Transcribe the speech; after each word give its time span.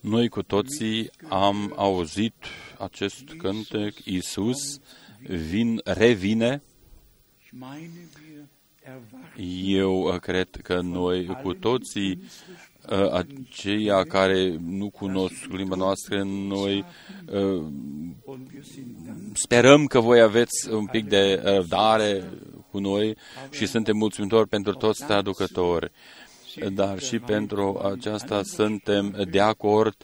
Noi 0.00 0.28
cu 0.28 0.42
toții 0.42 1.10
am 1.28 1.72
auzit 1.76 2.34
acest 2.78 3.24
cântec, 3.38 4.04
Iisus 4.04 4.80
vin, 5.26 5.80
revine. 5.84 6.62
Eu 9.64 10.18
cred 10.20 10.48
că 10.62 10.80
noi 10.80 11.26
cu 11.42 11.54
toții 11.54 12.22
aceia 13.12 14.02
care 14.02 14.56
nu 14.60 14.90
cunosc 14.90 15.44
limba 15.48 15.76
noastră, 15.76 16.22
noi 16.22 16.84
sperăm 19.32 19.86
că 19.86 20.00
voi 20.00 20.20
aveți 20.20 20.68
un 20.70 20.86
pic 20.86 21.08
de 21.08 21.40
răbdare 21.44 22.24
cu 22.70 22.78
noi 22.78 23.16
și 23.50 23.66
suntem 23.66 23.96
mulțumitori 23.96 24.48
pentru 24.48 24.72
toți 24.74 25.04
traducători. 25.04 25.90
Dar 26.72 26.98
și 26.98 27.18
pentru 27.18 27.90
aceasta 27.92 28.40
suntem 28.42 29.26
de 29.30 29.40
acord 29.40 29.94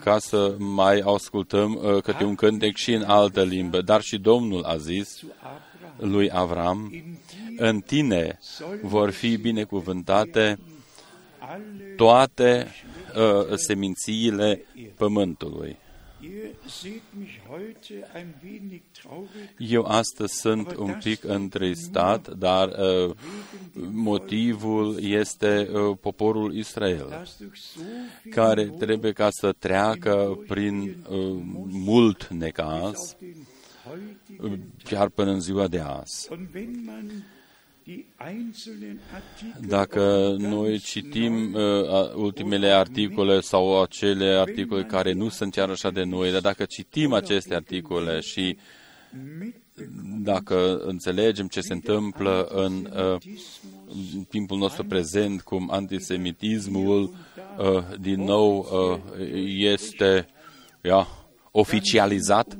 ca 0.00 0.18
să 0.18 0.54
mai 0.58 0.98
ascultăm 0.98 2.00
câte 2.02 2.24
un 2.24 2.34
cântec 2.34 2.76
și 2.76 2.92
în 2.92 3.02
altă 3.02 3.42
limbă. 3.42 3.80
Dar 3.80 4.00
și 4.00 4.18
Domnul 4.18 4.62
a 4.64 4.76
zis 4.76 5.22
lui 5.96 6.30
Avram, 6.30 6.92
în 7.56 7.80
tine 7.80 8.38
vor 8.82 9.10
fi 9.10 9.36
binecuvântate 9.36 10.58
toate 11.96 12.66
uh, 13.16 13.56
semințiile 13.56 14.64
pământului. 14.96 15.76
Eu 19.58 19.84
astăzi 19.84 20.34
sunt 20.34 20.76
un 20.76 20.96
pic 21.02 21.24
întristat, 21.24 22.28
dar 22.28 22.68
uh, 22.68 23.14
motivul 23.92 24.98
este 25.00 25.68
uh, 25.72 25.96
poporul 26.00 26.54
Israel, 26.54 27.26
care 28.30 28.64
trebuie 28.66 29.12
ca 29.12 29.28
să 29.30 29.52
treacă 29.58 30.38
prin 30.46 30.96
uh, 31.08 31.42
mult 31.66 32.26
necaz, 32.28 33.16
uh, 34.40 34.52
chiar 34.84 35.08
până 35.08 35.30
în 35.30 35.40
ziua 35.40 35.68
de 35.68 35.78
azi. 35.78 36.28
Dacă 39.60 40.34
noi 40.38 40.78
citim 40.78 41.54
uh, 41.54 42.14
ultimele 42.14 42.68
articole 42.68 43.40
sau 43.40 43.82
acele 43.82 44.38
articole 44.38 44.84
care 44.84 45.12
nu 45.12 45.28
sunt 45.28 45.52
chiar 45.52 45.70
așa 45.70 45.90
de 45.90 46.02
noi, 46.02 46.30
dar 46.30 46.40
dacă 46.40 46.64
citim 46.64 47.12
aceste 47.12 47.54
articole 47.54 48.20
și 48.20 48.56
dacă 50.22 50.76
înțelegem 50.76 51.46
ce 51.46 51.60
se 51.60 51.72
întâmplă 51.72 52.44
în 52.44 52.92
uh, 52.96 53.20
timpul 54.28 54.58
nostru 54.58 54.84
prezent, 54.84 55.42
cum 55.42 55.70
antisemitismul 55.70 57.14
uh, 57.58 57.84
din 58.00 58.24
nou 58.24 58.58
uh, 58.58 59.18
este 59.46 60.26
ja, 60.80 61.08
oficializat, 61.50 62.58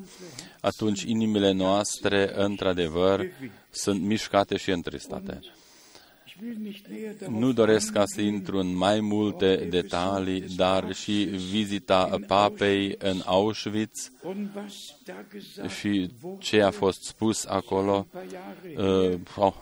atunci 0.60 1.02
inimile 1.02 1.52
noastre, 1.52 2.30
într-adevăr, 2.34 3.26
sunt 3.70 4.00
mișcate 4.00 4.56
și 4.56 4.70
întristate. 4.70 5.40
Nu 7.28 7.52
doresc 7.52 7.92
ca 7.92 8.02
să 8.06 8.20
intru 8.20 8.58
în 8.58 8.76
mai 8.76 9.00
multe 9.00 9.66
detalii, 9.70 10.40
dar 10.40 10.94
și 10.94 11.22
vizita 11.50 12.18
papei 12.26 12.94
în 12.98 13.22
Auschwitz 13.24 14.10
și 15.78 16.10
ce 16.38 16.62
a 16.62 16.70
fost 16.70 17.02
spus 17.02 17.44
acolo 17.44 18.06
uh, 18.76 19.18
oh, 19.36 19.54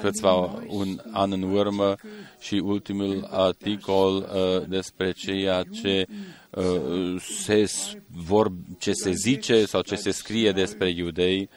câțiva 0.00 0.34
un 0.68 1.00
an 1.12 1.32
în 1.32 1.42
urmă 1.42 1.94
și 2.40 2.54
ultimul 2.54 3.28
articol 3.30 4.16
uh, 4.16 4.68
despre 4.68 5.12
ceea 5.12 5.62
ce 5.62 6.06
uh, 6.50 7.20
se, 7.20 7.70
vor, 8.06 8.52
ce 8.78 8.92
se 8.92 9.10
zice 9.10 9.64
sau 9.64 9.80
ce 9.80 9.94
se 9.94 10.10
scrie 10.10 10.52
despre 10.52 10.90
iudei 10.90 11.48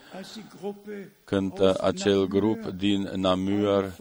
când 1.23 1.59
uh, 1.59 1.73
acel 1.81 2.27
grup 2.27 2.65
din 2.65 3.09
Namur 3.15 3.95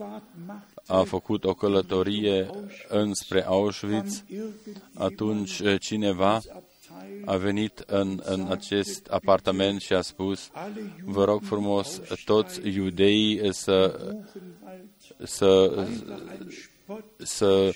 a 0.87 1.03
făcut 1.03 1.43
o 1.43 1.53
călătorie 1.53 2.49
înspre 2.87 3.45
Auschwitz, 3.45 4.23
atunci 4.93 5.59
uh, 5.59 5.79
cineva 5.79 6.39
a 7.25 7.35
venit 7.35 7.83
în, 7.87 8.21
în 8.23 8.47
acest 8.49 9.07
apartament 9.07 9.81
și 9.81 9.93
a 9.93 10.01
spus, 10.01 10.49
vă 11.05 11.23
rog 11.23 11.41
frumos, 11.43 12.01
toți 12.25 12.67
iudeii 12.67 13.53
să, 13.53 14.09
să, 15.23 15.83
să, 17.17 17.71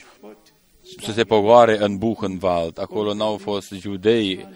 să 1.02 1.12
se 1.12 1.24
pogoare 1.24 1.84
în 1.84 1.98
Buchenwald. 1.98 2.80
Acolo 2.80 3.14
n-au 3.14 3.38
fost 3.38 3.72
iudei, 3.84 4.48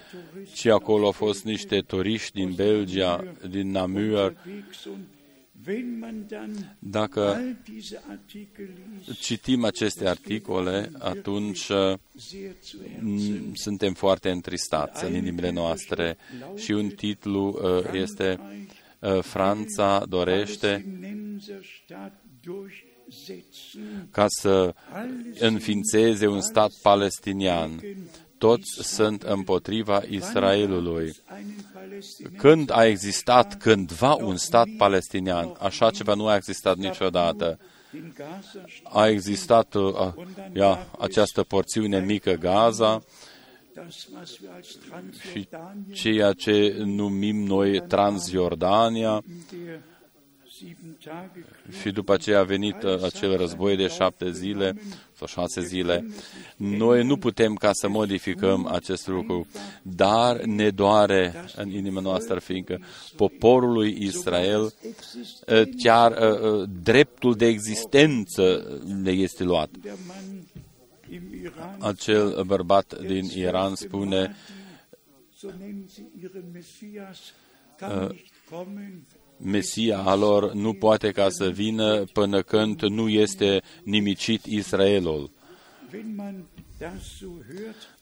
ci 0.53 0.65
acolo 0.65 1.05
au 1.05 1.11
fost 1.11 1.43
niște 1.43 1.79
turiști 1.79 2.31
din 2.31 2.53
Belgia, 2.55 3.23
din 3.49 3.71
Namur, 3.71 4.35
dacă 6.79 7.41
citim 9.19 9.63
aceste 9.63 10.07
articole, 10.07 10.91
atunci 10.99 11.69
mm, 12.99 13.53
suntem 13.53 13.93
foarte 13.93 14.29
întristați 14.29 15.05
în 15.05 15.15
inimile 15.15 15.49
noastre. 15.49 16.17
și 16.55 16.71
un 16.71 16.89
titlu 16.89 17.47
uh, 17.47 17.93
este 17.93 18.39
uh, 18.99 19.19
Franța 19.21 20.05
dorește 20.09 20.85
ca 24.11 24.25
să 24.27 24.73
înființeze 25.39 26.27
un 26.27 26.41
stat 26.41 26.71
palestinian 26.81 27.81
toți 28.39 28.71
sunt 28.81 29.23
împotriva 29.23 30.01
Israelului. 30.09 31.15
Când 32.37 32.71
a 32.73 32.85
existat 32.85 33.57
cândva 33.57 34.13
un 34.13 34.37
stat 34.37 34.67
palestinian, 34.77 35.55
așa 35.59 35.89
ceva 35.89 36.13
nu 36.13 36.27
a 36.27 36.35
existat 36.35 36.77
niciodată. 36.77 37.59
A 38.83 39.07
existat 39.07 39.73
uh, 39.73 40.13
ia, 40.53 40.87
această 40.99 41.43
porțiune 41.43 41.99
mică 41.99 42.31
Gaza 42.31 43.03
și 45.23 45.47
ceea 45.93 46.33
ce 46.33 46.75
numim 46.85 47.43
noi 47.43 47.81
Transjordania, 47.87 49.23
și 51.81 51.91
după 51.91 52.13
aceea 52.13 52.39
a 52.39 52.43
venit 52.43 52.83
uh, 52.83 53.03
acel 53.03 53.37
război 53.37 53.75
de 53.75 53.87
șapte 53.87 54.31
zile 54.31 54.75
sau 55.13 55.27
șase 55.27 55.61
zile. 55.61 56.07
Noi 56.55 57.03
nu 57.03 57.17
putem 57.17 57.55
ca 57.55 57.69
să 57.73 57.87
modificăm 57.87 58.67
acest 58.67 59.07
lucru, 59.07 59.47
dar 59.81 60.41
ne 60.41 60.69
doare 60.69 61.33
în 61.55 61.69
inima 61.69 62.01
noastră, 62.01 62.39
fiindcă 62.39 62.79
poporului 63.15 63.97
Israel 63.99 64.61
uh, 64.61 65.61
chiar 65.77 66.11
uh, 66.11 66.69
dreptul 66.83 67.35
de 67.35 67.45
existență 67.45 68.77
le 69.03 69.11
este 69.11 69.43
luat. 69.43 69.69
Acel 71.79 72.43
bărbat 72.45 73.01
din 73.05 73.23
Iran 73.35 73.75
spune 73.75 74.35
Mesia 79.43 79.99
a 79.99 80.15
lor 80.15 80.53
nu 80.53 80.73
poate 80.73 81.11
ca 81.11 81.29
să 81.29 81.49
vină 81.49 82.03
până 82.13 82.41
când 82.41 82.81
nu 82.81 83.09
este 83.09 83.61
nimicit 83.83 84.45
Israelul. 84.45 85.31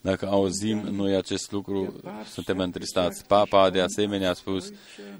Dacă 0.01 0.27
auzim 0.27 0.77
noi 0.77 1.15
acest 1.15 1.51
lucru, 1.51 2.01
suntem 2.29 2.59
întristați. 2.59 3.25
Papa 3.25 3.69
de 3.69 3.81
asemenea 3.81 4.29
a 4.29 4.33
spus, 4.33 4.71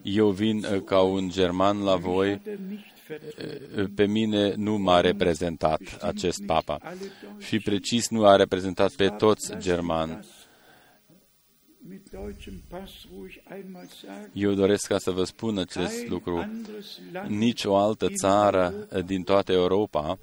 eu 0.02 0.30
vin 0.30 0.82
ca 0.86 1.02
un 1.02 1.30
german 1.30 1.84
la 1.84 1.96
voi, 1.96 2.42
pe 3.96 4.06
mine 4.06 4.54
nu 4.56 4.78
m-a 4.78 5.02
reprezentat 5.02 5.82
acest 6.02 6.46
papa. 6.46 6.80
Și 7.40 7.60
precis 7.60 8.10
nu 8.10 8.26
a 8.26 8.36
reprezentat 8.36 8.92
pe 8.92 9.08
toți 9.08 9.58
germani. 9.58 10.20
Eu 14.34 14.54
doresc 14.54 14.88
ca 14.88 14.98
să 14.98 15.12
vă 15.12 15.24
spun 15.24 15.58
acest 15.58 16.08
lucru. 16.08 16.46
Nici 17.28 17.64
o 17.64 17.76
altă 17.76 18.08
țară 18.10 18.74
din 19.06 19.24
toată 19.24 19.52
Europa 19.52 20.20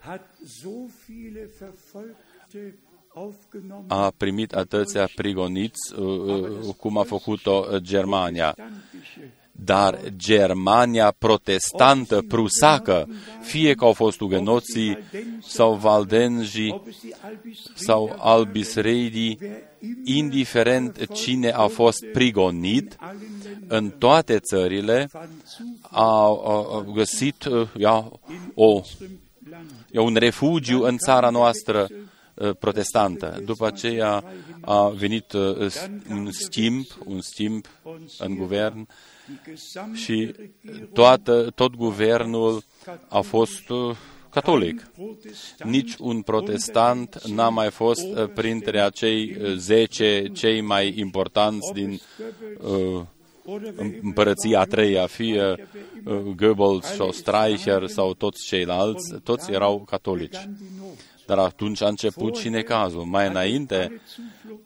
a 3.87 4.13
primit 4.17 4.53
atâția 4.53 5.09
prigoniți 5.15 5.95
uh, 5.99 6.07
uh, 6.07 6.75
cum 6.77 6.99
a 6.99 7.03
făcut-o 7.03 7.67
Germania 7.79 8.55
dar 9.57 9.99
Germania 10.17 11.15
protestantă 11.19 12.25
prusacă, 12.29 13.09
fie 13.43 13.75
că 13.75 13.85
au 13.85 13.93
fost 13.93 14.21
ugenoții 14.21 14.99
sau 15.47 15.75
valdenji 15.75 16.75
sau 17.75 18.17
albisreidi, 18.19 19.39
indiferent 20.05 21.13
cine 21.13 21.51
a 21.51 21.67
fost 21.67 22.05
prigonit, 22.13 22.97
în 23.69 23.91
toate 23.91 24.39
țările 24.39 25.11
a, 25.91 26.39
găsit 26.95 27.45
uh, 27.45 27.69
ia, 27.77 28.11
o, 28.55 28.81
ia 29.91 30.03
un 30.03 30.15
refugiu 30.15 30.83
în 30.83 30.97
țara 30.97 31.31
noastră, 31.31 31.87
protestantă. 32.59 33.43
După 33.45 33.67
aceea 33.67 34.25
a 34.61 34.89
venit 34.89 35.33
un 36.11 36.31
schimb, 36.31 36.85
un 37.05 37.21
schimb 37.21 37.65
în 38.19 38.35
guvern 38.35 38.89
și 39.95 40.35
toată, 40.93 41.51
tot 41.55 41.77
guvernul 41.77 42.63
a 43.09 43.21
fost 43.21 43.63
catolic. 44.31 44.91
Nici 45.63 45.95
un 45.99 46.23
protestant 46.23 47.25
n-a 47.27 47.49
mai 47.49 47.71
fost 47.71 48.07
printre 48.35 48.81
acei 48.81 49.37
zece 49.57 50.27
cei 50.33 50.61
mai 50.61 50.99
importanți 50.99 51.73
din 51.73 52.01
uh, 52.61 53.03
împărăția 54.03 54.61
a 54.61 54.65
treia, 54.65 55.07
fie 55.07 55.69
Goebbels 56.37 56.85
sau 56.85 57.13
Streicher 57.13 57.87
sau 57.87 58.15
toți 58.15 58.45
ceilalți, 58.47 59.15
toți 59.23 59.53
erau 59.53 59.79
catolici. 59.79 60.49
Dar 61.27 61.39
atunci 61.39 61.83
a 61.83 61.89
început 61.89 62.37
și 62.37 62.49
necazul. 62.49 63.05
Mai 63.05 63.29
înainte, 63.29 64.01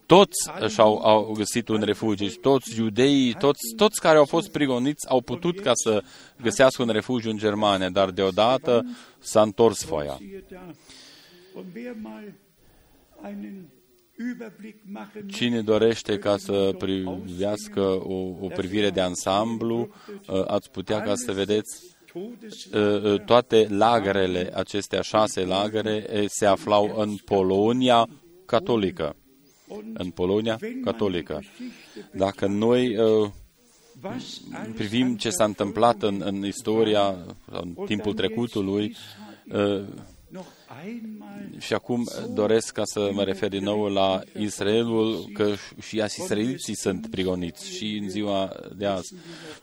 toți 0.07 0.51
și-au 0.69 0.99
au 0.99 1.33
găsit 1.37 1.69
un 1.69 1.81
refugiu, 1.81 2.29
toți 2.41 2.79
iudeii, 2.79 3.35
toți, 3.35 3.75
toți 3.77 4.01
care 4.01 4.19
au 4.19 4.25
fost 4.25 4.51
prigoniți 4.51 5.09
au 5.09 5.21
putut 5.21 5.61
ca 5.61 5.73
să 5.75 6.03
găsească 6.43 6.83
un 6.83 6.89
refugiu 6.89 7.31
în 7.31 7.37
Germania, 7.37 7.89
dar 7.89 8.11
deodată 8.11 8.87
s-a 9.19 9.43
întors 9.43 9.85
foaia. 9.85 10.19
Cine 15.27 15.61
dorește 15.61 16.19
ca 16.19 16.37
să 16.37 16.75
privească 16.79 17.81
o, 17.83 18.15
o 18.41 18.47
privire 18.47 18.91
de 18.91 19.01
ansamblu, 19.01 19.89
uh, 20.29 20.45
ați 20.47 20.71
putea 20.71 21.01
ca 21.01 21.15
să 21.15 21.33
vedeți 21.33 21.85
uh, 21.85 21.91
uh, 21.91 21.98
toate 23.27 23.67
lagărele, 23.71 24.51
acestea 24.55 25.01
șase 25.01 25.45
lagăre, 25.45 26.27
se 26.27 26.47
aflau 26.47 26.95
în 26.97 27.17
Polonia 27.25 28.09
catolică. 28.47 29.17
În 29.93 30.11
Polonia 30.11 30.59
catolică. 30.85 31.43
Dacă 32.13 32.47
noi 32.47 32.97
privim 34.75 35.17
ce 35.17 35.31
s-a 35.31 35.45
întâmplat 35.45 36.03
în, 36.03 36.23
în 36.25 36.45
istoria, 36.45 37.17
în 37.51 37.77
timpul 37.87 38.15
trecutului, 38.15 38.97
și 41.59 41.75
acum 41.75 42.09
doresc 42.35 42.73
ca 42.73 42.85
să 42.85 43.11
mă 43.13 43.23
refer 43.23 43.49
din 43.49 43.63
nou 43.63 43.87
la 43.87 44.21
Israelul, 44.39 45.31
că 45.33 45.55
și 45.81 45.97
israeliții 45.97 46.77
sunt 46.77 47.11
prigoniți 47.11 47.71
și 47.71 47.99
în 48.03 48.09
ziua 48.09 48.53
de 48.77 48.87
azi. 48.87 49.15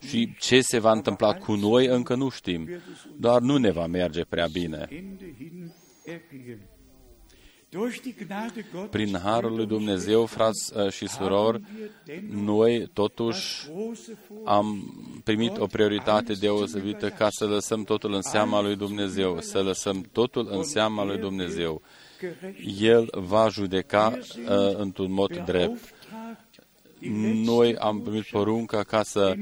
Și 0.08 0.36
ce 0.40 0.62
se 0.62 0.80
va 0.80 0.92
întâmpla 0.92 1.34
cu 1.34 1.54
noi 1.54 1.86
încă 1.86 2.16
nu 2.16 2.30
știm, 2.30 2.70
doar 3.18 3.42
nu 3.42 3.58
ne 3.58 3.72
va 3.72 3.88
merge 3.88 4.24
prea 4.24 4.48
bine. 4.52 4.88
Prin 8.90 9.18
Harul 9.24 9.56
lui 9.56 9.66
Dumnezeu, 9.66 10.26
frați 10.26 10.78
uh, 10.78 10.92
și 10.92 11.08
surori, 11.08 11.62
noi 12.30 12.88
totuși 12.94 13.70
am 14.46 14.94
primit 15.26 15.58
o 15.58 15.66
prioritate 15.66 16.34
deosebită 16.34 17.10
ca 17.10 17.28
să 17.30 17.46
lăsăm 17.46 17.84
totul 17.84 18.14
în 18.14 18.22
seama 18.22 18.62
lui 18.62 18.76
Dumnezeu, 18.76 19.38
să 19.40 19.62
lăsăm 19.62 20.10
totul 20.12 20.48
în 20.52 20.64
seama 20.64 21.04
lui 21.04 21.18
Dumnezeu. 21.18 21.82
El 22.80 23.08
va 23.12 23.48
judeca 23.50 24.18
uh, 24.18 24.76
într-un 24.78 25.12
mod 25.12 25.38
drept 25.46 25.94
noi 27.34 27.76
am 27.76 28.02
primit 28.02 28.26
porunca 28.32 28.84
ca 28.84 29.04
să 29.04 29.36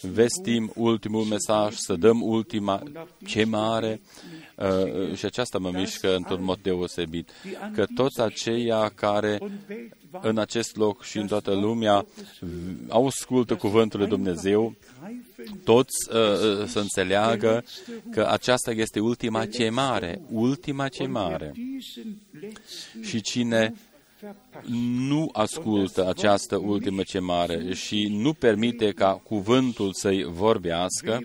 vestim 0.00 0.72
ultimul 0.74 1.24
mesaj, 1.24 1.74
să 1.74 1.94
dăm 1.94 2.22
ultima 2.22 2.82
chemare 3.24 4.00
uh, 4.56 5.14
și 5.14 5.24
aceasta 5.24 5.58
mă 5.58 5.70
mișcă 5.70 6.14
într-un 6.16 6.44
mod 6.44 6.58
deosebit, 6.62 7.30
că 7.74 7.86
toți 7.94 8.20
aceia 8.20 8.92
care 8.94 9.38
în 10.22 10.38
acest 10.38 10.76
loc 10.76 11.02
și 11.02 11.18
în 11.18 11.26
toată 11.26 11.54
lumea 11.54 12.06
au 12.88 13.06
ascultă 13.06 13.54
cuvântul 13.54 13.98
lui 13.98 14.08
Dumnezeu, 14.08 14.74
toți 15.64 15.94
uh, 16.10 16.60
uh, 16.60 16.66
să 16.66 16.78
înțeleagă 16.78 17.64
că 18.10 18.26
aceasta 18.30 18.70
este 18.70 19.00
ultima 19.00 19.46
chemare, 19.46 20.20
ultima 20.30 20.88
chemare. 20.88 21.52
Și 23.02 23.20
cine 23.20 23.74
nu 25.08 25.28
ascultă 25.32 26.08
această 26.08 26.56
ultimă 26.56 27.02
chemare 27.02 27.74
și 27.74 28.08
nu 28.10 28.32
permite 28.32 28.92
ca 28.92 29.20
cuvântul 29.24 29.92
să-i 29.92 30.24
vorbească, 30.24 31.20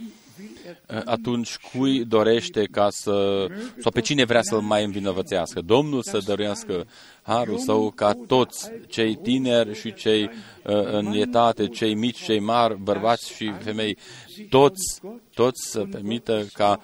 atunci 1.05 1.57
cui 1.57 2.05
dorește 2.05 2.63
ca 2.71 2.87
să, 2.89 3.47
sau 3.79 3.91
pe 3.91 4.01
cine 4.01 4.25
vrea 4.25 4.41
să-l 4.41 4.61
mai 4.61 4.83
învinovățească? 4.83 5.61
Domnul 5.61 6.03
să 6.03 6.19
dăruiască 6.25 6.87
harul 7.21 7.57
său 7.57 7.91
ca 7.95 8.13
toți, 8.27 8.71
cei 8.87 9.15
tineri 9.15 9.79
și 9.79 9.93
cei 9.93 10.23
uh, 10.23 10.31
în 10.91 11.13
etate, 11.13 11.67
cei 11.67 11.95
mici, 11.95 12.23
cei 12.23 12.39
mari, 12.39 12.77
bărbați 12.81 13.33
și 13.33 13.53
femei, 13.63 13.97
toți, 14.49 15.01
toți 15.33 15.69
să 15.69 15.85
permită 15.91 16.47
ca 16.53 16.79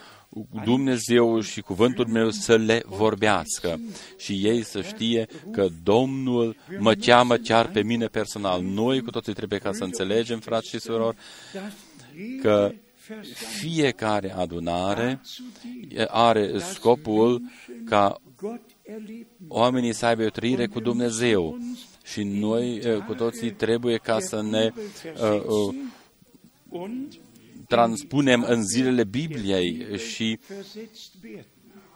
Dumnezeu 0.64 1.40
și 1.40 1.62
cuvântul 1.62 2.08
meu 2.08 2.30
să 2.30 2.56
le 2.56 2.84
vorbească 2.86 3.80
și 4.18 4.34
ei 4.34 4.64
să 4.64 4.82
știe 4.82 5.28
că 5.52 5.68
Domnul 5.84 6.56
mă 6.80 6.94
cheamă 6.94 7.36
chiar 7.36 7.70
pe 7.70 7.84
mine 7.84 8.06
personal. 8.06 8.62
Noi 8.62 9.02
cu 9.02 9.10
toții 9.10 9.34
trebuie 9.34 9.60
ca 9.60 9.72
să 9.74 9.84
înțelegem, 9.84 10.40
frați 10.40 10.70
și 10.70 10.80
surori, 10.80 11.18
că 12.42 12.72
fiecare 13.60 14.34
adunare 14.34 15.22
are 16.08 16.60
scopul 16.60 17.42
ca 17.86 18.22
oamenii 19.48 19.94
să 19.94 20.06
aibă 20.06 20.24
o 20.24 20.30
trăire 20.30 20.68
cu 20.68 20.80
Dumnezeu. 20.80 21.58
Și 22.04 22.24
noi 22.24 22.82
cu 23.06 23.14
toții 23.14 23.52
trebuie 23.52 23.98
ca 23.98 24.20
să 24.20 24.42
ne 24.42 24.72
uh, 25.22 25.44
uh, 25.46 25.76
transpunem 27.68 28.46
în 28.48 28.64
zilele 28.64 29.04
Bibliei 29.04 29.98
și 29.98 30.40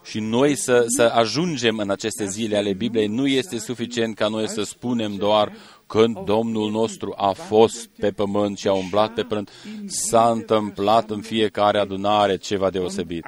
și 0.04 0.20
noi 0.20 0.56
să, 0.56 0.84
să 0.86 1.02
ajungem 1.02 1.78
în 1.78 1.90
aceste 1.90 2.26
zile 2.26 2.56
ale 2.56 2.72
Bibliei, 2.72 3.06
nu 3.06 3.26
este 3.26 3.58
suficient 3.58 4.14
ca 4.14 4.28
noi 4.28 4.48
să 4.48 4.62
spunem 4.62 5.16
doar 5.16 5.52
când 5.92 6.18
Domnul 6.24 6.70
nostru 6.70 7.14
a 7.16 7.32
fost 7.32 7.88
pe 7.98 8.10
pământ 8.10 8.58
și 8.58 8.68
a 8.68 8.72
umblat 8.72 9.14
pe 9.14 9.22
pământ, 9.22 9.50
s-a 9.86 10.30
întâmplat 10.30 11.10
în 11.10 11.20
fiecare 11.20 11.78
adunare 11.78 12.36
ceva 12.36 12.70
deosebit 12.70 13.26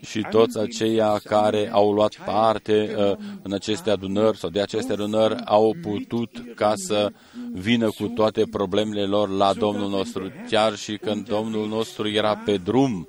și 0.00 0.26
toți 0.30 0.58
aceia 0.58 1.20
care 1.24 1.70
au 1.72 1.92
luat 1.92 2.14
parte 2.24 2.94
uh, 2.96 3.12
în 3.42 3.52
aceste 3.52 3.90
adunări 3.90 4.38
sau 4.38 4.50
de 4.50 4.60
aceste 4.60 4.92
adunări 4.92 5.36
au 5.44 5.74
putut 5.82 6.30
ca 6.54 6.72
să 6.74 7.12
vină 7.52 7.90
cu 7.90 8.06
toate 8.06 8.44
problemele 8.50 9.04
lor 9.04 9.28
la 9.28 9.52
Domnul 9.52 9.90
nostru, 9.90 10.32
chiar 10.48 10.76
și 10.76 10.96
când 10.96 11.28
Domnul 11.28 11.68
nostru 11.68 12.08
era 12.08 12.36
pe 12.36 12.56
drum 12.56 13.08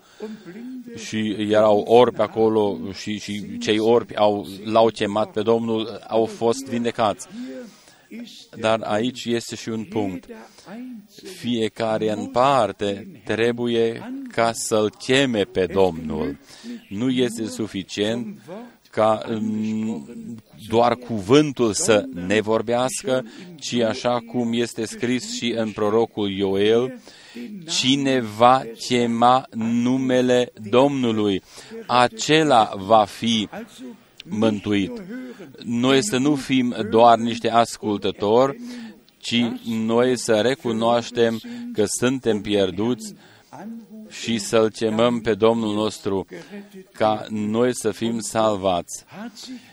și 0.96 1.36
erau 1.50 1.79
orbi 1.79 2.22
acolo 2.22 2.77
și, 2.93 3.20
și 3.20 3.58
cei 3.58 3.79
orbi 3.79 4.15
au, 4.15 4.48
l-au 4.63 4.88
chemat 4.88 5.32
pe 5.32 5.41
Domnul, 5.41 6.00
au 6.08 6.25
fost 6.25 6.65
vindecați. 6.65 7.27
Dar 8.60 8.82
aici 8.82 9.25
este 9.25 9.55
și 9.55 9.70
un 9.70 9.84
punct. 9.84 10.25
Fiecare 11.38 12.12
în 12.12 12.25
parte 12.25 13.22
trebuie 13.25 14.13
ca 14.32 14.51
să-L 14.53 14.89
cheme 14.89 15.43
pe 15.43 15.65
Domnul. 15.65 16.39
Nu 16.89 17.10
este 17.10 17.48
suficient 17.48 18.38
ca 18.93 19.22
mm, 19.29 20.08
doar 20.70 20.96
cuvântul 20.96 21.74
să 21.74 22.03
ne 22.13 22.41
vorbească, 22.41 23.25
ci 23.60 23.74
așa 23.74 24.20
cum 24.32 24.53
este 24.53 24.86
scris 24.86 25.36
și 25.36 25.53
în 25.55 25.72
prorocul 25.72 26.32
Ioel, 26.32 27.00
cine 27.70 28.20
va 28.20 28.63
chema 28.88 29.48
numele 29.84 30.51
Domnului, 30.70 31.41
acela 31.88 32.74
va 32.77 33.05
fi 33.05 33.50
mântuit. 34.30 34.92
Noi 35.63 36.03
să 36.03 36.18
nu 36.18 36.36
fim 36.36 36.75
doar 36.89 37.18
niște 37.18 37.50
ascultători, 37.50 38.60
ci 39.18 39.46
noi 39.68 40.18
să 40.18 40.34
recunoaștem 40.34 41.39
că 41.74 41.84
suntem 41.86 42.42
pierduți 42.42 43.13
și 44.10 44.38
să-L 44.38 44.70
chemăm 44.70 45.20
pe 45.22 45.34
Domnul 45.34 45.74
nostru 45.74 46.25
ca 46.92 47.25
noi 47.30 47.75
să 47.75 47.92
fim 47.92 48.20
salvați. 48.20 49.06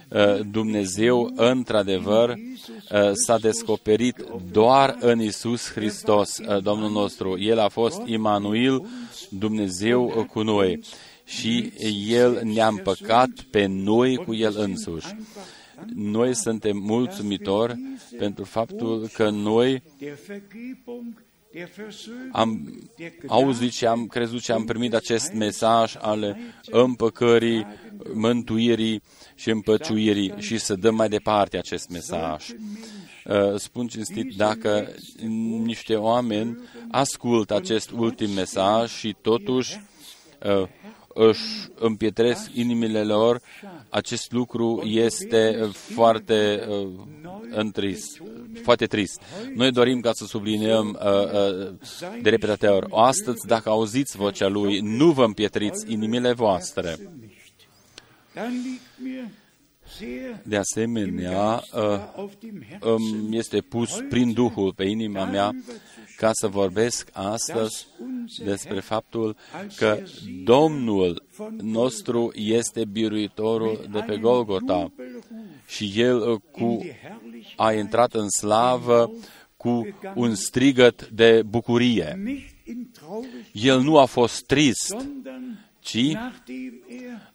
Uh, 0.09 0.41
Dumnezeu, 0.51 1.33
într-adevăr, 1.35 2.29
uh, 2.29 3.11
s-a 3.13 3.39
descoperit 3.39 4.25
doar 4.53 4.97
în 5.01 5.21
Isus 5.21 5.71
Hristos, 5.71 6.39
uh, 6.39 6.63
Domnul 6.63 6.91
nostru. 6.91 7.39
El 7.39 7.59
a 7.59 7.69
fost 7.69 8.03
Immanuel, 8.05 8.87
Dumnezeu 9.31 10.27
cu 10.33 10.43
noi 10.43 10.81
și 11.31 11.73
El 12.09 12.41
ne-a 12.45 12.67
împăcat 12.67 13.31
pe 13.51 13.67
noi 13.67 14.17
cu 14.17 14.35
El 14.35 14.55
însuși. 14.59 15.15
Noi 15.95 16.35
suntem 16.35 16.77
mulțumitori 16.77 17.79
pentru 18.19 18.45
faptul 18.45 19.09
că 19.13 19.29
noi 19.31 19.83
am 22.33 22.81
auzit 23.27 23.73
și 23.73 23.87
am 23.87 24.07
crezut 24.07 24.43
și 24.43 24.51
am 24.51 24.65
primit 24.65 24.95
acest 24.95 25.33
mesaj 25.33 25.95
al 25.99 26.37
împăcării, 26.71 27.67
mântuirii 28.13 29.03
și 29.35 29.51
împăciuirii 29.51 30.35
și 30.39 30.59
să 30.59 30.75
dăm 30.75 30.95
mai 30.95 31.09
departe 31.09 31.57
acest 31.59 31.89
mesaj. 31.89 32.49
Uh, 33.25 33.55
spun 33.57 33.87
cinstit, 33.87 34.37
dacă 34.37 34.89
niște 35.63 35.95
oameni 35.97 36.59
ascultă 36.91 37.55
acest 37.55 37.91
ultim 37.91 38.31
mesaj 38.31 38.91
și 38.91 39.17
totuși 39.21 39.81
uh, 40.43 40.69
își 41.29 41.69
împietresc 41.79 42.51
inimile 42.55 43.03
lor, 43.03 43.41
acest 43.89 44.33
lucru 44.33 44.83
este 44.85 45.71
foarte 45.73 46.67
uh, 46.69 46.89
întrist, 47.51 48.23
foarte 48.63 48.87
trist. 48.87 49.21
Noi 49.55 49.71
dorim 49.71 50.01
ca 50.01 50.13
să 50.13 50.25
subliniem 50.25 50.99
uh, 51.03 51.11
uh, 51.13 51.73
de 52.23 52.31
repetate 52.31 52.67
ori, 52.67 52.87
astăzi, 52.91 53.47
dacă 53.47 53.69
auziți 53.69 54.17
vocea 54.17 54.49
Lui, 54.49 54.81
nu 54.81 55.11
vă 55.11 55.25
împietriți 55.25 55.93
inimile 55.93 56.33
voastre. 56.33 56.97
De 60.43 60.57
asemenea, 60.57 61.63
îmi 62.81 63.37
este 63.37 63.61
pus 63.61 64.05
prin 64.09 64.33
Duhul 64.33 64.73
pe 64.75 64.85
inima 64.85 65.25
mea 65.25 65.55
ca 66.17 66.31
să 66.33 66.47
vorbesc 66.47 67.09
astăzi 67.13 67.87
despre 68.45 68.81
faptul 68.81 69.37
că 69.77 69.99
Domnul 70.45 71.23
nostru 71.63 72.33
este 72.35 72.85
biruitorul 72.85 73.89
de 73.93 73.99
pe 74.07 74.17
Golgota 74.17 74.93
și 75.67 75.93
El 75.97 76.39
cu, 76.39 76.87
a 77.57 77.73
intrat 77.73 78.15
în 78.15 78.29
slavă 78.29 79.13
cu 79.57 79.89
un 80.15 80.35
strigăt 80.35 81.09
de 81.09 81.43
bucurie. 81.47 82.23
El 83.53 83.81
nu 83.81 83.99
a 83.99 84.05
fost 84.05 84.45
trist, 84.45 84.97
ci 85.81 86.13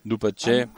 după 0.02 0.30
ce 0.30 0.68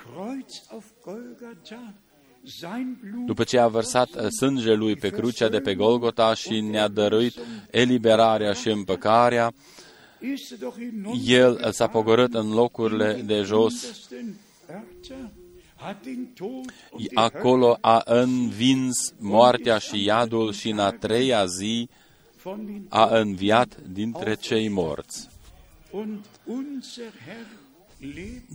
după 3.26 3.44
ce 3.44 3.58
a 3.58 3.68
vărsat 3.68 4.08
uh, 4.14 4.26
sângele 4.38 4.74
lui 4.74 4.96
pe 4.96 5.08
crucea 5.08 5.48
de 5.48 5.60
pe 5.60 5.74
Golgota 5.74 6.34
și 6.34 6.60
ne-a 6.60 6.88
dăruit 6.88 7.34
eliberarea 7.70 8.52
și 8.52 8.68
împăcarea, 8.68 9.52
el 11.24 11.70
s-a 11.72 11.86
pogorât 11.86 12.34
în 12.34 12.50
locurile 12.50 13.22
de 13.26 13.42
jos, 13.42 14.08
acolo 17.14 17.78
a 17.80 18.02
învins 18.04 19.14
moartea 19.18 19.78
și 19.78 20.04
iadul 20.04 20.52
și 20.52 20.68
în 20.68 20.78
a 20.78 20.90
treia 20.90 21.46
zi 21.46 21.88
a 22.88 23.18
înviat 23.18 23.76
dintre 23.80 24.34
cei 24.34 24.68
morți. 24.68 25.28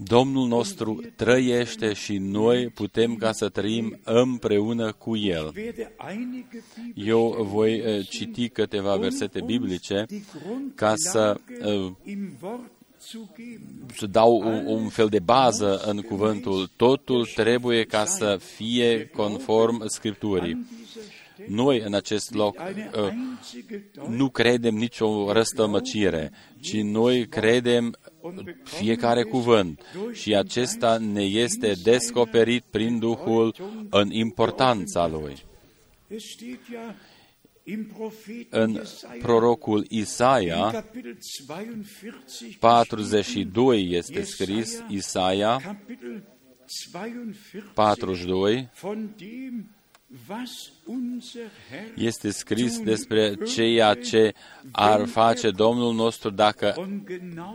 Domnul 0.03 0.47
nostru 0.47 1.01
trăiește 1.15 1.93
și 1.93 2.17
noi 2.17 2.67
putem 2.67 3.15
ca 3.15 3.31
să 3.31 3.50
trăim 3.50 4.00
împreună 4.03 4.91
cu 4.91 5.15
El. 5.15 5.53
Eu 6.95 7.47
voi 7.51 7.79
uh, 7.79 8.07
citi 8.09 8.50
câteva 8.50 8.95
versete 8.95 9.41
biblice 9.41 10.05
ca 10.75 10.93
să 10.95 11.39
uh, 11.65 11.91
să 13.95 14.05
dau 14.05 14.38
un, 14.38 14.65
un 14.65 14.89
fel 14.89 15.07
de 15.07 15.19
bază 15.19 15.81
în 15.85 16.01
cuvântul. 16.01 16.69
Totul 16.75 17.25
trebuie 17.35 17.83
ca 17.83 18.05
să 18.05 18.39
fie 18.55 19.09
conform 19.15 19.88
Scripturii. 19.88 20.65
Noi, 21.47 21.79
în 21.79 21.93
acest 21.93 22.33
loc, 22.33 22.55
uh, 22.57 23.13
nu 24.09 24.29
credem 24.29 24.75
nicio 24.75 25.31
răstămăcire, 25.31 26.31
ci 26.62 26.81
noi 26.81 27.27
credem 27.27 27.95
fiecare 28.63 29.23
cuvânt 29.23 29.81
și 30.12 30.35
acesta 30.35 30.97
ne 30.97 31.23
este 31.23 31.73
descoperit 31.83 32.63
prin 32.63 33.00
Duhul 33.00 33.55
în 33.89 34.12
importanța 34.12 35.07
lui. 35.07 35.35
În 38.50 38.81
prorocul 39.21 39.85
Isaia 39.89 40.85
42 42.59 43.91
este 43.91 44.23
scris, 44.23 44.83
Isaia 44.89 45.77
42, 47.73 48.69
este 51.96 52.29
scris 52.29 52.79
despre 52.79 53.36
ceea 53.36 53.93
ce 53.93 54.34
ar 54.72 55.05
face 55.05 55.51
Domnul 55.51 55.93
nostru 55.93 56.29
dacă 56.29 56.89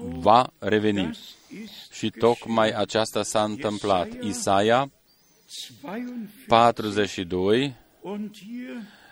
va 0.01 0.53
reveni. 0.59 1.19
Și 1.91 2.11
tocmai 2.11 2.71
aceasta 2.71 3.23
s-a 3.23 3.43
întâmplat. 3.43 4.23
Isaia 4.23 4.91
42, 6.47 7.77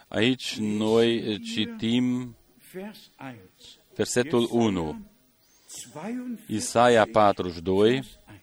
aici 0.09 0.57
noi 0.59 1.41
citim 1.41 2.37
versetul 3.95 4.49
1. 4.51 5.01
Isaia 6.47 7.09
42, 7.13 8.03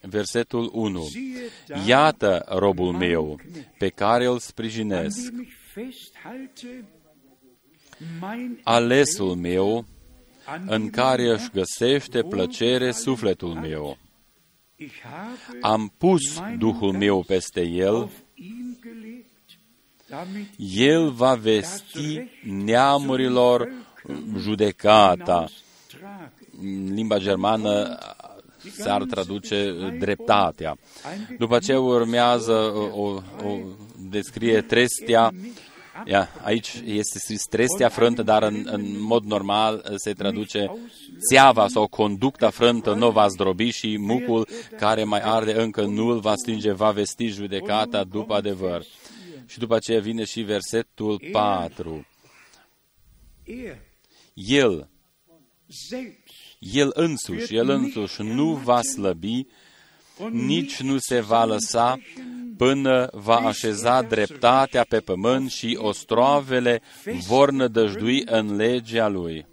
versetul 0.10 0.70
1. 0.74 1.08
Iată 1.88 2.46
robul 2.48 2.92
meu 2.92 3.40
pe 3.78 3.90
care 3.90 4.26
îl 4.26 4.40
sprijinesc, 4.40 5.34
alesul 8.64 9.36
meu 9.36 9.86
în 10.68 10.90
care 10.90 11.30
își 11.30 11.50
găsește 11.54 12.24
plăcere 12.24 12.92
sufletul 12.92 13.54
meu. 13.54 13.98
Am 15.62 15.94
pus 15.98 16.22
Duhul 16.58 16.92
meu 16.92 17.24
peste 17.24 17.62
el, 17.62 18.10
el 20.58 21.10
va 21.10 21.36
vesti 21.36 22.30
neamurilor 22.44 23.72
judecata. 24.38 25.48
În 26.62 26.94
limba 26.94 27.18
germană 27.18 27.98
s-ar 28.72 29.04
traduce 29.04 29.74
dreptatea. 30.00 30.78
După 31.38 31.60
ce 31.60 31.76
urmează 31.76 32.54
o, 32.94 33.22
o 33.44 33.58
descrie 34.10 34.62
trestia, 34.62 35.34
Ia, 36.06 36.30
aici 36.42 36.82
este 36.86 37.20
scris 37.20 37.44
trestia 37.44 37.90
frântă, 37.90 38.24
dar 38.24 38.44
în, 38.44 38.68
în 38.72 39.02
mod 39.02 39.24
normal 39.24 39.86
se 39.96 40.14
traduce 40.14 40.72
țeava 41.30 41.68
sau 41.68 41.88
conducta 41.88 42.50
frântă 42.50 42.94
nu 42.94 43.12
va 43.12 43.28
zdrobi 43.28 43.70
și 43.70 43.98
mucul 44.00 44.48
care 44.78 45.04
mai 45.04 45.20
arde 45.20 45.62
încă 45.62 45.82
nu-l 45.82 46.20
va 46.20 46.36
stinge, 46.36 46.72
va 46.72 46.92
vesti 46.92 47.28
judecata 47.28 48.04
după 48.04 48.34
adevăr. 48.34 48.86
Și 49.46 49.60
după 49.60 49.76
aceea 49.76 50.00
vine 50.00 50.24
și 50.24 50.42
versetul 50.42 51.22
4. 51.32 52.06
El 54.34 54.90
el 56.72 56.90
însuși, 56.94 57.56
El 57.56 57.70
însuși 57.70 58.22
nu 58.22 58.54
va 58.54 58.82
slăbi, 58.82 59.46
nici 60.32 60.82
nu 60.82 60.98
se 60.98 61.20
va 61.20 61.46
lăsa 61.46 62.00
până 62.58 63.10
va 63.12 63.36
așeza 63.36 64.02
dreptatea 64.02 64.84
pe 64.84 65.00
pământ 65.00 65.52
și 65.52 65.78
ostroavele 65.82 66.82
vor 67.28 67.52
nădăjdui 67.52 68.24
în 68.26 68.56
legea 68.56 69.08
Lui. 69.08 69.46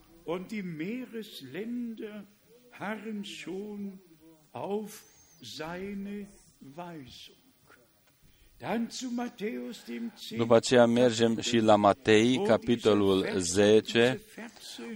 După 10.36 10.54
aceea 10.56 10.86
mergem 10.86 11.40
și 11.40 11.58
la 11.58 11.76
Matei, 11.76 12.42
capitolul 12.46 13.26
10, 13.38 14.20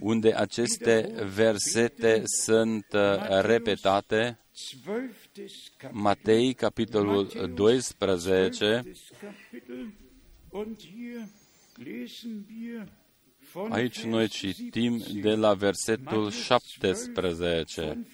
unde 0.01 0.33
aceste 0.35 1.15
versete 1.35 2.23
sunt 2.25 2.87
uh, 2.93 3.41
repetate. 3.41 4.39
Matei, 5.91 6.55
capitolul 6.55 7.51
12, 7.55 8.85
Aici 13.69 14.03
noi 14.03 14.29
citim 14.29 15.03
de 15.21 15.35
la 15.35 15.55
versetul 15.55 16.31
17 16.31 18.07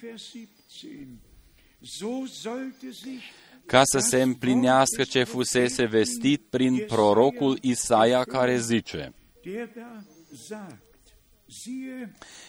ca 3.71 3.81
să 3.85 3.99
se 3.99 4.23
împlinească 4.23 5.03
ce 5.03 5.25
fusese 5.25 5.85
vestit 5.85 6.43
prin 6.51 6.85
prorocul 6.87 7.59
Isaia 7.61 8.25
care 8.25 8.59
zice, 8.59 9.13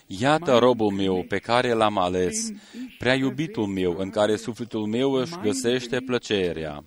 Iată 0.08 0.58
robul 0.58 0.92
meu 0.92 1.24
pe 1.28 1.38
care 1.38 1.74
l-am 1.74 1.98
ales, 1.98 2.52
prea 2.98 3.14
iubitul 3.14 3.66
meu, 3.66 3.98
în 3.98 4.10
care 4.10 4.36
sufletul 4.36 4.86
meu 4.86 5.12
își 5.12 5.40
găsește 5.42 6.00
plăcerea. 6.00 6.84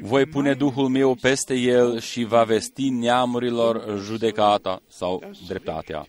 voi 0.00 0.26
pune 0.26 0.54
Duhul 0.54 0.88
meu 0.88 1.14
peste 1.14 1.54
el 1.54 2.00
și 2.00 2.24
va 2.24 2.44
vesti 2.44 2.88
neamurilor 2.88 3.98
judecata 3.98 4.82
sau 4.88 5.32
dreptatea. 5.46 6.06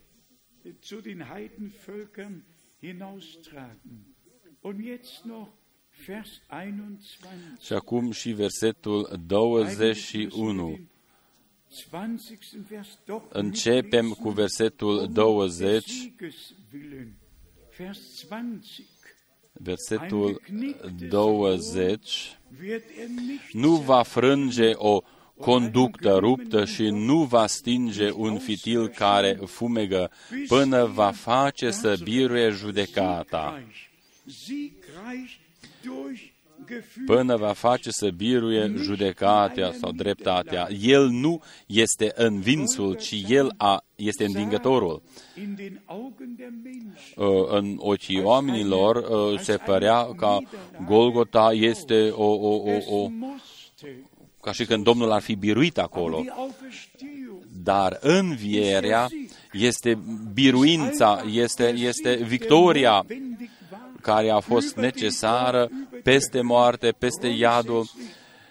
Zu 0.82 1.02
den 1.02 1.30
Heidenvölkern 1.30 2.44
hinaustragen. 2.80 4.16
Und 4.62 4.80
jetzt 4.84 5.26
noch 5.26 5.50
Vers 6.06 6.42
21. 6.48 7.58
Și 7.62 7.74
acum 7.74 8.12
și 8.12 8.32
versetul 8.32 9.20
21. 9.28 10.80
20. 11.90 12.40
Vers 12.68 12.98
doch 13.06 13.24
Începem 13.30 14.12
cu 14.12 14.30
versetul 14.30 15.08
20, 15.12 15.84
Siegeswillen. 15.84 17.14
Vers 17.78 18.26
20. 18.28 18.82
versetul 19.52 20.42
20. 21.10 22.38
Wird 22.62 22.84
er 23.00 23.08
nicht 23.08 23.52
Nu 23.52 23.76
va 23.76 24.04
frânge 24.04 24.72
o 24.76 25.02
conductă 25.40 26.18
ruptă 26.20 26.66
și 26.66 26.84
nu 26.84 27.24
va 27.24 27.48
stinge 27.48 28.12
un 28.12 28.38
fitil 28.38 28.88
care 28.88 29.40
fumegă 29.46 30.12
până 30.48 30.86
va 30.86 31.12
face 31.12 31.72
să 31.72 31.98
biruie 32.04 32.50
judecata, 32.50 33.64
siegreich, 34.26 35.32
siegreich 35.82 36.38
durchgeführt 36.70 37.06
până 37.06 37.36
va 37.38 37.54
face 37.54 37.90
să 37.92 38.10
biruie 38.10 38.74
judecata 38.78 39.72
sau 39.72 39.92
dreptatea. 39.92 40.68
El 40.82 41.08
nu 41.10 41.42
este 41.66 42.12
învinsul, 42.16 42.94
ci 42.94 43.24
el 43.28 43.54
a, 43.58 43.84
este 43.96 44.26
învingătorul. 44.26 45.02
in 45.38 45.56
den 45.56 45.82
Augen 45.86 46.36
der 46.38 46.50
Menschen. 46.64 47.14
Uh, 47.16 47.48
În 47.50 47.76
ochii 47.78 48.22
oamenilor 48.22 48.96
uh, 48.96 49.40
se 49.40 49.58
părea 49.58 50.14
ca 50.16 50.40
Golgota 50.86 51.50
este 51.54 52.10
o, 52.10 52.26
o, 52.26 52.56
o, 52.56 52.98
o, 52.98 53.08
Musste 53.08 54.09
ca 54.42 54.52
și 54.52 54.66
când 54.66 54.84
Domnul 54.84 55.12
ar 55.12 55.22
fi 55.22 55.36
biruit 55.36 55.78
acolo. 55.78 56.20
die 56.22 56.34
Auferstehung 56.36 57.20
Dar 57.64 57.98
învierea 58.02 59.08
este 59.52 60.00
biruința, 60.34 61.24
este, 61.32 61.68
este 61.68 62.16
victoria 62.16 62.92
notwendig 62.92 63.50
war, 63.72 63.92
care 64.02 64.30
a 64.30 64.40
fost 64.40 64.76
necesară 64.76 65.70
peste 66.04 66.42
moarte, 66.42 66.92
peste 66.92 67.28
iadul, 67.28 67.86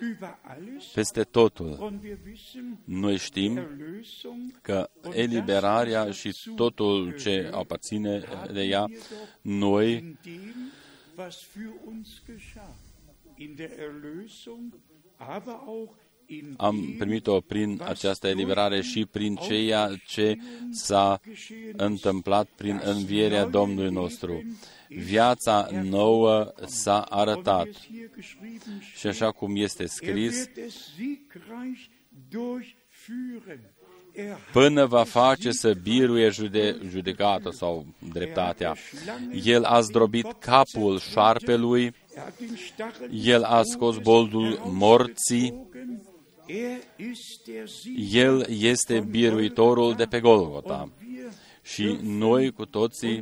über 0.00 0.38
alles. 0.42 0.84
peste 0.84 1.22
totul. 1.22 1.76
Und 1.80 2.02
wir 2.02 2.18
wissen, 2.26 2.78
Noi 2.84 3.16
știm 3.16 3.58
Erlösung 3.58 4.60
că 4.62 4.90
eliberarea 5.12 6.10
și 6.10 6.36
totul 6.56 7.14
ce 7.18 7.50
aparține 7.52 8.22
de 8.52 8.62
ea, 8.62 8.86
noi 9.40 10.16
in 15.18 15.26
dem, 15.26 15.36
was 15.36 15.44
für 15.44 15.50
uns 15.50 15.50
geschah. 15.50 15.50
In 15.50 15.50
der 15.50 15.56
Erlösung, 15.58 15.58
aber 15.58 15.62
auch 15.66 15.94
in 16.26 16.54
am 16.58 16.76
dem, 16.76 16.96
primit-o 16.96 17.40
prin 17.40 17.80
această 17.84 18.28
eliberare 18.28 18.82
și 18.82 19.06
prin 19.06 19.36
ceea 19.36 19.90
ce 20.06 20.36
s-a 20.70 21.20
întâmplat 21.76 22.48
prin 22.56 22.80
învierea 22.84 23.44
Domnului 23.44 23.92
nostru. 23.92 24.42
Viața 24.88 25.68
nouă 25.82 26.52
s-a 26.66 27.00
arătat 27.00 27.64
wie 27.64 27.72
es 27.72 27.86
hier 27.90 28.10
geschrieben 28.16 28.80
steht, 28.80 28.96
și 28.96 29.06
așa 29.06 29.30
cum 29.30 29.56
este 29.56 29.82
er 29.82 29.88
scris, 29.88 30.36
wird 30.36 30.56
es 30.66 30.74
siegreich 30.94 31.88
durchführen. 32.28 33.60
Er 34.12 34.30
hat 34.30 34.38
până 34.52 34.86
va 34.86 35.04
face 35.04 35.50
să 35.50 35.74
biruie 35.82 36.28
jude, 36.28 36.76
judecata 36.88 37.50
sau 37.50 37.86
dreptatea. 38.12 38.76
El 39.44 39.64
a 39.64 39.80
zdrobit 39.80 40.32
capul 40.38 40.98
șarpelui, 40.98 41.94
er 42.18 42.24
hat 42.24 42.38
den 42.38 42.56
Stachel 42.56 43.08
el 43.34 43.44
a 43.44 43.62
scos 43.62 43.98
boldul 43.98 44.60
morții, 44.64 45.48
gezogen. 45.48 46.02
Er 46.46 46.78
ist 46.96 47.44
der 47.46 47.68
Sieg. 47.68 48.14
el 48.14 48.46
este 48.48 49.00
biruitorul 49.00 49.94
de 49.94 50.04
pe 50.04 50.20
Golgota. 50.20 50.90
Wir 51.00 51.32
Și 51.62 51.98
noi 52.02 52.50
cu 52.50 52.64
toții 52.64 53.20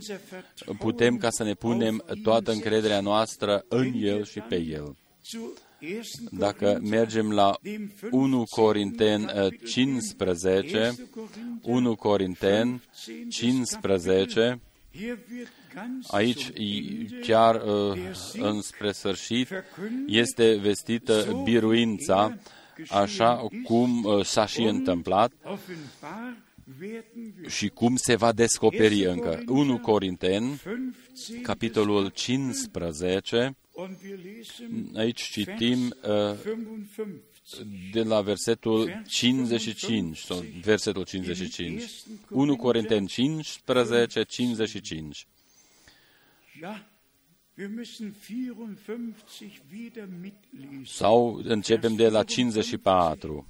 putem 0.79 1.17
ca 1.17 1.31
să 1.31 1.43
ne 1.43 1.55
punem 1.55 2.05
toată 2.23 2.53
încrederea 2.53 3.01
noastră 3.01 3.65
în 3.69 3.93
El 3.97 4.25
și 4.25 4.41
pe 4.41 4.57
El. 4.57 4.97
zu 5.25 5.53
1. 5.81 5.93
Dacă 6.31 6.79
mergem 6.83 7.33
la 7.33 7.59
1 8.11 8.45
Corinten 8.51 9.31
eh, 9.35 9.47
15, 9.65 10.95
1 11.63 11.95
Corinten 11.95 12.83
15, 13.29 14.39
Hier 14.41 14.51
wird 14.51 14.61
ganz 14.61 14.76
aici 16.11 16.43
zum 16.45 16.55
i- 16.57 16.87
Ende 17.01 17.19
chiar 17.21 17.55
uh, 17.63 17.99
înspre 18.33 18.93
sfârșit 18.93 19.49
este 20.07 20.55
vestită 20.57 21.41
biruința, 21.45 22.39
așa 22.91 23.47
cum 23.65 24.05
uh, 24.05 24.25
s-a 24.25 24.47
și 24.47 24.63
întâmplat 24.63 25.33
offenbar 25.45 26.37
werden 26.81 27.35
wir 27.41 27.51
și 27.51 27.69
cum 27.69 27.97
se 27.97 28.15
va 28.17 28.33
descoperi 28.33 29.05
încă. 29.05 29.43
1 29.47 29.79
Corinten, 29.79 30.43
15 30.43 31.41
capitolul 31.43 32.09
15, 32.09 33.57
und 33.73 33.97
wir 34.05 34.19
lesen 34.25 34.91
aici 34.97 35.21
citim 35.23 35.79
uh, 35.85 36.35
55. 36.45 37.21
De 37.93 38.03
la 38.03 38.21
versetul 38.21 39.03
55, 39.07 40.19
sau 40.19 40.45
versetul 40.63 41.05
55. 41.05 41.83
1 42.31 42.57
Corinteni 42.57 43.09
15, 43.09 44.25
55. 44.25 45.27
Ja, 46.61 46.87
wir 47.55 47.69
müssen 47.69 48.15
54 48.21 49.63
wieder 49.71 50.09
mitlesen. 50.21 50.85
Sau 50.85 51.41
începem 51.45 51.97
de 51.97 52.09
la 52.09 52.23
54. 52.23 53.47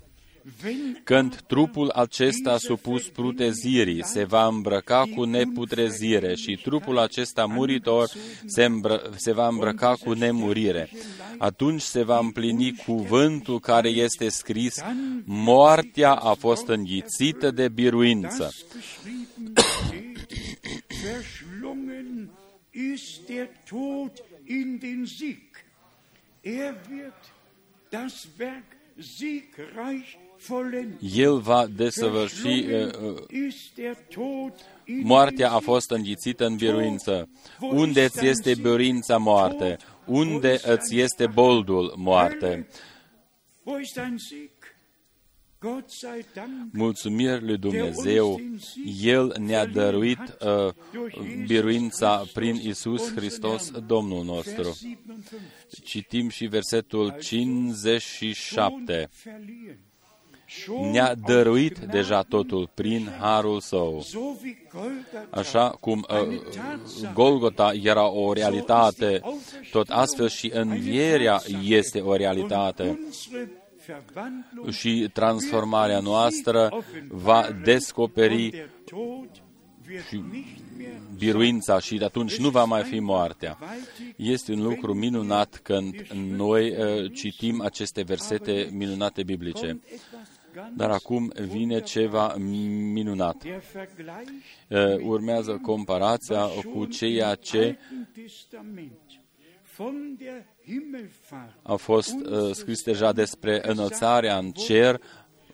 Wenn 0.63 1.01
Când 1.05 1.41
trupul 1.41 1.89
acesta 1.91 2.59
supus 2.59 3.09
prutezirii 3.09 4.05
se 4.05 4.25
va 4.25 4.47
îmbrăca 4.47 5.05
cu 5.15 5.25
neputrezire 5.25 6.35
și 6.35 6.61
trupul 6.63 6.99
acesta 6.99 7.45
muritor 7.45 8.09
se, 8.45 8.65
îmbră, 8.65 9.11
se 9.17 9.33
va 9.33 9.49
îmbrăca 9.49 9.95
cu 10.05 10.13
nemurire, 10.13 10.91
atunci 11.39 11.81
se 11.81 12.03
va 12.03 12.19
împlini 12.19 12.77
cuvântul 12.85 13.61
care 13.61 13.89
este 13.89 14.29
scris, 14.29 14.75
moartea 15.25 16.13
a 16.13 16.35
fost 16.35 16.69
înghițită 16.69 17.51
de 17.51 17.69
biruință. 17.69 18.51
das 18.53 18.65
geschrieben 18.75 19.55
steht, 19.55 20.29
verschlungen 21.03 22.31
ist 22.71 23.27
der 23.27 23.49
Tod 23.69 24.13
in 24.45 24.79
den 24.79 25.07
Sieg. 25.07 25.65
Er 26.41 26.75
wird 26.91 27.35
das 27.91 28.29
Werk 28.39 28.77
siegreich 28.99 30.17
vollenden. 30.17 30.26
El 31.15 31.39
va 31.39 31.67
desăvârși, 31.67 32.47
uh, 32.47 32.55
uh, 32.55 32.67
Verschlungen 32.71 33.47
ist 33.49 33.75
der 33.75 33.97
Tod 34.15 34.53
in 34.85 35.01
moartea 35.05 35.47
den 35.49 35.57
a 35.57 35.59
Sieg. 35.59 35.63
fost 35.63 35.91
înghițită 35.91 36.47
în 36.47 36.57
biruință. 36.57 37.29
Unde 37.61 38.05
îți 38.05 38.27
este 38.27 38.55
biruința 38.55 39.17
moarte? 39.17 39.77
Unde 40.05 40.61
îți 40.65 40.97
este 40.97 41.27
boldul 41.27 41.95
moarte? 41.97 42.69
Wo 43.65 43.79
ist 43.79 43.95
dein 43.95 44.17
Sieg? 44.19 44.51
Gott 45.59 45.91
sei 45.91 46.25
Dank. 46.35 46.73
Mulțumiri 46.73 47.45
lui 47.45 47.59
Dumnezeu, 47.59 48.41
El 49.03 49.37
ne-a 49.39 49.67
dăruit 49.67 50.19
uh, 50.19 50.73
biruința 51.47 52.25
prin 52.33 52.55
Isus 52.55 53.13
Hristos, 53.15 53.71
Domnul 53.71 54.25
nostru. 54.25 54.63
Vers 54.63 54.81
57. 54.81 55.83
Citim 55.85 56.29
și 56.29 56.47
versetul 56.47 57.17
57. 57.21 59.09
Verliehen. 60.47 60.65
Schon 60.65 60.91
Ne-a 60.91 61.09
auf 61.09 61.19
dăruit 61.27 61.73
Gnaden, 61.73 61.91
deja 61.91 62.23
totul 62.23 62.71
prin 62.75 63.09
harul 63.21 63.61
său. 63.61 64.01
so 64.03 64.19
wie 64.19 64.57
Golgatha 64.73 65.27
Așa 65.31 65.71
cum 65.71 66.07
uh, 66.11 67.13
Golgota 67.15 67.73
era 67.83 68.11
o 68.11 68.33
realitate, 68.33 69.21
tot 69.71 69.89
astfel 69.89 70.29
și 70.29 70.51
învierea 70.55 71.41
este 71.63 72.01
o 72.01 72.17
realitate. 72.17 72.99
unsere 73.07 73.51
Verwandlung 73.87 74.71
Și 74.71 75.11
transformarea 75.13 76.01
noastră 76.01 76.85
va 77.09 77.49
descoperi 77.65 78.51
der 78.51 78.71
Tod 78.85 79.29
wird 79.89 80.33
nicht 80.33 80.79
mehr 80.79 80.89
biruința 81.19 81.79
și 81.79 81.97
de 81.97 82.05
atunci 82.05 82.37
nu 82.37 82.49
va 82.49 82.65
mai 82.65 82.83
fi 82.83 82.99
moartea. 82.99 83.59
Este 84.17 84.53
un 84.53 84.63
lucru 84.63 84.95
minunat 84.95 85.61
când 85.63 85.95
noi 86.37 86.71
uh, 86.71 87.13
citim 87.13 87.61
aceste 87.61 88.03
versete 88.03 88.69
minunate 88.73 89.23
biblice. 89.23 89.81
Etwas 90.57 90.65
ganz 90.65 90.77
Dar 90.77 90.91
acum 90.91 91.33
vine 91.49 91.81
ceva 91.81 92.35
minunat. 92.37 93.43
der 93.43 93.63
Vergleich 93.73 94.31
Uh, 94.69 94.97
Urmează 95.03 95.59
comparația 95.63 96.47
cu 96.75 96.85
ceea 96.85 97.35
ce 97.35 97.59
Alten 97.59 98.09
Testament 98.15 99.21
von 99.77 100.17
der 100.19 100.47
Himmelfahrt 100.65 101.55
a 101.63 101.75
fost 101.75 102.15
uh, 102.15 102.51
scris 102.53 102.83
deja 102.83 103.13
despre 103.13 103.61
înălțarea 103.63 104.39
în 104.39 104.51
cer 104.51 105.01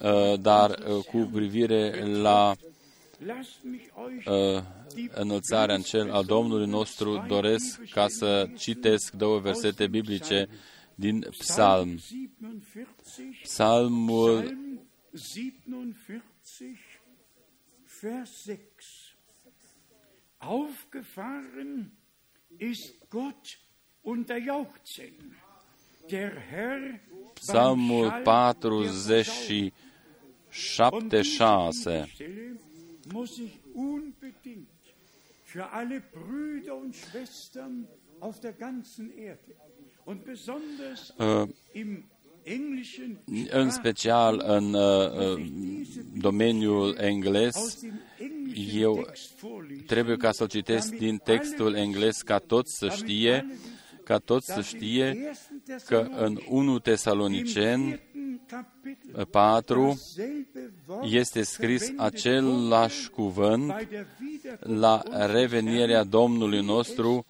Uh, 0.00 0.40
dar 0.40 0.78
cu 1.10 1.30
privire 1.32 2.04
la 2.06 2.54
înălțarea 5.14 5.74
în 5.74 5.82
cel 5.82 6.10
al 6.10 6.24
Domnului 6.24 6.66
nostru, 6.66 7.24
doresc 7.28 7.80
ca 7.90 8.08
să 8.08 8.50
citesc 8.56 9.12
două 9.12 9.38
versete 9.38 9.86
biblice 9.86 10.48
din 10.94 11.26
Psalm. 11.30 11.98
Psalmul 13.42 14.56
6. 18.00 18.60
Aufgefahren 20.38 21.92
ist 22.58 22.94
Gott 23.08 23.58
unter 24.00 24.42
Jauchzen. 24.44 25.12
Der 26.08 26.42
Herr 26.50 27.00
Psalmul 27.34 28.20
47, 28.24 29.72
6 31.22 32.08
muss 33.12 33.38
ich 33.38 33.58
unbedingt 33.74 34.68
für 35.44 35.70
alle 35.70 36.00
Brüder 36.00 36.76
und 36.76 36.94
Schwestern 36.94 37.86
auf 38.20 38.40
der 38.40 38.52
ganzen 38.52 39.10
Erde 39.16 39.54
und 40.04 40.24
besonders 40.24 41.14
uh, 41.18 41.46
im 41.72 42.04
englischen 42.44 43.18
în 43.50 43.70
special 43.70 44.42
în 44.46 44.74
uh, 44.74 45.40
domeniul 46.20 46.96
englez, 47.00 47.78
eu 48.74 49.06
trebuie 49.86 50.16
ca 50.16 50.32
să 50.32 50.46
citesc 50.46 50.94
din 50.94 51.16
textul 51.16 51.74
englez 51.74 52.16
ca 52.16 52.38
toți 52.38 52.76
să 52.78 52.88
știe, 52.88 53.46
ca 54.04 54.18
toți 54.18 54.52
să 54.52 54.60
știe 54.60 55.32
că 55.86 56.08
în 56.16 56.38
1 56.48 56.78
Tesalonicen 56.78 58.00
4 59.30 59.98
este 61.02 61.42
scris 61.42 61.92
același 61.96 63.10
cuvânt 63.10 63.88
la 64.60 65.02
revenirea 65.32 66.04
Domnului 66.04 66.60
nostru, 66.60 67.26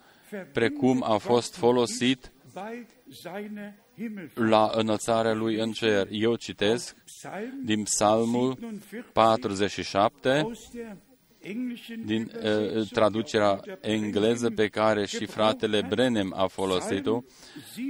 precum 0.52 1.02
a 1.02 1.16
fost 1.16 1.54
folosit 1.54 2.32
la 4.34 4.70
înălțarea 4.74 5.34
lui 5.34 5.56
în 5.56 5.72
cer. 5.72 6.08
Eu 6.10 6.34
citesc 6.34 6.96
din 7.64 7.82
Psalmul 7.82 8.58
47, 9.12 10.50
din 12.04 12.30
uh, 12.42 12.88
traducerea 12.90 13.60
engleză 13.80 14.50
pe 14.50 14.66
care 14.66 15.06
și 15.06 15.26
fratele 15.26 15.82
Brenem 15.88 16.32
a 16.36 16.46
folosit-o, 16.46 17.22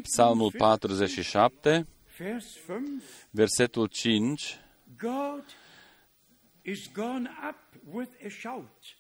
Psalmul 0.03 0.53
47, 0.57 1.87
versetul 3.31 3.87
5, 3.87 4.59
God 4.99 5.45
is 6.63 6.89
gone 6.93 7.29
up 7.49 7.57
with 7.93 8.11
a 8.27 8.29
shout. 8.29 8.97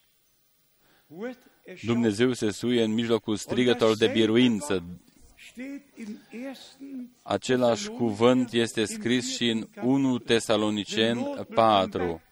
With 1.06 1.38
a 1.66 1.76
shout. 1.76 1.84
Dumnezeu 1.84 2.32
se 2.32 2.50
suie 2.50 2.82
în 2.82 2.92
mijlocul 2.92 3.36
strigător 3.36 3.96
de 3.96 4.06
biruință. 4.06 4.84
Același 7.22 7.88
cuvânt 7.88 8.52
este 8.52 8.84
scris 8.84 9.36
și 9.36 9.48
în 9.48 9.68
1 9.82 10.18
Tesalonicen 10.18 11.46
4. 11.54 12.22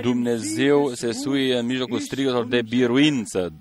Dumnezeu 0.00 0.92
se 0.94 1.12
suie 1.12 1.58
în 1.58 1.66
mijlocul 1.66 1.98
strigător 1.98 2.46
de 2.46 2.62
biruință. 2.62 3.52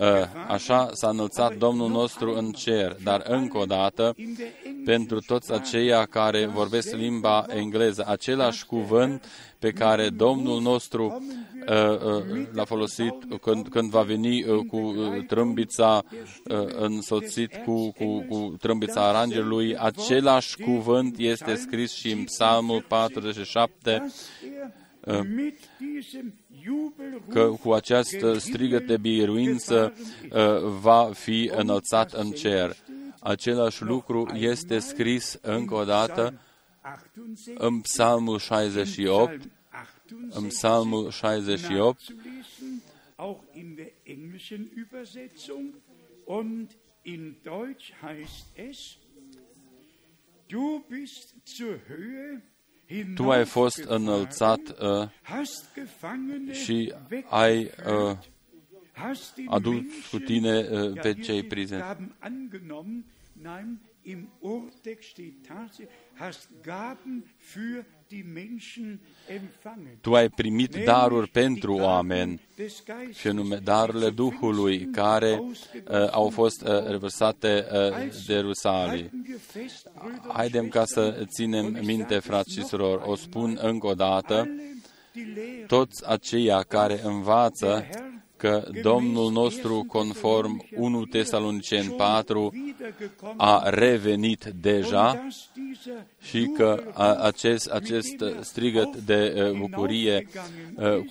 Ă, 0.00 0.28
așa 0.48 0.90
s-a 0.92 1.08
înălțat 1.08 1.56
Domnul 1.56 1.90
nostru 1.90 2.34
în 2.34 2.52
cer, 2.52 2.96
dar 3.02 3.22
încă 3.26 3.58
o 3.58 3.64
dată, 3.64 4.14
pentru 4.84 5.20
toți 5.20 5.52
aceia 5.52 6.04
care 6.04 6.46
vorbesc 6.46 6.94
limba 6.94 7.46
engleză, 7.48 8.04
același 8.08 8.66
cuvânt 8.66 9.24
pe 9.60 9.70
care 9.70 10.08
Domnul 10.08 10.60
nostru 10.60 11.24
ă, 11.68 12.00
ă, 12.04 12.22
l-a 12.52 12.64
folosit 12.64 13.14
când, 13.40 13.68
când 13.68 13.90
va 13.90 14.02
veni 14.02 14.44
cu 14.66 14.94
trâmbița 15.26 16.02
însoțit 16.78 17.54
cu, 17.64 17.90
cu, 17.90 18.24
cu 18.28 18.56
trâmbița 18.60 19.08
arangelui, 19.08 19.76
același 19.76 20.56
cuvânt 20.56 21.18
este 21.18 21.54
scris 21.54 21.92
și 21.92 22.10
în 22.10 22.24
Psalmul 22.24 22.84
47, 22.88 24.12
că 27.28 27.52
cu 27.62 27.72
această 27.72 28.38
strigăt 28.38 28.86
de 28.86 28.96
biruință 28.96 29.94
uh, 30.32 30.40
va 30.80 31.10
fi 31.12 31.50
înălțat 31.54 32.12
în 32.12 32.30
cer. 32.30 32.76
Același 33.20 33.82
lucru 33.82 34.30
este 34.34 34.78
scris 34.78 35.38
încă 35.42 35.74
o 35.74 35.84
dată 35.84 36.40
în 37.54 37.80
Psalmul 37.80 38.38
68, 38.38 39.48
în 40.30 40.46
Psalmul 40.46 41.10
68, 41.10 42.14
auch 43.16 43.40
in 43.54 43.74
der 43.74 43.92
englischen 44.02 44.70
Übersetzung. 44.76 45.74
Und 46.24 46.70
in 47.02 47.36
Deutsch 47.42 47.92
heißt 48.02 48.46
es, 48.54 48.96
du 50.46 50.84
bist 50.88 51.34
zur 51.44 51.80
Höhe 51.88 52.50
tu 53.14 53.30
ai 53.30 53.44
fost 53.44 53.78
înălțat 53.78 54.60
uh, 54.80 55.08
și 56.52 56.94
ai 57.28 57.70
uh, 57.86 58.16
adus 59.46 59.82
cu 60.10 60.18
tine 60.18 60.68
uh, 60.70 61.00
pe 61.00 61.14
cei 61.14 61.42
prizeni. 61.42 61.82
Im 64.02 64.28
Urtext 64.40 65.10
steht 65.10 65.46
tatsächlich, 65.46 65.90
hast 66.16 66.48
Gaben 66.62 67.22
für 67.38 67.84
tu 70.00 70.14
ai 70.14 70.28
primit 70.28 70.84
daruri 70.84 71.28
pentru 71.28 71.74
oameni, 71.74 72.40
și 73.12 73.28
anume 73.28 73.56
darurile 73.56 74.10
Duhului 74.10 74.84
care 74.84 75.40
uh, 75.40 76.08
au 76.10 76.28
fost 76.28 76.62
uh, 76.62 76.86
revărsate 76.86 77.66
uh, 77.72 78.26
de 78.26 78.38
Rusalii. 78.38 79.10
Haidem 80.32 80.68
ca 80.68 80.84
să 80.84 81.24
ținem 81.26 81.78
minte, 81.82 82.18
frați 82.18 82.52
și 82.52 82.64
surori, 82.64 83.02
o 83.04 83.14
spun 83.14 83.58
încă 83.62 83.86
o 83.86 83.94
dată, 83.94 84.48
toți 85.66 86.08
aceia 86.08 86.62
care 86.62 87.00
învață 87.02 87.86
că 88.40 88.68
Domnul 88.82 89.32
nostru, 89.32 89.84
conform 89.88 90.66
1 90.76 91.04
Tesalonicen 91.04 91.90
4, 91.90 92.52
a 93.36 93.68
revenit 93.68 94.44
deja 94.60 95.28
și 96.20 96.44
că 96.56 96.82
acest, 97.22 97.66
acest 97.66 98.24
strigăt 98.40 98.96
de 98.96 99.52
bucurie 99.58 100.26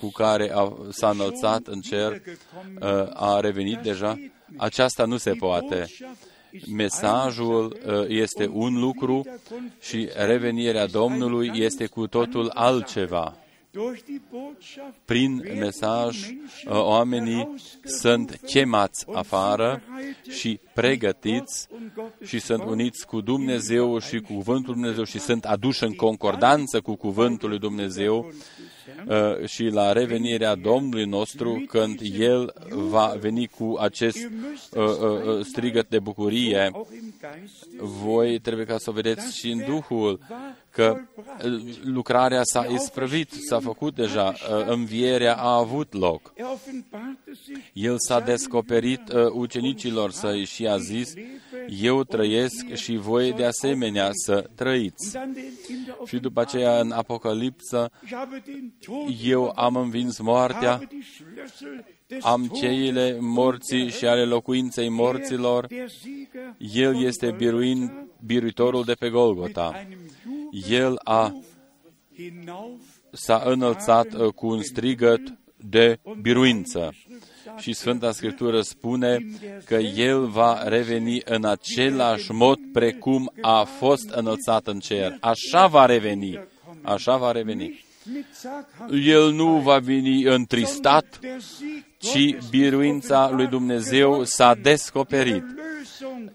cu 0.00 0.10
care 0.10 0.52
a, 0.54 0.72
s-a 0.90 1.10
înălțat 1.10 1.66
în 1.66 1.80
cer 1.80 2.22
a 3.12 3.40
revenit 3.40 3.78
deja, 3.78 4.18
aceasta 4.56 5.04
nu 5.04 5.16
se 5.16 5.32
poate. 5.32 5.86
mesajul 6.74 7.78
este 8.08 8.50
un 8.52 8.78
lucru 8.78 9.26
și 9.80 10.08
revenirea 10.16 10.86
Domnului 10.86 11.50
este 11.54 11.86
cu 11.86 12.06
totul 12.06 12.50
altceva. 12.54 13.36
Prin 15.04 15.42
mesaj, 15.58 16.30
oamenii 16.66 17.54
sunt 17.84 18.40
chemați 18.46 19.06
afară 19.12 19.82
și 20.28 20.60
pregătiți 20.74 21.68
și 22.24 22.38
sunt 22.38 22.62
uniți 22.62 23.06
cu 23.06 23.20
Dumnezeu 23.20 23.98
și 23.98 24.20
cu 24.20 24.32
Cuvântul 24.32 24.74
Dumnezeu 24.74 25.04
și 25.04 25.18
sunt 25.18 25.44
aduși 25.44 25.84
în 25.84 25.94
concordanță 25.94 26.80
cu 26.80 26.94
Cuvântul 26.94 27.48
lui 27.48 27.58
Dumnezeu. 27.58 28.18
Uh, 28.18 28.34
și 29.46 29.64
la 29.64 29.92
revenirea 29.92 30.54
Domnului 30.54 31.04
nostru, 31.04 31.64
când 31.68 32.00
El 32.18 32.52
va 32.68 33.16
veni 33.20 33.46
cu 33.46 33.76
acest 33.80 34.16
uh, 34.16 34.84
uh, 34.84 35.44
strigăt 35.44 35.88
de 35.88 35.98
bucurie, 35.98 36.70
voi 37.80 38.38
trebuie 38.38 38.66
ca 38.66 38.78
să 38.78 38.90
o 38.90 38.92
vedeți 38.92 39.36
și 39.38 39.50
în 39.50 39.64
Duhul 39.66 40.20
că 40.70 41.00
lucrarea 41.84 42.40
s-a 42.42 42.64
isprăvit, 42.64 43.30
s-a 43.32 43.60
făcut 43.60 43.94
deja, 43.94 44.34
învierea 44.66 45.34
a 45.34 45.56
avut 45.56 45.92
loc. 45.92 46.32
El 47.72 47.94
s-a 47.98 48.20
descoperit 48.20 49.02
ucenicilor 49.32 50.10
săi 50.10 50.44
și 50.44 50.66
a 50.66 50.78
zis, 50.78 51.14
eu 51.68 52.04
trăiesc 52.04 52.74
și 52.74 52.96
voi 52.96 53.32
de 53.32 53.44
asemenea 53.44 54.10
să 54.12 54.50
trăiți. 54.54 55.18
Și 56.06 56.18
după 56.18 56.40
aceea 56.40 56.80
în 56.80 56.90
Apocalipsă, 56.90 57.90
eu 59.22 59.52
am 59.54 59.76
învins 59.76 60.18
moartea, 60.18 60.88
am 62.20 62.46
cheile 62.46 63.16
morții 63.20 63.90
și 63.90 64.06
ale 64.06 64.24
locuinței 64.24 64.88
morților, 64.88 65.66
El 66.58 67.04
este 67.04 67.34
biruin, 67.36 68.08
biruitorul 68.24 68.84
de 68.84 68.94
pe 68.94 69.10
Golgota. 69.10 69.86
El 70.68 70.98
a 71.04 71.34
s-a 73.12 73.42
înălțat 73.44 74.12
uh, 74.12 74.32
cu 74.32 74.46
un 74.46 74.62
strigăt 74.62 75.20
de 75.56 75.98
biruință 76.20 76.92
și 77.56 77.72
Sfânta 77.72 78.12
Scriptură 78.12 78.60
spune 78.60 79.18
că 79.64 79.74
El 79.74 80.26
va 80.26 80.62
reveni 80.68 81.20
în 81.24 81.44
același 81.44 82.32
mod 82.32 82.58
precum 82.72 83.32
a 83.40 83.62
fost 83.62 84.08
înălțat 84.10 84.66
în 84.66 84.78
cer. 84.78 85.16
Așa 85.20 85.66
va 85.66 85.86
reveni. 85.86 86.40
Așa 86.82 87.16
va 87.16 87.32
reveni. 87.32 87.84
El 89.04 89.32
nu 89.32 89.58
va 89.58 89.78
veni 89.78 90.22
întristat, 90.22 91.18
ci 91.98 92.36
biruința 92.50 93.30
lui 93.30 93.46
Dumnezeu 93.46 94.24
s-a 94.24 94.54
descoperit. 94.54 95.44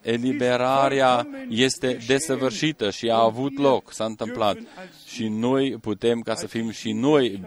Eliberarea 0.01 1.27
este 1.49 1.97
desăvârșită 2.07 2.89
și 2.89 3.09
a 3.09 3.23
avut 3.23 3.57
loc, 3.57 3.93
s-a 3.93 4.05
întâmplat. 4.05 4.57
Și 5.05 5.27
noi 5.27 5.77
putem 5.81 6.19
ca 6.19 6.35
să 6.35 6.47
fim 6.47 6.69
și 6.69 6.91
noi 6.91 7.41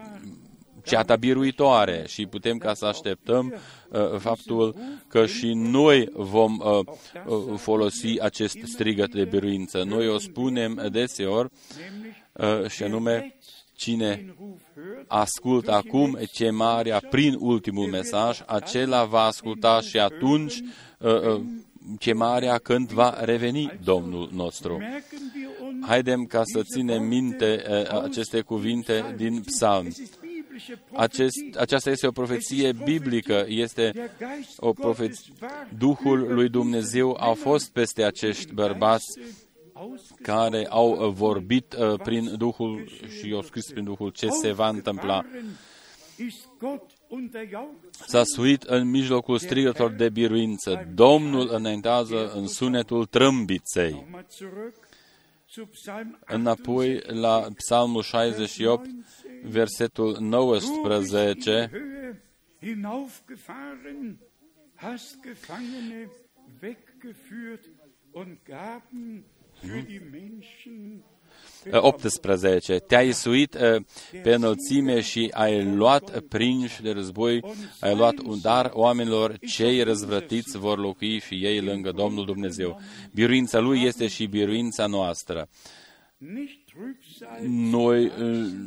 ceata 0.88 1.16
biruitoare 1.16 2.04
și 2.06 2.26
putem 2.26 2.58
ca 2.58 2.74
să 2.74 2.86
așteptăm 2.86 3.54
uh, 3.88 4.18
faptul 4.18 4.76
că 5.08 5.26
și 5.26 5.52
noi 5.54 6.08
vom 6.12 6.58
uh, 6.58 6.78
uh, 7.26 7.58
folosi 7.58 8.20
acest 8.20 8.56
strigăt 8.64 9.14
de 9.14 9.24
biruință. 9.24 9.82
Noi 9.82 10.08
o 10.08 10.18
spunem 10.18 10.88
deseori 10.92 11.48
uh, 12.32 12.68
și 12.68 12.82
anume 12.82 13.34
cine 13.78 14.34
ascultă 15.06 15.72
acum 15.72 16.18
chemarea 16.32 17.02
prin 17.10 17.36
ultimul 17.38 17.86
mesaj, 17.86 18.40
acela 18.46 19.04
va 19.04 19.20
asculta 19.20 19.80
și 19.80 19.98
atunci 19.98 20.60
uh, 20.98 21.22
uh, 21.22 21.40
chemarea 21.98 22.58
când 22.58 22.90
va 22.90 23.24
reveni 23.24 23.78
Domnul 23.84 24.30
nostru. 24.32 24.78
Haidem 25.80 26.24
ca 26.24 26.42
să 26.44 26.62
ținem 26.62 27.02
minte 27.02 27.62
uh, 27.68 28.02
aceste 28.02 28.40
cuvinte 28.40 29.14
din 29.16 29.42
psalm. 29.46 29.94
Acest, 30.92 31.36
aceasta 31.56 31.90
este 31.90 32.06
o 32.06 32.10
profeție 32.10 32.72
biblică, 32.84 33.44
este 33.48 34.10
o 34.56 34.72
profeție. 34.72 35.32
Duhul 35.78 36.34
lui 36.34 36.48
Dumnezeu 36.48 37.16
a 37.20 37.32
fost 37.32 37.72
peste 37.72 38.04
acești 38.04 38.52
bărbați 38.52 39.06
care 40.22 40.66
au 40.68 41.10
vorbit 41.10 41.76
uh, 41.78 42.00
prin 42.02 42.36
Duhul 42.36 42.90
și 43.18 43.32
au 43.34 43.42
scris 43.42 43.70
prin 43.70 43.84
Duhul 43.84 44.10
ce 44.10 44.28
se 44.28 44.52
va 44.52 44.68
întâmpla. 44.68 45.24
S-a 48.06 48.22
suit 48.24 48.62
în 48.62 48.90
mijlocul 48.90 49.38
strigător 49.38 49.90
de 49.90 50.08
biruință. 50.08 50.88
Domnul 50.94 51.48
înaintează 51.52 52.32
în 52.32 52.46
sunetul 52.46 53.06
trâmbiței. 53.06 54.06
Înapoi 56.26 57.00
la 57.06 57.46
Psalmul 57.56 58.02
68, 58.02 58.90
versetul 59.42 60.16
19, 60.20 61.70
hast 64.74 65.22
Gefangene 65.22 66.10
weggeführt 66.60 67.70
und 68.12 68.38
Gaben 68.44 69.24
18. 71.70 72.78
Te-ai 72.78 73.12
suit 73.12 73.54
uh, 73.54 73.82
pe 74.22 74.34
înălțime 74.34 75.00
și 75.00 75.30
ai 75.32 75.64
luat 75.74 76.20
prinși 76.20 76.82
de 76.82 76.90
război, 76.90 77.40
ai 77.80 77.96
luat 77.96 78.18
un 78.18 78.40
dar 78.40 78.70
oamenilor, 78.72 79.38
cei 79.38 79.82
răzvrătiți 79.82 80.58
vor 80.58 80.78
locui 80.78 81.20
și 81.20 81.34
ei 81.44 81.60
lângă 81.60 81.92
Domnul 81.92 82.24
Dumnezeu. 82.24 82.80
Biruința 83.14 83.58
Lui 83.58 83.82
este 83.82 84.06
și 84.06 84.26
biruința 84.26 84.86
noastră. 84.86 85.48
Noi 87.46 88.04
uh, 88.04 88.12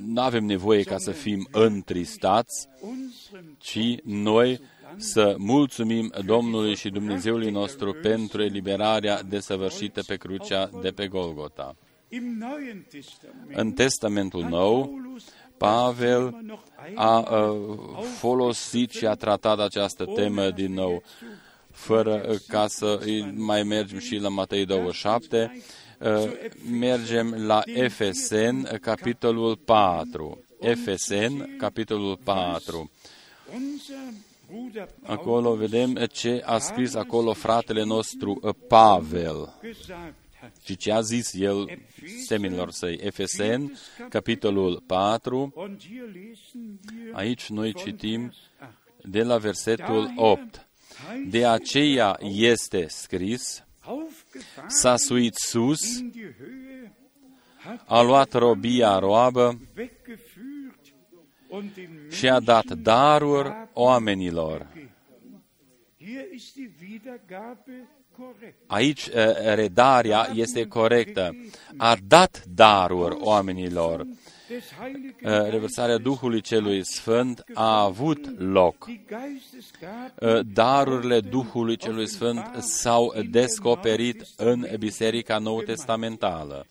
nu 0.05 0.21
avem 0.21 0.45
nevoie 0.45 0.83
ca 0.83 0.97
să 0.97 1.11
fim 1.11 1.47
întristați, 1.51 2.67
ci 3.57 3.95
noi 4.03 4.61
să 4.97 5.35
mulțumim 5.37 6.13
Domnului 6.25 6.75
și 6.75 6.89
Dumnezeului 6.89 7.51
nostru 7.51 7.93
pentru 7.93 8.41
eliberarea 8.41 9.23
desăvârșită 9.23 10.01
pe 10.07 10.15
crucea 10.15 10.69
de 10.81 10.89
pe 10.89 11.07
Golgota. 11.07 11.75
În 13.53 13.71
Testamentul 13.71 14.43
Nou, 14.43 14.99
Pavel 15.57 16.35
a 16.95 17.27
folosit 18.17 18.91
și 18.91 19.05
a 19.05 19.13
tratat 19.13 19.59
această 19.59 20.05
temă 20.05 20.49
din 20.49 20.73
nou, 20.73 21.03
fără 21.71 22.35
ca 22.47 22.67
să 22.67 22.99
mai 23.35 23.63
mergem 23.63 23.99
și 23.99 24.15
la 24.15 24.29
Matei 24.29 24.65
27, 24.65 25.63
mergem 26.69 27.45
la 27.45 27.61
Efesen, 27.65 28.77
capitolul 28.81 29.55
4. 29.55 30.43
Efesen, 30.59 31.55
capitolul 31.57 32.17
4. 32.23 32.91
Acolo 35.03 35.55
vedem 35.55 35.95
ce 36.11 36.41
a 36.45 36.57
scris 36.57 36.93
acolo 36.93 37.33
fratele 37.33 37.83
nostru 37.83 38.39
uh, 38.41 38.55
Pavel 38.67 39.53
și 40.63 40.75
ce 40.75 40.91
a 40.91 41.01
zis 41.01 41.33
el 41.33 41.79
seminilor 42.27 42.71
săi. 42.71 42.99
Efesen, 43.01 43.77
capitolul 44.09 44.83
4, 44.87 45.53
aici 47.11 47.49
noi 47.49 47.73
citim 47.73 48.33
de 49.03 49.23
la 49.23 49.37
versetul 49.37 50.13
8. 50.15 50.67
De 51.27 51.45
aceea 51.45 52.17
este 52.21 52.87
scris, 52.87 53.63
s-a 54.67 54.95
suit 54.97 55.35
sus, 55.35 55.79
a 57.85 58.01
luat 58.01 58.33
robia 58.33 58.99
roabă 58.99 59.59
și 62.09 62.29
a 62.29 62.39
dat 62.39 62.65
daruri 62.65 63.69
oamenilor. 63.73 64.67
Aici 68.65 69.07
eh, 69.07 69.53
redarea 69.55 70.29
este 70.33 70.67
corectă. 70.67 71.35
A 71.77 71.97
dat 72.07 72.43
daruri 72.45 73.15
oamenilor. 73.19 74.07
Uh, 74.51 75.49
revărsarea 75.49 75.97
Duhului 75.97 76.41
Celui 76.41 76.85
Sfânt 76.85 77.43
a 77.53 77.81
avut 77.81 78.39
loc. 78.39 78.85
Uh, 78.85 80.39
darurile 80.53 81.19
Duhului 81.19 81.75
Celui 81.75 82.07
Sfânt 82.07 82.55
s-au 82.59 83.13
descoperit 83.29 84.25
în 84.37 84.67
Biserica 84.79 85.37
Nou 85.37 85.61
Testamentală. 85.61 86.65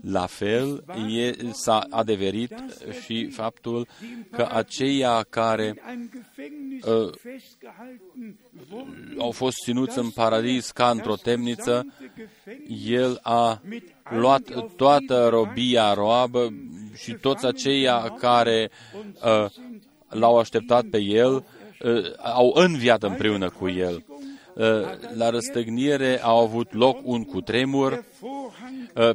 La 0.00 0.26
fel 0.26 0.84
s-a 1.52 1.86
adeverit 1.90 2.54
și 3.04 3.26
faptul 3.26 3.86
că 4.30 4.48
aceia 4.52 5.26
care 5.30 5.82
uh, 6.84 7.10
au 9.18 9.30
fost 9.30 9.56
ținuți 9.64 9.98
în 9.98 10.10
paradis 10.10 10.70
ca 10.70 10.90
într-o 10.90 11.14
temniță, 11.14 11.86
el 12.86 13.18
a 13.22 13.60
luat 14.10 14.42
toată 14.76 15.28
robia 15.28 15.94
roabă 15.94 16.54
și 16.94 17.12
toți 17.12 17.46
aceia 17.46 18.14
care 18.18 18.70
uh, 19.24 19.46
l-au 20.08 20.38
așteptat 20.38 20.84
pe 20.84 20.98
el 20.98 21.34
uh, 21.34 22.02
au 22.18 22.52
înviat 22.54 23.02
împreună 23.02 23.50
cu 23.50 23.68
el. 23.68 24.04
la 25.14 25.30
răstăgnire 25.30 26.20
a 26.22 26.30
avut 26.30 26.72
loc 26.72 26.98
un 27.02 27.24
cutremur, 27.24 28.04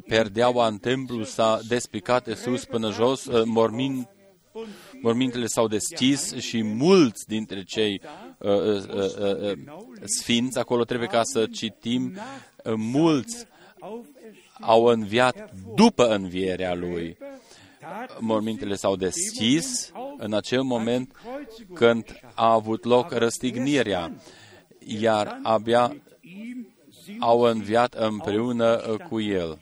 perdeaua 0.06 0.66
în 0.66 0.76
templu 0.76 1.24
s-a 1.24 1.60
despicat 1.68 2.24
de 2.24 2.34
sus 2.34 2.64
până 2.64 2.92
jos, 2.92 3.28
mormin, 3.44 4.08
mormintele 5.02 5.46
s-au 5.46 5.68
deschis 5.68 6.34
și 6.34 6.62
mulți 6.62 7.26
dintre 7.26 7.62
cei 7.62 8.00
uh, 8.04 8.29
uh, 8.40 8.52
uh, 8.52 9.52
sfinți, 10.04 10.58
acolo 10.58 10.84
trebuie 10.84 11.08
ca 11.08 11.20
să 11.22 11.46
citim, 11.46 12.18
mulți 12.76 13.46
au 14.60 14.84
înviat 14.84 15.52
după 15.74 16.06
învierea 16.14 16.74
lui. 16.74 17.16
Mormintele 18.18 18.74
s-au 18.74 18.96
deschis 18.96 19.92
în 20.18 20.34
acel 20.34 20.62
moment 20.62 21.16
când 21.74 22.04
a 22.34 22.52
avut 22.52 22.84
loc 22.84 23.10
răstignirea, 23.10 24.12
iar 24.78 25.40
abia 25.42 25.96
au 27.18 27.40
înviat 27.40 27.94
împreună 27.94 28.76
cu 29.08 29.20
el. 29.20 29.58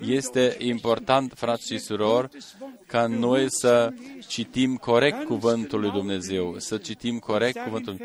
Este 0.00 0.56
important, 0.58 1.32
frați 1.36 1.66
și 1.66 1.78
surori, 1.78 2.28
ca 2.86 3.06
noi 3.06 3.46
să 3.48 3.92
citim 4.28 4.76
corect 4.76 5.24
cuvântul 5.24 5.80
lui 5.80 5.90
Dumnezeu, 5.90 6.58
să 6.58 6.76
citim 6.76 7.18
corect 7.18 7.58
cuvântul 7.58 7.96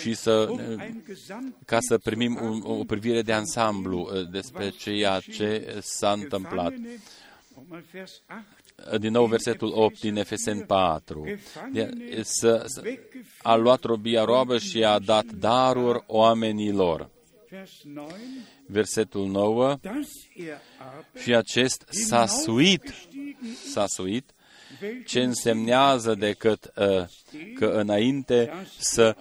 și 0.00 0.14
să, 0.14 0.54
ca 1.64 1.78
să 1.80 1.98
primim 1.98 2.38
un, 2.42 2.60
o 2.64 2.84
privire 2.84 3.22
de 3.22 3.32
ansamblu 3.32 4.10
uh, 4.12 4.30
despre 4.30 4.68
ceea 4.68 5.20
ce 5.20 5.78
s-a 5.80 6.10
întâmplat. 6.10 6.72
Din 8.98 9.12
nou 9.12 9.26
versetul 9.26 9.72
8 9.74 10.00
din 10.00 10.16
Efesen 10.16 10.60
4. 10.60 11.38
De, 11.72 11.90
să, 12.22 12.64
să, 12.66 12.82
a 13.42 13.54
luat 13.54 13.82
robia 13.82 14.24
roabă 14.24 14.58
și 14.58 14.84
a 14.84 14.98
dat 14.98 15.24
daruri 15.24 16.04
oamenilor 16.06 17.10
versetul 18.66 19.26
9, 19.26 19.78
și 21.22 21.34
acest 21.34 21.84
s-a 21.88 22.26
suit, 22.26 22.94
s-a 23.70 23.86
suit, 23.86 24.34
ce 25.06 25.20
însemnează 25.20 26.14
decât 26.14 26.72
uh, 26.76 27.04
că 27.54 27.66
înainte 27.66 28.52
să 28.78 29.16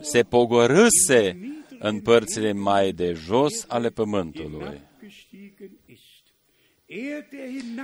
se 0.00 0.22
pogorâse 0.22 1.38
în 1.78 2.00
părțile 2.00 2.52
mai 2.52 2.92
de 2.92 3.12
jos 3.12 3.64
ale 3.68 3.88
pământului. 3.90 4.80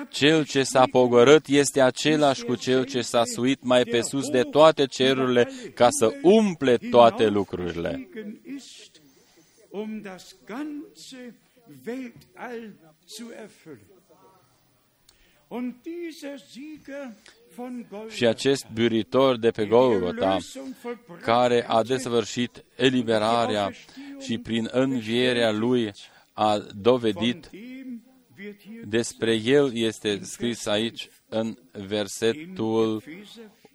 Cel 0.09 0.45
ce 0.45 0.63
s-a 0.63 0.85
pogorât 0.91 1.47
este 1.47 1.81
același 1.81 2.45
cu 2.45 2.55
cel 2.55 2.85
ce 2.85 3.01
s-a 3.01 3.25
suit 3.25 3.63
mai 3.63 3.85
pe 3.85 4.01
sus 4.01 4.29
de 4.29 4.43
toate 4.43 4.87
cerurile 4.87 5.51
ca 5.75 5.89
să 5.91 6.15
umple 6.23 6.77
toate 6.77 7.27
lucrurile 7.27 8.09
um 9.71 10.03
das 10.03 10.37
ganze 10.47 11.35
Weltall 11.85 12.73
zu 13.07 13.31
erfüllen. 13.33 13.91
Und 15.49 15.83
dieser 15.83 16.39
Sieger 16.39 17.15
și 18.09 18.27
acest 18.27 18.67
buritor 18.73 19.37
de 19.37 19.51
pe 19.51 19.67
Golgota, 19.67 20.37
care 21.21 21.65
a 21.69 21.83
desăvârșit 21.83 22.65
eliberarea 22.77 23.73
și 24.21 24.39
prin 24.39 24.69
învierea 24.73 25.51
lui 25.51 25.91
a 26.33 26.59
dovedit, 26.59 27.51
despre 28.85 29.35
el 29.35 29.77
este 29.77 30.21
scris 30.23 30.67
aici 30.67 31.09
în 31.29 31.59
versetul 31.73 33.03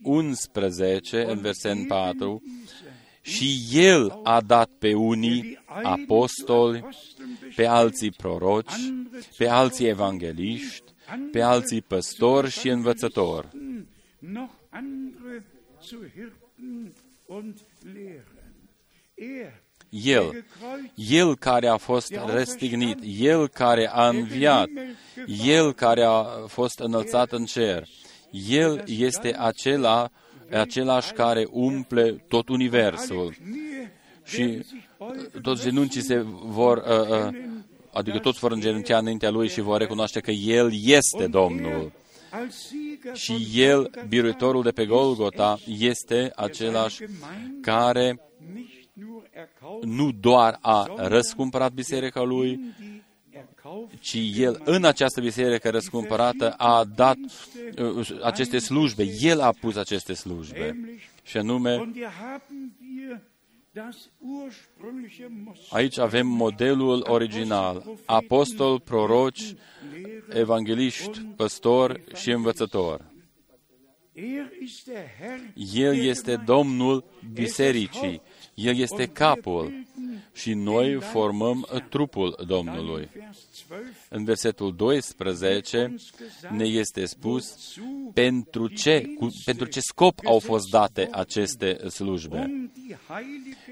11, 0.01 1.23
în 1.25 1.39
versetul 1.39 1.86
4, 1.88 2.41
și 3.23 3.62
El 3.71 4.19
a 4.23 4.41
dat 4.41 4.69
pe 4.79 4.93
unii 4.93 5.59
apostoli, 5.83 6.86
pe 7.55 7.65
alții 7.65 8.12
proroci, 8.12 8.73
pe 9.38 9.47
alții 9.47 9.88
evangeliști, 9.88 10.83
pe 11.31 11.41
alții 11.41 11.81
păstori 11.81 12.49
și 12.49 12.67
învățători. 12.69 13.47
El, 19.89 20.45
El 20.95 21.36
care 21.38 21.67
a 21.67 21.77
fost 21.77 22.15
răstignit, 22.25 22.99
El 23.19 23.47
care 23.47 23.89
a 23.93 24.07
înviat, 24.07 24.67
El 25.45 25.73
care 25.73 26.03
a 26.03 26.23
fost 26.47 26.79
înălțat 26.79 27.31
în 27.31 27.45
cer, 27.45 27.88
El 28.31 28.83
este 28.88 29.36
acela 29.38 30.12
același 30.59 31.11
care 31.11 31.47
umple 31.51 32.23
tot 32.27 32.49
universul. 32.49 33.35
Și 34.23 34.65
toți 35.41 35.63
genuncii 35.63 36.01
se 36.01 36.25
vor, 36.43 36.77
uh, 36.77 37.09
uh, 37.09 37.35
adică 37.93 38.19
toți 38.19 38.39
vor 38.39 38.51
îngenunchea 38.51 38.97
înaintea 38.97 39.29
Lui 39.29 39.49
și 39.49 39.61
vor 39.61 39.79
recunoaște 39.79 40.19
că 40.19 40.31
El 40.31 40.71
este 40.83 41.27
Domnul. 41.27 41.91
Și 43.13 43.47
El, 43.53 43.89
biruitorul 44.07 44.63
de 44.63 44.71
pe 44.71 44.85
Golgota, 44.85 45.59
este 45.79 46.31
același 46.35 47.01
care 47.61 48.19
nu 49.81 50.11
doar 50.11 50.57
a 50.61 50.93
răscumpărat 50.95 51.73
biserica 51.73 52.21
Lui, 52.21 52.59
ci 53.99 54.17
El 54.36 54.62
în 54.63 54.84
această 54.86 55.21
biserică 55.21 55.69
răscumpărată 55.69 56.52
a 56.52 56.84
dat 56.95 57.17
uh, 57.78 58.10
aceste 58.23 58.58
slujbe. 58.58 59.04
El 59.19 59.39
a 59.39 59.52
pus 59.60 59.76
aceste 59.76 60.13
slujbe. 60.13 60.99
Și 61.23 61.38
anume, 61.38 61.91
aici 65.69 65.97
avem 65.97 66.28
modelul 66.28 67.06
original. 67.08 67.84
Apostol, 68.06 68.80
proroci, 68.80 69.54
evangeliști, 70.30 71.19
păstori 71.36 72.04
și 72.15 72.32
învățători. 72.32 73.12
El 75.73 75.95
este 75.95 76.36
Domnul 76.45 77.04
bisericii. 77.34 78.21
El 78.54 78.78
este 78.78 79.06
capul 79.06 79.86
și 80.34 80.54
noi 80.54 80.99
formăm 81.02 81.67
trupul 81.89 82.43
Domnului. 82.47 83.10
În 84.10 84.23
versetul 84.23 84.76
12 84.76 85.95
ne 86.49 86.65
este 86.65 87.06
spus 87.06 87.58
pentru 88.13 88.67
ce, 88.67 89.13
cu, 89.17 89.28
pentru 89.45 89.67
ce 89.67 89.80
scop 89.80 90.19
au 90.26 90.39
fost 90.39 90.69
date 90.69 91.08
aceste 91.12 91.89
slujbe. 91.89 92.69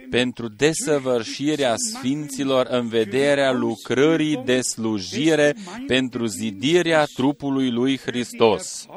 Pentru 0.09 0.47
desăvârșirea 0.47 1.73
sfinților 1.75 2.65
în 2.69 2.87
vederea 2.87 3.51
lucrării 3.51 4.41
de 4.45 4.61
slujire 4.61 5.55
pentru 5.87 6.25
zidirea 6.25 7.05
trupului 7.05 7.71
lui 7.71 7.97
Hristos. 7.97 8.87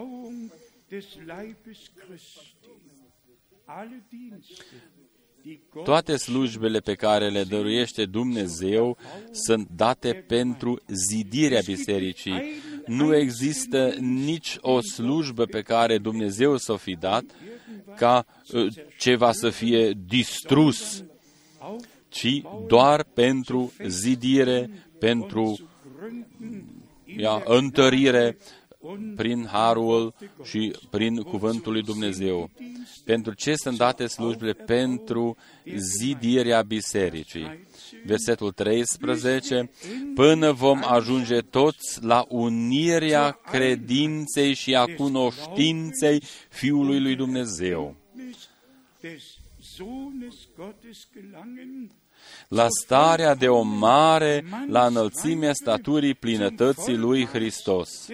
Toate 5.84 6.16
slujbele 6.16 6.78
pe 6.78 6.94
care 6.94 7.28
le 7.28 7.42
dăruiește 7.44 8.04
Dumnezeu 8.04 8.96
sunt 9.32 9.68
date 9.76 10.12
pentru 10.12 10.80
zidirea 10.86 11.60
bisericii. 11.64 12.42
Nu 12.86 13.16
există 13.16 13.94
nici 13.98 14.56
o 14.60 14.80
slujbă 14.80 15.44
pe 15.44 15.62
care 15.62 15.98
Dumnezeu 15.98 16.56
să 16.56 16.72
o 16.72 16.76
fi 16.76 16.96
dat 16.96 17.24
ca 17.96 18.26
ă, 18.54 18.66
ceva 18.98 19.32
să 19.32 19.50
fie 19.50 19.92
distrus, 20.06 21.04
ci 22.08 22.42
doar 22.66 23.04
pentru 23.04 23.72
zidire, 23.86 24.70
pentru 24.98 25.58
ia, 27.04 27.42
întărire, 27.44 28.36
prin 29.16 29.46
harul 29.46 30.14
și 30.42 30.76
prin 30.90 31.22
cuvântul 31.22 31.72
lui 31.72 31.82
Dumnezeu. 31.82 32.50
Pentru 33.04 33.34
ce 33.34 33.54
sunt 33.54 33.76
date 33.76 34.06
slujbele? 34.06 34.52
Pentru 34.52 35.36
zidirea 35.76 36.62
bisericii. 36.62 37.66
Versetul 38.04 38.52
13, 38.52 39.70
până 40.14 40.52
vom 40.52 40.80
ajunge 40.84 41.38
toți 41.40 42.04
la 42.04 42.24
unirea 42.28 43.30
credinței 43.30 44.54
și 44.54 44.74
a 44.74 44.84
cunoștinței 44.84 46.22
Fiului 46.48 47.00
lui 47.00 47.16
Dumnezeu 47.16 47.96
la 52.54 52.66
starea 52.68 53.34
de 53.34 53.48
o 53.48 53.62
mare, 53.62 54.44
la 54.68 54.86
înălțimea 54.86 55.52
staturii 55.52 56.14
plinătății 56.14 56.96
lui 56.96 57.26
Hristos. 57.26 58.08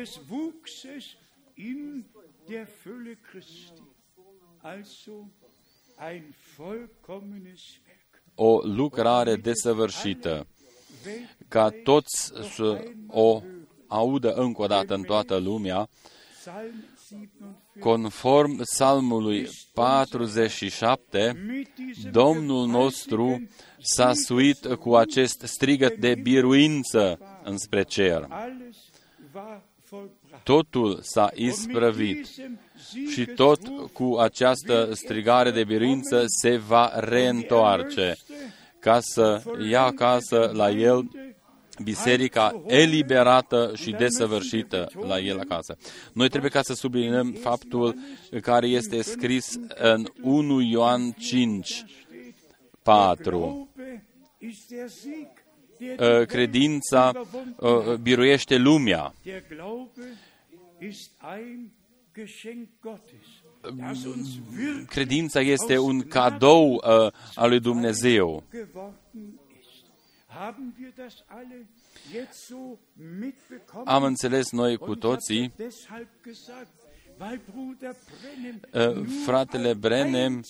O 8.34 8.60
lucrare 8.62 9.36
desăvârșită, 9.36 10.46
ca 11.48 11.68
toți 11.84 12.32
să 12.54 12.84
o 13.06 13.42
audă 13.86 14.32
încă 14.32 14.62
o 14.62 14.66
dată 14.66 14.94
în 14.94 15.02
toată 15.02 15.36
lumea, 15.36 15.88
conform 17.78 18.56
psalmului 18.56 19.48
47, 19.74 21.36
Domnul 22.10 22.66
nostru 22.66 23.48
s-a 23.80 24.12
suit 24.14 24.66
cu 24.66 24.94
acest 24.94 25.42
strigăt 25.44 25.96
de 25.96 26.14
biruință 26.22 27.18
înspre 27.44 27.82
cer. 27.82 28.28
Totul 30.42 30.98
s-a 31.02 31.30
isprăvit 31.34 32.26
și 33.10 33.24
tot 33.24 33.60
cu 33.92 34.16
această 34.18 34.88
strigare 34.92 35.50
de 35.50 35.64
biruință 35.64 36.24
se 36.26 36.56
va 36.56 36.92
reîntoarce 36.94 38.16
ca 38.78 38.98
să 39.00 39.42
ia 39.70 39.82
acasă 39.82 40.50
la 40.54 40.70
el 40.70 41.08
biserica 41.82 42.62
eliberată 42.66 43.72
și 43.74 43.90
desăvârșită 43.90 44.88
la 45.06 45.18
el 45.18 45.38
acasă. 45.38 45.76
Noi 46.12 46.28
trebuie 46.28 46.50
ca 46.50 46.62
să 46.62 46.74
subliniem 46.74 47.32
faptul 47.32 47.94
care 48.40 48.66
este 48.66 49.02
scris 49.02 49.58
în 49.74 50.06
1 50.22 50.60
Ioan 50.60 51.10
5, 51.10 51.84
4. 52.82 53.68
Credința 56.26 57.12
uh, 57.56 57.94
biruiește 58.02 58.56
lumea. 58.56 59.14
Credința 64.86 65.40
este 65.40 65.78
un 65.78 66.00
cadou 66.00 66.72
uh, 66.72 67.12
al 67.34 67.48
lui 67.48 67.60
Dumnezeu. 67.60 68.44
Am 73.84 74.02
înțeles 74.02 74.50
noi 74.50 74.76
cu 74.76 74.94
toții, 74.94 75.52
uh, 78.72 79.06
fratele 79.24 79.74
Brenem 79.74 80.42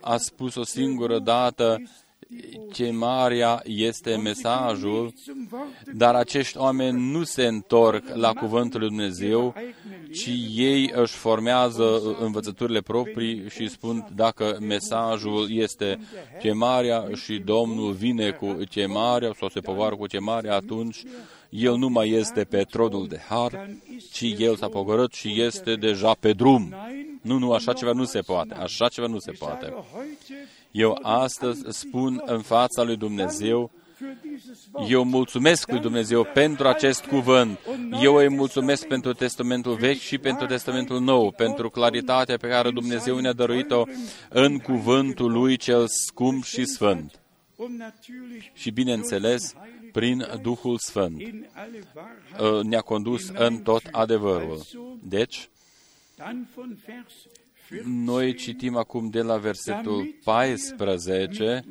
a 0.00 0.16
spus 0.16 0.54
o 0.54 0.64
singură 0.64 1.18
dată 1.18 1.82
chemarea 2.72 3.62
este 3.64 4.16
mesajul, 4.16 5.12
dar 5.94 6.14
acești 6.14 6.58
oameni 6.58 7.10
nu 7.10 7.24
se 7.24 7.46
întorc 7.46 8.04
la 8.14 8.32
Cuvântul 8.32 8.80
lui 8.80 8.88
Dumnezeu, 8.88 9.54
ci 10.12 10.30
ei 10.54 10.90
își 10.94 11.14
formează 11.14 12.16
învățăturile 12.20 12.80
proprii 12.80 13.48
și 13.48 13.68
spun 13.68 14.08
dacă 14.14 14.56
mesajul 14.60 15.46
este 15.50 15.98
chemarea 16.38 17.08
și 17.14 17.38
Domnul 17.38 17.92
vine 17.92 18.30
cu 18.30 18.58
chemarea 18.70 19.32
sau 19.38 19.48
se 19.48 19.60
povară 19.60 19.96
cu 19.96 20.04
chemarea, 20.04 20.54
atunci 20.54 21.02
el 21.48 21.76
nu 21.76 21.88
mai 21.88 22.10
este 22.10 22.44
pe 22.44 22.62
tronul 22.62 23.08
de 23.08 23.20
har, 23.28 23.68
ci 24.12 24.34
el 24.38 24.56
s-a 24.56 24.68
pogorât 24.68 25.12
și 25.12 25.42
este 25.42 25.74
deja 25.74 26.14
pe 26.20 26.32
drum. 26.32 26.74
Nu, 27.22 27.38
nu, 27.38 27.52
așa 27.52 27.72
ceva 27.72 27.92
nu 27.92 28.04
se 28.04 28.20
poate, 28.20 28.54
așa 28.54 28.88
ceva 28.88 29.06
nu 29.06 29.18
se 29.18 29.32
poate. 29.32 29.74
Eu 30.72 30.98
astăzi 31.02 31.62
spun 31.68 32.22
în 32.24 32.40
fața 32.42 32.82
lui 32.82 32.96
Dumnezeu, 32.96 33.70
eu 34.88 35.04
mulțumesc 35.04 35.70
lui 35.70 35.80
Dumnezeu 35.80 36.24
pentru 36.24 36.68
acest 36.68 37.04
cuvânt. 37.04 37.58
Eu 38.02 38.14
îi 38.14 38.28
mulțumesc 38.28 38.86
pentru 38.86 39.12
Testamentul 39.12 39.74
Vechi 39.74 40.00
și 40.00 40.18
pentru 40.18 40.46
Testamentul 40.46 41.00
Nou, 41.00 41.30
pentru 41.30 41.70
claritatea 41.70 42.36
pe 42.36 42.48
care 42.48 42.70
Dumnezeu 42.70 43.18
ne-a 43.18 43.32
dăruit-o 43.32 43.84
în 44.28 44.58
cuvântul 44.58 45.32
Lui 45.32 45.56
cel 45.56 45.84
scump 45.88 46.44
și 46.44 46.64
sfânt. 46.64 47.20
Și 48.52 48.70
bineînțeles, 48.70 49.54
prin 49.92 50.26
Duhul 50.42 50.78
Sfânt 50.78 51.22
ă, 52.38 52.62
ne-a 52.62 52.80
condus 52.80 53.28
în 53.28 53.58
tot 53.58 53.82
adevărul. 53.90 54.62
Deci, 55.02 55.48
noi 57.84 58.34
citim 58.34 58.76
acum 58.76 59.10
de 59.10 59.22
la 59.22 59.38
versetul 59.38 60.02
14, 60.02 60.22
paisprezece. 60.24 61.64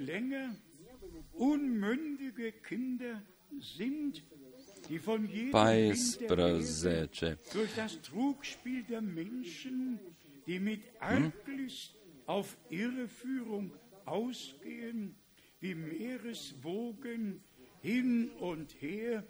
auf 12.25 12.57
Irreführung 12.69 13.71
ausgehen, 14.05 15.15
wie 15.59 15.75
Meereswogen 15.75 17.41
hin 17.81 18.31
und 18.39 18.73
her 18.81 19.23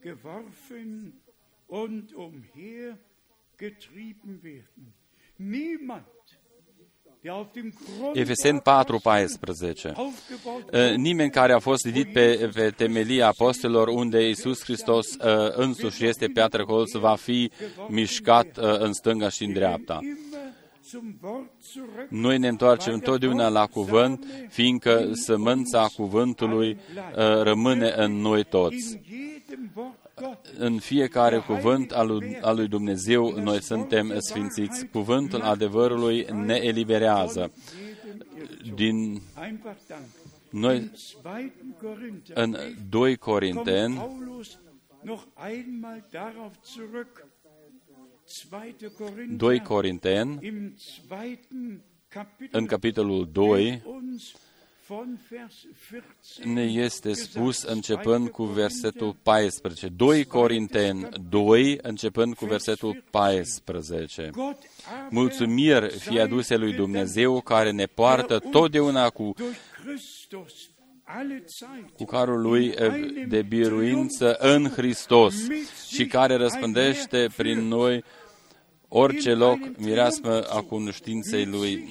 geworfen 0.00 1.12
und 1.66 2.14
umher 2.14 2.98
getrieben 3.56 4.42
werden. 4.42 4.97
Niemand 5.38 6.04
Efeseni 8.12 8.60
4, 8.60 8.98
14. 8.98 9.94
Nimeni 10.96 11.30
care 11.30 11.52
a 11.52 11.58
fost 11.58 11.82
zidit 11.82 12.12
pe, 12.12 12.50
pe 12.54 12.70
temelia 12.76 13.26
apostolilor, 13.26 13.88
unde 13.88 14.28
Isus 14.28 14.62
Hristos 14.62 15.06
însuși 15.50 16.06
este 16.06 16.26
piatră 16.26 16.64
colț, 16.64 16.92
va 16.92 17.14
fi 17.14 17.50
mișcat 17.88 18.56
în 18.56 18.92
stânga 18.92 19.28
și 19.28 19.44
în 19.44 19.52
dreapta. 19.52 20.00
Noi 22.08 22.38
ne 22.38 22.48
întoarcem 22.48 22.92
întotdeauna 22.92 23.48
la 23.48 23.66
cuvânt, 23.66 24.24
fiindcă 24.48 25.10
sămânța 25.12 25.86
cuvântului 25.96 26.78
rămâne 27.42 27.92
în 27.96 28.12
noi 28.12 28.44
toți 28.44 29.00
în 30.58 30.78
fiecare 30.78 31.38
cuvânt 31.38 31.92
al 31.92 32.06
lui, 32.06 32.38
al 32.40 32.56
lui 32.56 32.68
Dumnezeu 32.68 33.40
noi 33.40 33.62
suntem 33.62 34.14
sfințiți. 34.18 34.86
Cuvântul 34.86 35.40
adevărului 35.40 36.26
ne 36.32 36.54
eliberează. 36.54 37.52
Din 38.74 39.20
noi, 40.50 40.90
în 42.34 42.56
2 42.88 43.16
Corinteni, 43.16 44.08
2 49.36 49.60
Corinteni, 49.60 50.38
în 52.50 52.66
capitolul 52.66 53.28
2, 53.32 53.82
ne 56.44 56.62
este 56.62 57.12
spus 57.12 57.62
începând 57.62 58.28
cu 58.28 58.44
versetul 58.44 59.16
14. 59.22 59.88
2 59.88 60.24
Corinteni 60.24 61.08
2, 61.28 61.78
începând 61.82 62.34
cu 62.34 62.44
versetul 62.44 63.04
14. 63.10 64.30
Mulțumiri 65.10 65.98
fie 65.98 66.20
aduse 66.20 66.56
lui 66.56 66.72
Dumnezeu 66.72 67.40
care 67.40 67.70
ne 67.70 67.86
poartă 67.86 68.38
totdeauna 68.38 69.10
cu 69.10 69.34
cu 71.96 72.04
carul 72.04 72.40
lui 72.40 72.74
de 73.28 73.42
biruință 73.42 74.36
în 74.38 74.68
Hristos 74.68 75.34
și 75.88 76.06
care 76.06 76.34
răspândește 76.34 77.28
prin 77.36 77.58
noi 77.58 78.04
orice 78.88 79.34
loc 79.34 79.58
mireasmă 79.78 80.42
a 80.42 80.62
cunoștinței 80.62 81.44
lui 81.44 81.88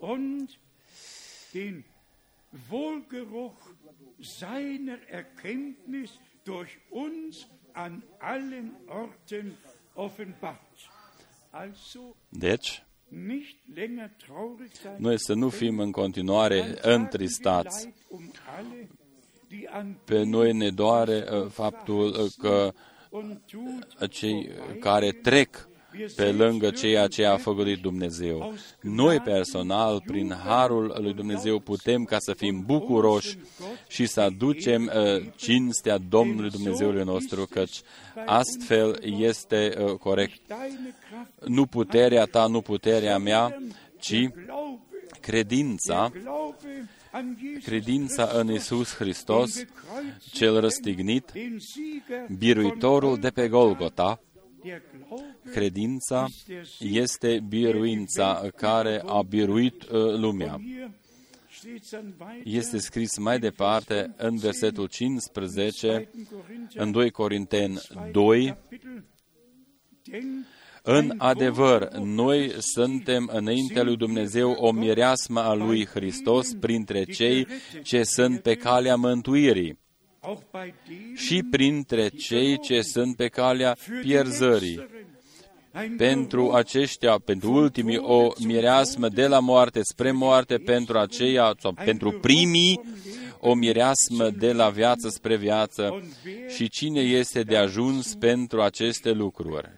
und 0.00 0.58
den 1.52 1.84
Wohlgeruch 2.68 3.56
seiner 4.20 4.98
Erkenntnis 5.08 6.10
durch 6.44 6.78
uns 6.90 7.46
an 7.74 8.02
allen 8.20 8.76
Orten 8.88 9.56
offenbart. 9.94 10.58
Deci, 12.28 12.82
noi 14.96 15.18
să 15.18 15.34
nu 15.34 15.48
fim 15.48 15.78
în 15.78 15.90
continuare 15.90 16.78
întristați. 16.82 17.88
Pe 20.04 20.22
noi 20.22 20.52
ne 20.52 20.70
doare 20.70 21.24
uh, 21.30 21.46
faptul 21.50 22.06
uh, 22.08 22.32
că 22.38 22.72
cei 24.10 24.50
care 24.80 25.10
trec 25.10 25.68
pe 26.16 26.32
lângă 26.32 26.70
ceea 26.70 27.06
ce 27.06 27.24
a 27.24 27.36
făcut 27.36 27.80
Dumnezeu. 27.80 28.54
Noi 28.80 29.20
personal, 29.20 30.02
prin 30.06 30.34
harul 30.44 30.96
lui 31.00 31.14
Dumnezeu, 31.14 31.58
putem 31.58 32.04
ca 32.04 32.18
să 32.18 32.32
fim 32.32 32.62
bucuroși 32.66 33.38
și 33.88 34.06
să 34.06 34.20
aducem 34.20 34.92
uh, 34.94 35.26
cinstea 35.36 35.98
Domnului 36.08 36.50
Dumnezeului 36.50 37.04
nostru, 37.04 37.46
căci 37.50 37.80
astfel 38.26 39.02
este 39.18 39.74
uh, 39.78 39.92
corect. 39.92 40.40
Nu 41.44 41.66
puterea 41.66 42.24
ta, 42.24 42.46
nu 42.46 42.60
puterea 42.60 43.18
mea, 43.18 43.62
ci 43.98 44.28
credința 45.20 46.12
credința 47.64 48.30
în 48.34 48.52
Isus 48.52 48.94
Hristos, 48.94 49.64
cel 50.32 50.60
răstignit, 50.60 51.32
biruitorul 52.38 53.16
de 53.16 53.30
pe 53.30 53.48
Golgota, 53.48 54.20
Credința 55.52 56.26
este 56.78 57.40
biruința 57.48 58.48
care 58.56 59.02
a 59.06 59.22
biruit 59.22 59.82
uh, 59.82 59.90
lumea. 60.16 60.60
este 62.44 62.78
scris 62.78 63.18
mai 63.18 63.38
departe 63.38 64.14
în 64.16 64.36
versetul 64.36 64.86
15, 64.86 66.10
în 66.74 66.90
2 66.90 67.10
Corinteni 67.10 67.80
2, 68.12 68.56
în 70.82 71.14
adevăr, 71.18 71.88
noi 71.92 72.52
suntem 72.58 73.30
înaintea 73.32 73.82
lui 73.82 73.96
Dumnezeu 73.96 74.50
o 74.50 74.72
mireasmă 74.72 75.40
a 75.40 75.54
lui 75.54 75.86
Hristos 75.86 76.54
printre 76.60 77.04
cei 77.04 77.46
ce 77.82 78.02
sunt 78.02 78.40
pe 78.40 78.54
calea 78.54 78.96
mântuirii 78.96 79.78
și 81.14 81.42
printre 81.50 82.08
cei 82.08 82.58
ce 82.58 82.80
sunt 82.80 83.16
pe 83.16 83.28
calea 83.28 83.76
pierzării. 84.02 84.86
Pentru 85.96 86.52
aceștia, 86.52 87.18
pentru 87.18 87.52
ultimii, 87.52 87.98
o 87.98 88.32
mireasmă 88.46 89.08
de 89.08 89.26
la 89.26 89.38
moarte 89.38 89.80
spre 89.82 90.10
moarte, 90.10 90.56
pentru 90.56 90.98
aceia, 90.98 91.54
sau 91.58 91.72
pentru 91.84 92.10
primii, 92.10 92.80
o 93.40 93.54
mireasmă 93.54 94.30
de 94.30 94.52
la 94.52 94.68
viață 94.68 95.08
spre 95.08 95.36
viață. 95.36 96.02
Și 96.48 96.68
cine 96.68 97.00
este 97.00 97.42
de 97.42 97.56
ajuns 97.56 98.14
pentru 98.14 98.62
aceste 98.62 99.10
lucruri? 99.10 99.68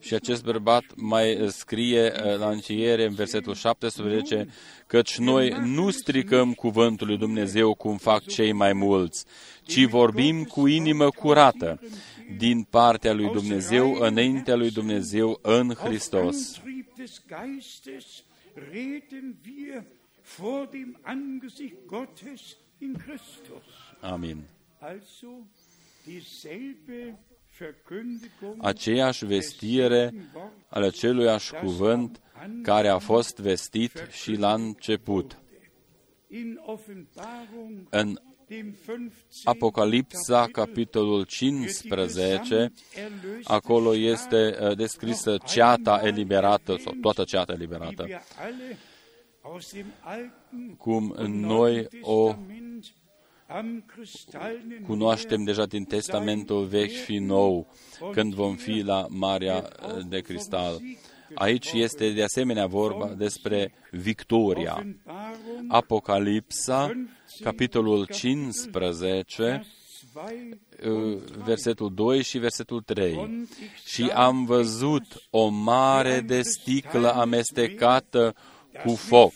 Și 0.00 0.14
acest 0.14 0.44
bărbat 0.44 0.84
mai 0.96 1.46
scrie 1.48 2.12
uh, 2.14 2.38
la 2.38 2.48
încheiere, 2.48 3.04
în 3.04 3.14
versetul 3.14 3.54
17, 3.54 4.48
căci 4.86 5.18
noi 5.18 5.56
nu 5.64 5.90
stricăm 5.90 6.52
cuvântul 6.52 7.06
lui 7.06 7.16
Dumnezeu 7.18 7.74
cum 7.74 7.96
fac 7.96 8.26
cei 8.26 8.52
mai 8.52 8.72
mulți, 8.72 9.24
ci 9.62 9.84
vorbim 9.84 10.44
cu 10.44 10.66
inimă 10.66 11.10
curată 11.10 11.80
din 12.36 12.62
partea 12.62 13.12
lui 13.12 13.30
Dumnezeu, 13.30 13.92
înaintea 13.92 14.56
lui 14.56 14.70
Dumnezeu 14.70 15.38
în 15.42 15.74
Hristos. 15.74 16.60
Amin 24.00 24.44
aceeași 28.58 29.24
vestire 29.24 30.14
al 30.68 30.82
aceluiași 30.82 31.52
cuvânt 31.54 32.20
care 32.62 32.88
a 32.88 32.98
fost 32.98 33.38
vestit 33.38 34.06
și 34.10 34.32
la 34.32 34.54
început. 34.54 35.38
În 37.90 38.18
Apocalipsa, 39.44 40.48
capitolul 40.52 41.24
15, 41.24 42.72
acolo 43.44 43.96
este 43.96 44.56
uh, 44.60 44.76
descrisă 44.76 45.36
ceata 45.46 46.00
eliberată, 46.04 46.76
sau 46.76 46.92
toată 47.00 47.24
ceata 47.24 47.52
eliberată, 47.52 48.06
cum 50.78 51.14
noi 51.26 51.88
o 52.00 52.34
cunoaștem 54.86 55.44
deja 55.44 55.66
din 55.66 55.84
Testamentul 55.84 56.64
Vechi 56.64 57.04
și 57.04 57.18
Nou, 57.18 57.66
când 58.12 58.34
vom 58.34 58.54
fi 58.54 58.80
la 58.80 59.06
Marea 59.08 59.68
de 60.08 60.20
Cristal. 60.20 60.80
Aici 61.34 61.72
este 61.72 62.10
de 62.10 62.22
asemenea 62.22 62.66
vorba 62.66 63.06
despre 63.06 63.72
victoria. 63.90 64.86
Apocalipsa, 65.68 66.92
capitolul 67.42 68.06
15, 68.06 69.64
versetul 71.44 71.94
2 71.94 72.22
și 72.22 72.38
versetul 72.38 72.80
3. 72.80 73.46
Și 73.84 74.02
am 74.02 74.44
văzut 74.44 75.26
o 75.30 75.48
mare 75.48 76.20
de 76.20 76.42
sticlă 76.42 77.14
amestecată 77.14 78.34
cu 78.84 78.94
foc. 78.94 79.32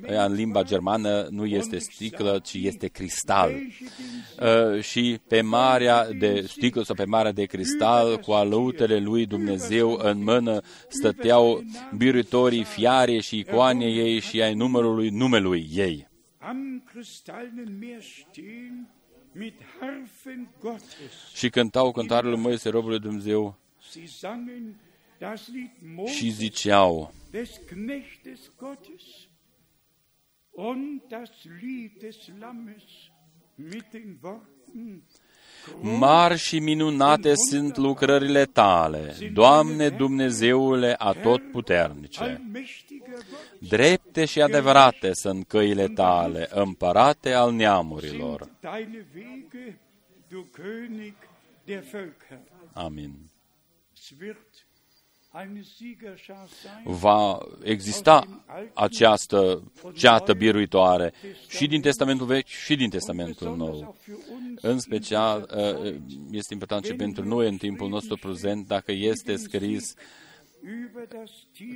În 0.00 0.32
limba 0.32 0.62
germană 0.62 1.26
nu 1.30 1.46
este 1.46 1.78
sticlă, 1.78 2.40
ci 2.44 2.54
este 2.54 2.86
cristal. 2.86 3.50
Uh, 3.50 4.82
și 4.82 5.20
pe 5.28 5.40
marea 5.40 6.10
de 6.12 6.44
sticlă 6.48 6.82
sau 6.82 6.94
pe 6.94 7.04
marea 7.04 7.32
de 7.32 7.44
cristal, 7.44 8.18
cu 8.18 8.32
alăutele 8.32 8.98
lui 8.98 9.26
Dumnezeu 9.26 10.00
în 10.02 10.22
mână, 10.22 10.60
stăteau 10.88 11.64
biruitorii 11.96 12.64
fiare 12.64 13.20
și 13.20 13.38
icoane 13.38 13.84
ei 13.84 14.20
și 14.20 14.42
ai 14.42 14.54
numărului 14.54 15.08
numelui 15.08 15.68
ei. 15.74 16.08
Și 21.34 21.50
cântau 21.50 21.92
cântarea 21.92 22.30
lui 22.30 22.38
Moise, 22.38 22.68
robul 22.68 22.90
lui 22.90 22.98
Dumnezeu, 22.98 23.58
și 26.06 26.30
ziceau, 26.30 27.12
des 27.30 27.50
Knechtes 27.66 28.40
Gottes 28.56 29.02
und 30.50 31.02
das 31.08 31.30
Lied 31.60 31.90
des 32.00 32.16
Lammes 32.38 32.82
mit 33.54 33.84
den 33.90 34.18
Worten 34.22 35.02
Mari 35.80 36.38
și 36.38 36.58
minunate 36.58 37.32
sunt 37.48 37.76
lucrările 37.76 38.44
tale, 38.44 39.14
Doamne 39.32 39.88
Dumnezeule 39.88 40.94
atotputernice. 40.98 42.50
Drepte 43.58 44.24
și 44.24 44.42
adevărate 44.42 45.12
sunt 45.12 45.46
căile 45.46 45.88
tale, 45.88 46.48
împărate 46.50 47.32
al 47.32 47.52
neamurilor. 47.52 48.48
Amin 52.72 53.30
va 56.84 57.38
exista 57.62 58.42
această 58.74 59.62
ceată 59.94 60.34
biruitoare 60.34 61.12
și 61.48 61.66
din 61.66 61.80
Testamentul 61.80 62.26
Vechi 62.26 62.46
și 62.46 62.76
din 62.76 62.90
Testamentul 62.90 63.56
Nou. 63.56 63.96
În 64.60 64.78
special, 64.78 65.50
uh, 65.56 65.94
este 66.30 66.52
important 66.52 66.84
și 66.84 66.94
pentru 66.94 67.24
noi 67.24 67.48
în 67.48 67.56
timpul 67.56 67.88
nostru 67.88 68.16
prezent, 68.16 68.66
dacă 68.66 68.92
este 68.92 69.36
scris 69.36 69.94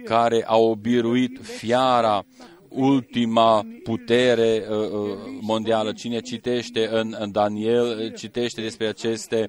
care 0.04 0.44
au 0.44 0.74
biruit 0.74 1.38
fiara, 1.42 2.24
ultima 2.68 3.66
putere 3.82 4.66
uh, 4.68 4.76
uh, 4.76 5.18
mondială. 5.40 5.92
Cine 5.92 6.20
citește 6.20 6.88
în, 6.88 7.16
în 7.18 7.32
Daniel, 7.32 8.14
citește 8.16 8.60
despre 8.60 8.86
aceste 8.86 9.48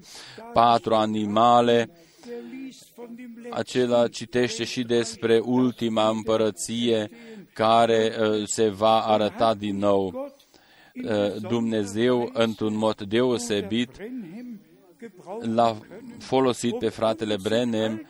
patru 0.53 0.95
animale 0.95 1.89
acela 3.49 4.07
citește 4.07 4.63
și 4.63 4.83
despre 4.83 5.39
ultima 5.39 6.09
împărăție 6.09 7.09
care 7.53 8.15
uh, 8.19 8.47
se 8.47 8.69
va 8.69 8.99
arăta 8.99 9.53
din 9.53 9.77
nou. 9.77 10.33
Uh, 11.03 11.35
Dumnezeu, 11.41 12.29
într-un 12.33 12.77
mod 12.77 13.01
deosebit, 13.01 13.89
l-a 15.39 15.77
folosit 16.19 16.77
pe 16.77 16.89
fratele 16.89 17.35
Brenem 17.41 18.05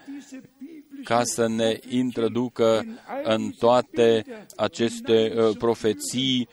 ca 1.04 1.24
să 1.24 1.48
ne 1.48 1.80
introducă 1.90 2.86
în 3.24 3.52
toate 3.60 4.26
aceste 4.56 5.34
uh, 5.36 5.58
profeții 5.58 6.48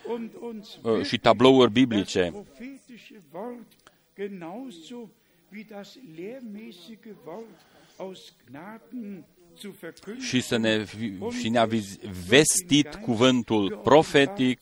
și 1.02 1.18
tablouri 1.18 1.72
biblice 1.72 2.32
și 10.18 10.40
să 10.40 10.56
ne, 10.56 10.84
și 11.40 11.48
ne-a 11.48 11.68
vestit 12.28 12.94
cuvântul 12.94 13.80
profetic 13.84 14.60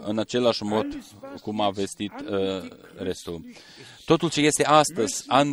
în 0.00 0.18
același 0.18 0.62
mod 0.62 0.86
cum 1.42 1.60
a 1.60 1.70
vestit 1.70 2.12
uh, 2.12 2.70
restul. 2.96 3.44
Totul 4.04 4.30
ce 4.30 4.40
este 4.40 4.64
astăzi, 4.64 5.24
an, 5.26 5.48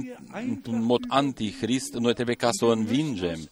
într-un 0.48 0.84
mod 0.84 1.02
antichrist, 1.08 1.94
noi 1.94 2.14
trebuie 2.14 2.36
ca 2.36 2.50
să 2.52 2.66
o 2.66 2.70
învingem 2.72 3.50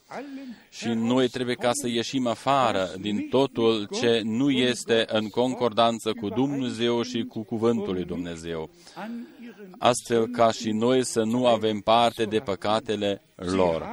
și 0.70 0.88
noi 0.88 1.28
trebuie 1.28 1.56
ca 1.56 1.70
să 1.74 1.88
ieșim 1.88 2.28
afară 2.28 2.90
din 3.00 3.28
totul 3.30 3.88
ce 4.00 4.22
nu 4.24 4.50
este 4.52 5.06
în 5.08 5.30
concordanță 5.30 6.14
cu 6.14 6.30
Dumnezeu 6.30 7.02
și 7.02 7.24
cu 7.24 7.44
cuvântul 7.44 7.94
lui 7.94 8.06
Dumnezeu, 8.06 8.70
astfel 9.78 10.28
ca 10.28 10.52
și 10.52 10.72
noi 10.72 11.06
să 11.06 11.24
nu 11.24 11.48
avem 11.48 11.80
parte 11.80 12.26
de 12.26 12.40
păcatele 12.40 13.22
lor 13.36 13.88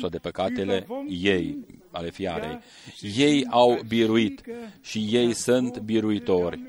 sau 0.00 0.08
de 0.08 0.18
păcatele 0.18 0.86
ei, 1.08 1.58
ale 1.90 2.10
fiarei. 2.10 2.58
Ei 3.16 3.46
au 3.50 3.80
biruit 3.88 4.42
și 4.80 5.08
ei 5.10 5.32
sunt 5.32 5.78
biruitori. 5.78 6.60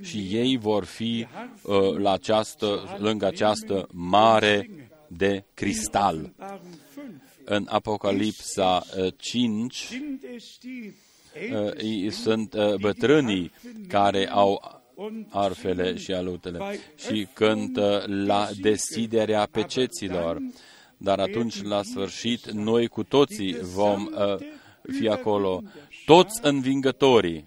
Și 0.00 0.18
ei 0.30 0.56
vor 0.56 0.84
fi 0.84 1.26
uh, 1.62 1.96
la 1.96 2.12
această, 2.12 2.96
lângă 2.98 3.26
această 3.26 3.88
mare 3.92 4.70
de 5.06 5.44
cristal. 5.54 6.32
În 7.44 7.66
Apocalipsa 7.68 8.84
5 9.16 9.88
uh, 11.50 11.72
uh, 11.82 12.10
sunt 12.10 12.54
uh, 12.54 12.74
bătrânii 12.74 13.52
care 13.88 14.28
au 14.30 14.80
arfele 15.28 15.96
și 15.96 16.12
alutele 16.12 16.78
și 17.08 17.28
cântă 17.32 18.04
la 18.06 18.48
deschiderea 18.60 19.48
peceților. 19.50 20.38
Dar 21.02 21.18
atunci, 21.18 21.62
la 21.62 21.82
sfârșit, 21.82 22.50
noi 22.50 22.86
cu 22.86 23.02
toții 23.02 23.56
vom 23.60 24.04
uh, 24.04 24.36
fi 24.98 25.08
acolo, 25.08 25.62
toți 26.04 26.40
învingătorii. 26.42 27.44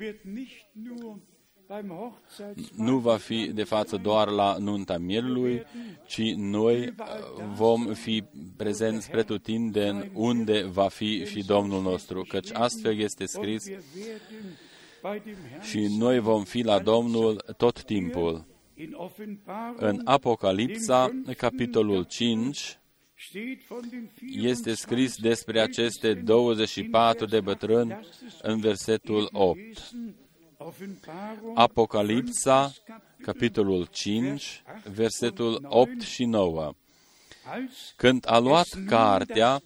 Nu 2.75 2.97
va 2.97 3.17
fi 3.17 3.51
de 3.53 3.63
față 3.63 3.97
doar 3.97 4.29
la 4.29 4.57
nunta 4.59 4.97
mielului, 4.97 5.63
ci 6.05 6.33
noi 6.35 6.79
uh, 6.79 6.93
vom 7.55 7.93
fi 7.93 8.23
prezenți 8.57 9.09
pretutindeni 9.09 10.11
unde 10.13 10.61
va 10.61 10.87
fi 10.87 11.25
și 11.25 11.45
Domnul 11.45 11.81
nostru, 11.81 12.25
căci 12.27 12.49
astfel 12.53 12.99
este 12.99 13.25
scris 13.25 13.63
și 15.61 15.95
noi 15.97 16.19
vom 16.19 16.43
fi 16.43 16.61
la 16.61 16.79
Domnul 16.79 17.43
tot 17.57 17.83
timpul. 17.83 18.45
În 19.75 20.01
Apocalipsa, 20.03 21.21
capitolul 21.37 22.03
5, 22.03 22.79
este 24.19 24.73
scris 24.73 25.15
despre 25.15 25.59
aceste 25.59 26.13
24 26.13 27.25
de 27.25 27.39
bătrâni 27.39 27.99
în 28.41 28.59
versetul 28.59 29.29
8. 29.31 29.59
Apocalipsa, 31.53 32.73
capitolul 33.21 33.87
5, 33.91 34.63
versetul 34.93 35.65
8 35.69 36.01
și 36.01 36.25
9. 36.25 36.73
Când 37.95 38.23
a 38.27 38.39
luat 38.39 38.67
cartea, 38.87 39.61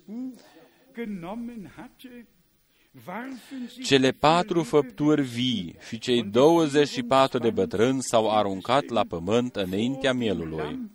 cele 3.84 4.12
patru 4.12 4.64
făpturi 4.64 5.22
vii 5.22 5.76
și 5.88 6.00
cei 6.00 6.24
24 6.24 7.38
de 7.38 7.50
bătrâni 7.50 8.02
s-au 8.02 8.38
aruncat 8.38 8.88
la 8.88 9.04
pământ 9.04 9.56
înaintea 9.56 10.14
mielului, 10.14 10.92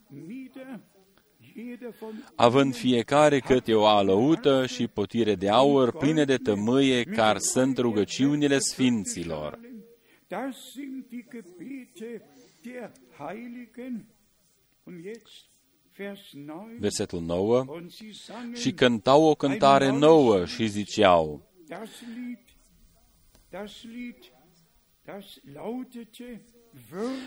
având 2.35 2.75
fiecare 2.75 3.39
câte 3.39 3.75
o 3.75 3.87
alăută 3.87 4.67
și 4.67 4.87
potire 4.87 5.35
de 5.35 5.49
aur 5.49 5.93
pline 5.97 6.25
de 6.25 6.37
tămâie, 6.37 7.05
care 7.05 7.39
sunt 7.39 7.79
rugăciunile 7.79 8.59
sfinților. 8.59 9.59
Versetul 16.79 17.21
9. 17.21 17.65
Și 18.55 18.73
cântau 18.73 19.23
o 19.23 19.35
cântare 19.35 19.91
nouă 19.91 20.45
și 20.47 20.67
ziceau, 20.67 21.49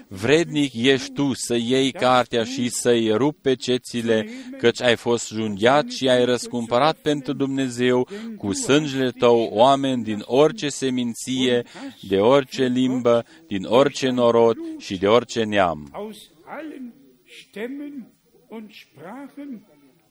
Vrednic 0.08 0.74
ești 0.74 1.14
tu 1.14 1.34
să 1.34 1.56
iei 1.56 1.92
cartea 1.92 2.44
și 2.44 2.70
să-i 2.70 3.12
rupi 3.12 3.42
pe 3.42 3.56
cețile, 3.56 4.28
căci 4.58 4.82
ai 4.82 4.96
fost 4.96 5.32
junghiat 5.32 5.90
și 5.90 6.10
ai 6.10 6.26
răscumpărat 6.26 6.98
pentru 6.98 7.34
Dumnezeu 7.34 8.08
cu 8.38 8.54
sângele 8.54 9.12
tău 9.12 9.50
oameni 9.52 10.04
din 10.04 10.24
orice 10.26 10.70
seminție, 10.70 11.64
de 12.08 12.18
orice 12.20 12.66
limbă, 12.66 13.26
din 13.48 13.64
orice 13.64 14.10
norod 14.10 14.58
și 14.78 14.98
de 14.98 15.08
orice 15.08 15.44
neam. 15.44 15.90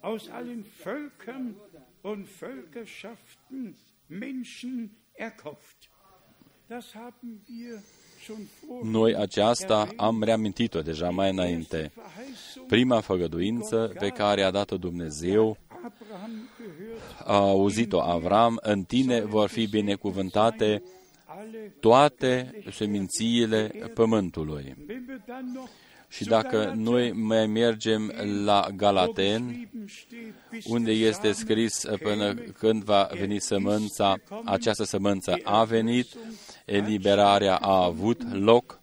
Aus 0.01 0.28
allen 0.30 0.64
Völkern 0.84 1.57
und 2.03 2.28
Völkerschaften 2.28 3.74
Menschen 4.09 4.97
erkauft. 5.14 5.91
Das 6.68 6.95
haben 6.95 7.45
wir 7.49 7.82
noi 8.83 9.14
aceasta 9.14 9.89
am 9.97 10.22
reamintit-o 10.22 10.81
deja 10.81 11.11
mai 11.11 11.31
înainte. 11.31 11.93
Prima 12.66 13.01
făgăduință 13.01 13.93
pe 13.99 14.09
care 14.09 14.43
a 14.43 14.51
dat-o 14.51 14.77
Dumnezeu 14.77 15.57
a 17.24 17.37
auzit-o 17.37 18.01
Avram, 18.01 18.59
în 18.62 18.83
tine 18.83 19.20
vor 19.20 19.49
fi 19.49 19.66
binecuvântate 19.66 20.83
toate 21.81 22.61
semințiile 22.70 23.91
pământului. 23.95 24.77
Și 26.09 26.25
dacă 26.25 26.73
noi 26.77 27.13
mai 27.13 27.47
mergem 27.47 28.13
la 28.45 28.69
Galaten, 28.77 29.71
unde 30.65 30.91
este 30.91 31.33
scris 31.33 31.85
până 32.03 32.35
când 32.35 32.83
va 32.83 33.09
veni 33.19 33.41
sămânța, 33.41 34.17
această 34.45 34.85
sămânță 34.85 35.39
a 35.43 35.65
venit, 35.65 36.07
eliberarea 36.65 37.57
a 37.57 37.85
avut 37.85 38.33
loc 38.33 38.81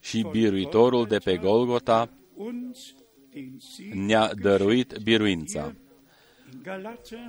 și 0.00 0.26
biruitorul 0.30 1.06
de 1.06 1.18
pe 1.18 1.36
Golgota 1.36 2.08
ne-a 3.92 4.34
dăruit 4.34 4.98
biruința. 5.02 5.74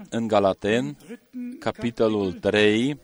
În 0.10 0.28
Galaten, 0.28 0.98
capitolul 1.60 2.34
3, 2.34 3.00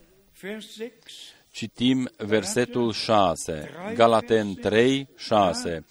citim 1.57 2.09
versetul 2.17 2.91
6, 2.91 3.69
Galaten 3.95 4.53
3, 4.53 5.07
6. 5.15 5.85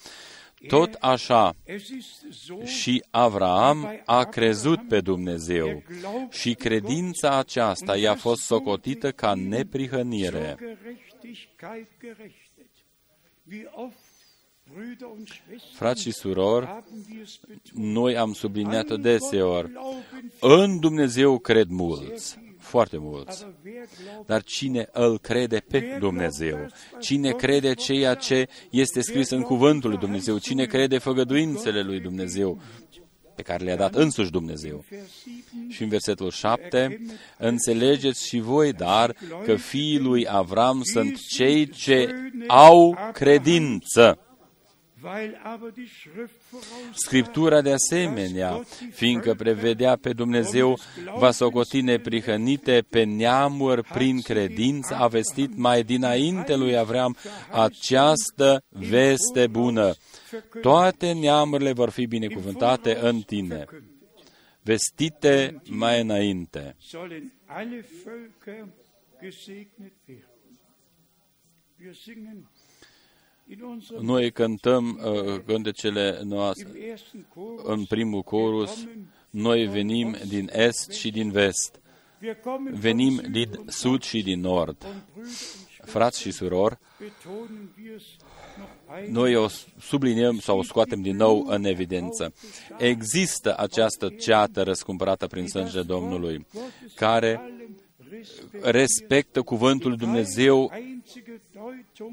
Tot 0.69 0.93
așa 1.01 1.57
și 2.65 3.05
Avraam 3.11 4.03
a 4.05 4.25
crezut 4.25 4.89
pe 4.89 5.01
Dumnezeu 5.01 5.83
și 6.31 6.55
credința 6.55 7.39
aceasta 7.39 7.97
i-a 7.97 8.15
fost 8.15 8.43
socotită 8.43 9.13
ca 9.13 9.35
neprihănire. 9.35 10.57
Frați 15.75 16.03
și 16.03 16.11
surori, 16.11 16.83
noi 17.73 18.17
am 18.17 18.33
subliniat 18.33 19.01
deseori, 19.01 19.73
în 20.41 20.81
Dumnezeu 20.81 21.39
cred 21.39 21.69
mulți, 21.69 22.39
foarte 22.67 22.97
mulți. 22.99 23.47
Dar 24.27 24.43
cine 24.43 24.89
îl 24.93 25.19
crede 25.19 25.59
pe 25.69 25.97
Dumnezeu? 25.99 26.67
Cine 27.01 27.31
crede 27.31 27.75
ceea 27.75 28.15
ce 28.15 28.49
este 28.71 29.01
scris 29.01 29.31
în 29.31 29.43
cuvântul 29.43 29.91
lui 29.91 29.99
Dumnezeu? 29.99 30.39
Cine 30.39 30.65
crede 30.65 30.99
făgăduințele 30.99 31.83
lui 31.83 32.01
Dumnezeu? 32.01 32.59
pe 33.37 33.43
care 33.43 33.65
le-a 33.65 33.77
dat 33.77 33.95
însuși 33.95 34.31
Dumnezeu. 34.31 34.85
Și 35.69 35.83
în 35.83 35.89
versetul 35.89 36.31
7, 36.31 37.01
înțelegeți 37.39 38.27
și 38.27 38.39
voi, 38.39 38.73
dar, 38.73 39.17
că 39.45 39.55
fiii 39.55 39.99
lui 39.99 40.27
Avram 40.29 40.83
sunt 40.83 41.27
cei 41.27 41.69
ce 41.69 42.09
au 42.47 42.97
credință. 43.13 44.26
Scriptura 46.93 47.61
de 47.61 47.73
asemenea, 47.73 48.63
fiindcă 48.93 49.35
prevedea 49.35 49.97
pe 49.97 50.13
Dumnezeu, 50.13 50.79
va 51.19 51.31
socoti 51.31 51.81
neprihănite 51.81 52.85
pe 52.91 53.05
neamuri 53.05 53.83
prin 53.83 54.21
credință, 54.21 54.95
a 54.95 55.07
vestit 55.07 55.57
mai 55.57 55.83
dinainte 55.83 56.57
lui 56.57 56.77
Avram 56.77 57.17
această 57.51 58.63
veste 58.69 59.47
bună. 59.47 59.95
Toate 60.61 61.13
neamurile 61.13 61.73
vor 61.73 61.91
fi 61.91 62.07
binecuvântate 62.07 62.99
în 63.01 63.21
tine, 63.21 63.65
vestite 64.63 65.63
mai 65.69 66.01
înainte. 66.01 66.77
Wir 71.79 71.95
singen 71.95 72.49
noi 74.01 74.31
cântăm 74.31 75.01
uh, 75.05 75.41
cântecele 75.47 76.21
noastre 76.25 76.99
în 77.65 77.85
primul 77.85 78.23
chorus, 78.23 78.87
noi 79.31 79.67
venim 79.67 80.17
din 80.29 80.51
est 80.53 80.91
și 80.91 81.11
din 81.11 81.31
vest, 81.31 81.81
venim 82.71 83.23
din 83.31 83.49
sud 83.67 84.03
și 84.03 84.23
din 84.23 84.41
nord. 84.41 84.87
Frați 85.83 86.21
și 86.21 86.31
surori, 86.31 86.79
noi 89.11 89.37
o 89.37 89.47
subliniem 89.81 90.39
sau 90.39 90.59
o 90.59 90.63
scoatem 90.63 91.03
din 91.03 91.17
nou 91.17 91.47
în 91.47 91.65
evidență. 91.65 92.33
Există 92.79 93.55
această 93.59 94.09
ceată 94.09 94.63
răscumpărată 94.63 95.27
prin 95.27 95.49
sângele 95.49 95.83
Domnului, 95.83 96.47
care 96.95 97.41
respectă 98.61 99.43
cuvântul 99.43 99.89
lui 99.89 99.99
Dumnezeu 99.99 100.73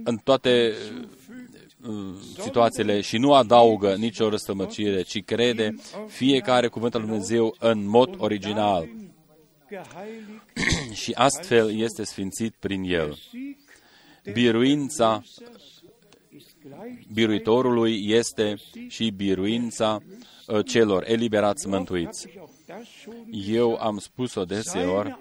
în 0.04 0.18
toate 0.18 0.72
uh, 0.72 1.22
situațiile 2.40 3.02
și 3.02 3.18
nu 3.18 3.34
adaugă 3.34 3.96
nicio 3.96 4.30
răstămăcire, 4.30 5.02
ci 5.02 5.24
crede 5.24 5.76
fiecare 6.08 6.68
cuvânt 6.68 6.96
al 6.96 7.02
lui 7.02 7.10
Dumnezeu 7.10 7.56
în 7.60 7.88
mod 7.88 8.16
original. 8.18 8.88
și 11.02 11.12
astfel 11.12 11.80
este 11.80 12.04
sfințit 12.04 12.54
prin 12.60 12.84
el. 12.84 13.18
Biruința 14.32 15.24
biruitorului 17.14 18.10
este 18.10 18.56
și 18.88 19.10
biruința 19.10 20.00
celor 20.66 21.04
eliberați 21.08 21.68
mântuiți. 21.68 22.28
Eu 23.32 23.76
am 23.76 23.97
spus-o 23.97 24.45
deseori, 24.45 25.20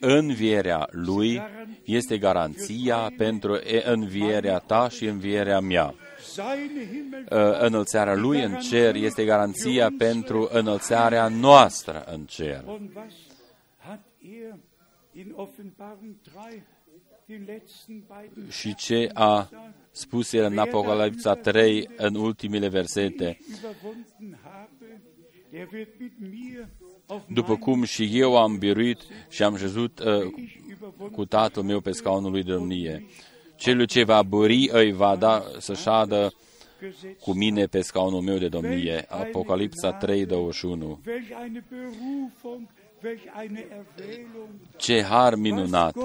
învierea 0.00 0.88
Lui 0.90 1.42
este 1.84 2.18
garanția 2.18 3.12
pentru 3.16 3.58
învierea 3.84 4.58
ta 4.58 4.88
și 4.88 5.04
învierea 5.04 5.60
mea. 5.60 5.94
Înălțarea 7.60 8.14
Lui 8.14 8.42
în 8.42 8.54
cer 8.54 8.94
este 8.94 9.24
garanția 9.24 9.92
pentru 9.98 10.48
înălțarea 10.52 11.28
noastră 11.28 12.04
în 12.12 12.24
cer. 12.24 12.64
Și 18.48 18.74
ce 18.74 19.10
a 19.14 19.48
spus 19.90 20.32
el 20.32 20.44
în 20.44 20.58
Apocalipsa 20.58 21.34
3 21.34 21.88
în 21.96 22.14
ultimile 22.14 22.68
versete, 22.68 23.38
după 27.26 27.56
cum 27.56 27.84
și 27.84 28.18
eu 28.18 28.38
am 28.38 28.58
biruit 28.58 28.98
și 29.28 29.42
am 29.42 29.56
jezut 29.56 29.98
uh, 29.98 30.32
cu 31.12 31.24
tatăl 31.24 31.62
meu 31.62 31.80
pe 31.80 31.92
scaunul 31.92 32.30
lui 32.30 32.42
de 32.42 32.52
domnie. 32.52 33.04
Celul 33.56 33.84
ce 33.86 34.04
va 34.04 34.22
bări 34.22 34.68
îi 34.72 34.92
va 34.92 35.16
da 35.16 35.42
să 35.58 35.74
șadă 35.74 36.32
cu 37.20 37.32
mine 37.32 37.66
pe 37.66 37.80
scaunul 37.80 38.20
meu 38.20 38.38
de 38.38 38.48
domnie. 38.48 39.04
Apocalipsa 39.08 39.92
3, 39.92 40.26
21. 40.26 41.00
Ce 44.76 45.02
har 45.02 45.34
minunat! 45.34 45.96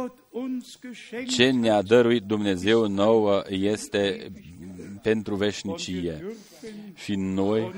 Ce 1.28 1.50
ne-a 1.50 1.82
dăruit 1.82 2.24
Dumnezeu 2.24 2.88
nouă 2.88 3.42
este 3.50 4.32
pentru 5.02 5.36
veșnicie. 5.36 6.38
Și 6.96 7.16
noi 7.16 7.74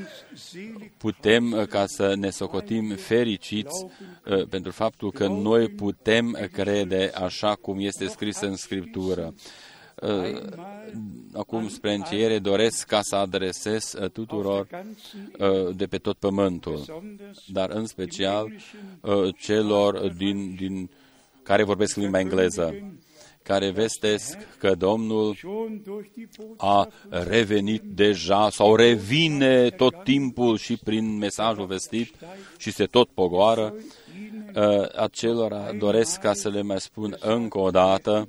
putem 0.97 1.51
uh, 1.51 1.67
ca 1.67 1.85
să 1.87 2.15
ne 2.15 2.29
socotim 2.29 2.95
fericiți 2.95 3.85
uh, 4.25 4.47
pentru 4.47 4.71
faptul 4.71 5.11
că 5.11 5.27
noi 5.27 5.69
putem 5.69 6.49
crede 6.51 7.11
așa 7.13 7.55
cum 7.55 7.79
este 7.79 8.07
scris 8.07 8.39
în 8.39 8.55
Scriptură. 8.55 9.33
Uh, 9.95 10.41
acum, 11.33 11.69
spre 11.69 11.93
încheiere, 11.93 12.39
doresc 12.39 12.87
ca 12.87 12.99
să 13.01 13.15
adresez 13.15 13.93
tuturor 14.13 14.67
de 15.75 15.85
pe 15.85 15.97
tot 15.97 16.17
pământul, 16.17 17.03
dar 17.47 17.69
în 17.69 17.85
special 17.85 18.51
celor 19.37 20.13
din, 20.17 20.55
din 20.55 20.89
care 21.43 21.63
vorbesc 21.63 21.95
limba 21.95 22.19
engleză 22.19 22.75
care 23.49 23.71
vestesc 23.71 24.37
că 24.57 24.75
Domnul 24.75 25.37
a 26.57 26.87
revenit 27.09 27.81
deja 27.81 28.49
sau 28.49 28.75
revine 28.75 29.69
tot 29.69 30.03
timpul 30.03 30.57
și 30.57 30.77
prin 30.77 31.17
mesajul 31.17 31.65
vestit 31.65 32.13
și 32.57 32.71
se 32.71 32.85
tot 32.85 33.09
pogoară, 33.09 33.73
ă, 34.55 34.91
acelora 34.95 35.71
doresc 35.71 36.19
ca 36.19 36.33
să 36.33 36.49
le 36.49 36.61
mai 36.61 36.79
spun 36.79 37.17
încă 37.19 37.57
o 37.57 37.69
dată, 37.69 38.27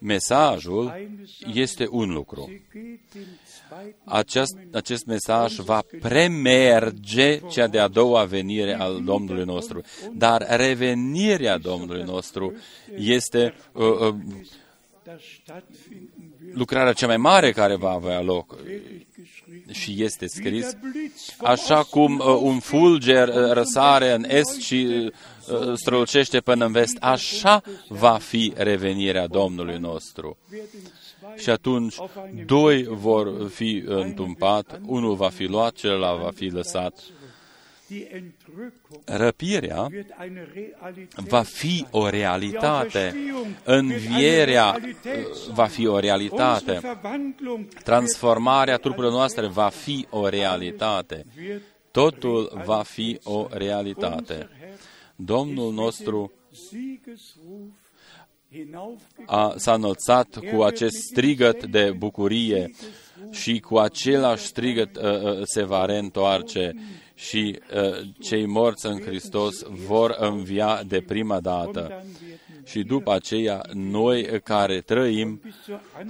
mesajul 0.00 1.08
este 1.52 1.86
un 1.90 2.12
lucru. 2.12 2.50
Acest, 4.04 4.56
acest 4.72 5.04
mesaj 5.06 5.56
va 5.56 5.82
premerge 6.00 7.40
cea 7.50 7.66
de-a 7.66 7.88
doua 7.88 8.24
venire 8.24 8.74
al 8.74 9.02
Domnului 9.04 9.44
nostru. 9.44 9.80
Dar 10.12 10.46
revenirea 10.56 11.58
Domnului 11.58 12.02
nostru 12.02 12.54
este 12.96 13.54
uh, 13.72 13.84
uh, 13.84 14.14
lucrarea 16.52 16.92
cea 16.92 17.06
mai 17.06 17.16
mare 17.16 17.52
care 17.52 17.76
va 17.76 17.90
avea 17.90 18.20
loc 18.20 18.56
și 19.70 20.02
este 20.02 20.26
scris, 20.26 20.76
așa 21.38 21.82
cum 21.82 22.18
uh, 22.18 22.38
un 22.40 22.58
fulger 22.58 23.28
uh, 23.28 23.50
răsare 23.52 24.12
în 24.12 24.24
est 24.28 24.60
și 24.60 25.12
uh, 25.50 25.72
strălucește 25.74 26.40
până 26.40 26.64
în 26.64 26.72
vest, 26.72 26.96
așa 27.00 27.62
va 27.88 28.18
fi 28.18 28.52
revenirea 28.56 29.26
Domnului 29.26 29.78
nostru 29.78 30.36
și 31.36 31.50
atunci 31.50 31.96
doi 32.46 32.84
vor 32.84 33.48
fi 33.48 33.82
întumpat, 33.86 34.80
unul 34.86 35.14
va 35.14 35.28
fi 35.28 35.44
luat, 35.44 35.72
celălalt 35.72 36.20
va 36.20 36.30
fi 36.34 36.46
lăsat. 36.46 37.02
Răpirea 39.04 39.88
va 41.14 41.42
fi 41.42 41.86
o 41.90 42.08
realitate, 42.08 43.14
învierea 43.64 44.80
uh, 44.82 45.52
va 45.52 45.64
fi 45.64 45.86
o 45.86 45.98
realitate, 45.98 46.80
transformarea 47.84 48.76
trupurilor 48.76 49.12
noastre 49.12 49.46
va 49.46 49.68
fi 49.68 50.06
o 50.10 50.28
realitate, 50.28 51.24
totul 51.90 52.62
va 52.64 52.82
fi 52.82 53.20
o 53.22 53.46
realitate. 53.50 54.48
Domnul 55.16 55.72
nostru 55.72 56.32
a, 59.26 59.54
s-a 59.56 59.74
înălțat 59.74 60.38
cu 60.52 60.62
acest 60.62 60.96
strigăt 60.96 61.66
de 61.66 61.94
bucurie 61.98 62.70
și 63.30 63.60
cu 63.60 63.76
același 63.76 64.44
strigăt 64.44 64.96
uh, 64.96 65.02
uh, 65.02 65.40
se 65.42 65.62
va 65.62 65.84
reîntoarce 65.84 66.74
și 67.14 67.58
uh, 67.74 68.08
cei 68.20 68.46
morți 68.46 68.86
în 68.86 69.00
Hristos 69.00 69.62
vor 69.86 70.16
învia 70.18 70.82
de 70.86 71.00
prima 71.00 71.40
dată. 71.40 72.04
Și 72.64 72.82
după 72.82 73.12
aceea, 73.12 73.60
noi 73.72 74.40
care 74.44 74.80
trăim 74.80 75.40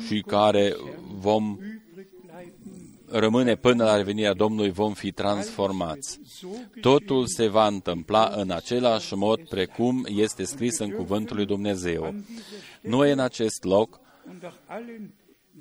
și 0.07 0.21
care 0.27 0.77
vom 1.19 1.59
rămâne 3.11 3.55
până 3.55 3.85
la 3.85 3.97
revenirea 3.97 4.33
Domnului, 4.33 4.71
vom 4.71 4.93
fi 4.93 5.13
transformați. 5.13 6.21
Totul 6.81 7.27
se 7.27 7.47
va 7.47 7.67
întâmpla 7.67 8.33
în 8.37 8.51
același 8.51 9.15
mod 9.15 9.49
precum 9.49 10.07
este 10.09 10.45
scris 10.45 10.79
în 10.79 10.91
Cuvântul 10.91 11.37
lui 11.37 11.47
Dumnezeu. 11.47 12.15
Noi 12.81 13.11
în 13.11 13.19
acest 13.19 13.65
loc 13.65 14.01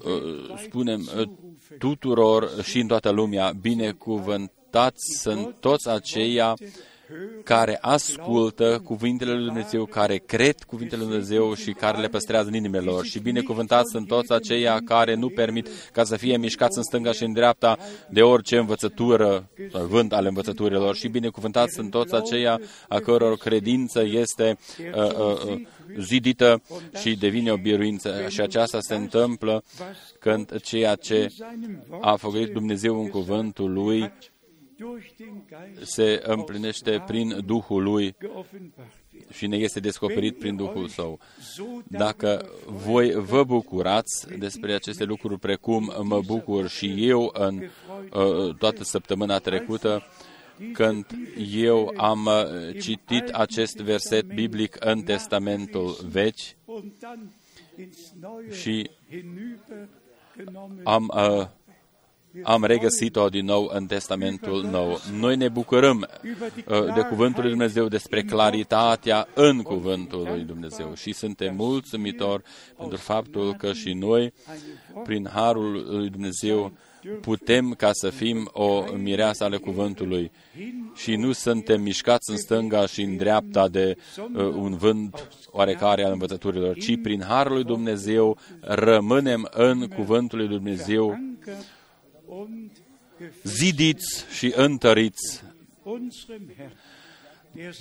uh, 0.06 0.60
spunem 0.66 1.10
uh, 1.18 1.30
tuturor 1.78 2.64
și 2.64 2.80
în 2.80 2.88
toată 2.88 3.10
lumea, 3.10 3.52
binecuvântați 3.62 5.20
sunt 5.22 5.56
toți 5.60 5.90
aceia 5.90 6.56
care 7.44 7.78
ascultă 7.82 8.82
cuvintele 8.84 9.34
lui 9.34 9.46
Dumnezeu, 9.46 9.86
care 9.86 10.18
cred 10.18 10.56
cuvintele 10.68 11.02
lui 11.02 11.10
Dumnezeu 11.10 11.54
și 11.54 11.72
care 11.72 11.98
le 11.98 12.08
păstrează 12.08 12.48
în 12.48 12.56
inimile 12.56 12.82
lor. 12.82 13.06
Și 13.06 13.20
binecuvântați 13.20 13.92
sunt 13.92 14.08
toți 14.08 14.32
aceia 14.32 14.82
care 14.86 15.16
nu 15.16 15.30
permit 15.30 15.68
ca 15.92 16.04
să 16.04 16.18
fie 16.18 16.38
mișcați 16.38 16.78
în 16.78 16.84
stânga 16.84 17.12
și 17.12 17.24
în 17.24 17.34
dreapta 17.34 17.78
de 18.10 18.22
orice 18.22 18.58
învățătură, 18.58 19.50
vânt 19.72 20.14
ale 20.14 20.28
învățăturilor. 20.28 20.96
Și 20.96 21.08
binecuvântați 21.08 21.74
sunt 21.74 21.90
toți 21.90 22.16
aceia 22.16 22.60
a 22.88 23.00
căror 23.00 23.38
credință 23.38 24.04
este 24.04 24.58
uh, 24.96 25.04
uh, 25.04 25.44
uh, 25.46 25.62
zidită 26.00 26.62
și 27.00 27.16
devine 27.16 27.52
o 27.52 27.58
biruință. 27.58 28.26
Și 28.28 28.42
aceasta 28.42 28.80
se 28.80 28.96
întâmplă 28.96 29.64
când 30.20 30.62
ceea 30.62 30.96
ce 30.96 31.28
a 32.02 32.16
făcut 32.16 32.52
Dumnezeu 32.52 33.00
în 33.00 33.10
cuvântul 33.10 33.74
Lui 33.74 34.12
se 35.82 36.22
împlinește 36.24 37.04
prin 37.08 37.42
Duhul 37.46 37.84
Lui 37.84 38.16
și 39.32 39.48
ne 39.48 39.58
este 39.58 39.80
descoperit 39.80 40.38
prin 40.38 40.56
Duhul 40.56 40.88
Său. 40.88 41.20
Dacă 41.88 42.50
voi 42.66 43.12
vă 43.12 43.44
bucurați 43.44 44.38
despre 44.38 44.74
aceste 44.74 45.04
lucruri 45.04 45.40
precum 45.40 45.94
mă 46.04 46.22
bucur 46.26 46.70
și 46.70 47.08
eu 47.08 47.32
în 47.34 47.64
uh, 48.14 48.56
toată 48.56 48.84
săptămâna 48.84 49.38
trecută, 49.38 50.04
când 50.74 51.06
eu 51.52 51.94
am 51.98 52.26
uh, 52.26 52.82
citit 52.82 53.30
acest 53.30 53.78
verset 53.78 54.26
biblic 54.26 54.76
în 54.80 55.02
Testamentul 55.02 55.98
Vechi 56.10 56.58
și 58.52 58.90
am 60.84 61.12
uh, 61.16 61.48
am 62.44 62.64
regăsit-o 62.64 63.30
din 63.30 63.46
nou 63.46 63.72
în 63.74 63.86
Testamentul 63.86 64.68
Nou. 64.72 65.00
Noi 65.20 65.36
ne 65.36 65.50
bucurăm 65.50 66.08
uh, 66.68 66.94
de 66.96 67.02
Cuvântul 67.02 67.42
lui 67.42 67.52
Dumnezeu, 67.52 67.88
despre 67.88 68.24
claritatea 68.24 69.28
în 69.34 69.62
Cuvântul 69.62 70.28
lui 70.32 70.44
Dumnezeu 70.44 70.94
și 70.94 71.14
suntem 71.14 71.56
mulțumitori 71.56 72.44
pentru 72.78 72.98
faptul 72.98 73.54
că 73.54 73.74
și 73.74 73.94
noi, 73.94 74.34
prin 75.04 75.30
Harul 75.34 75.86
lui 75.90 76.10
Dumnezeu, 76.10 76.72
putem 77.22 77.74
ca 77.78 77.90
să 77.94 78.10
fim 78.10 78.50
o 78.54 78.84
mireasă 78.98 79.44
ale 79.44 79.58
cuvântului 79.58 80.32
și 80.96 81.16
nu 81.16 81.32
suntem 81.32 81.82
mișcați 81.82 82.30
în 82.30 82.38
stânga 82.38 82.86
și 82.86 83.02
în 83.02 83.18
dreapta 83.18 83.68
de 83.68 83.98
uh, 84.18 84.44
un 84.44 84.76
vânt 84.78 85.30
oarecare 85.52 86.04
al 86.04 86.12
învățăturilor, 86.12 86.78
ci 86.78 87.02
prin 87.02 87.24
Harul 87.28 87.54
lui 87.54 87.64
Dumnezeu 87.64 88.38
rămânem 88.60 89.50
în 89.52 89.88
cuvântul 89.88 90.38
lui 90.38 90.48
Dumnezeu 90.48 91.18
zidiți 93.44 94.26
și 94.32 94.54
întăriți 94.56 95.44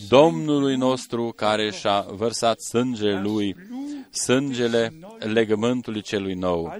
Domnului 0.08 0.76
nostru 0.76 1.32
care 1.36 1.70
și-a 1.70 2.00
vărsat 2.00 2.60
sângele 2.60 3.20
Lui, 3.20 3.56
sângele 4.10 4.92
legământului 5.18 6.00
celui 6.00 6.34
nou. 6.34 6.72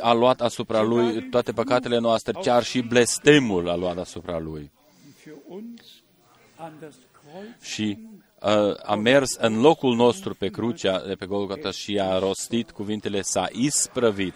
A 0.00 0.12
luat 0.12 0.40
asupra 0.40 0.82
Lui 0.82 1.28
toate 1.28 1.52
păcatele 1.52 1.98
noastre, 1.98 2.32
chiar 2.32 2.62
și 2.62 2.80
blestemul 2.80 3.68
a 3.68 3.74
luat 3.74 3.98
asupra 3.98 4.38
Lui. 4.38 4.70
și 7.60 7.98
a 8.82 8.94
mers 8.94 9.34
în 9.38 9.60
locul 9.60 9.94
nostru 9.94 10.34
pe 10.34 10.48
crucea 10.48 11.02
de 11.06 11.14
pe 11.14 11.26
Golgota 11.26 11.70
și 11.70 11.98
a 12.02 12.18
rostit 12.18 12.70
cuvintele 12.70 13.20
s-a 13.22 13.48
isprăvit. 13.52 14.34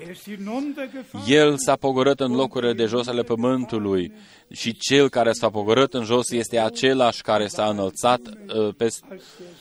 El 1.27 1.55
s-a 1.59 1.77
pogorât 1.77 2.21
în 2.21 2.35
locurile 2.35 2.73
de 2.73 2.85
jos 2.85 3.07
ale 3.07 3.23
pământului 3.23 4.13
și 4.51 4.77
cel 4.77 5.09
care 5.09 5.33
s-a 5.33 5.51
pogorât 5.51 5.95
în 5.95 6.05
jos 6.05 6.31
este 6.31 6.59
același 6.59 7.23
care 7.23 7.47
s-a 7.47 7.69
înălțat 7.69 8.21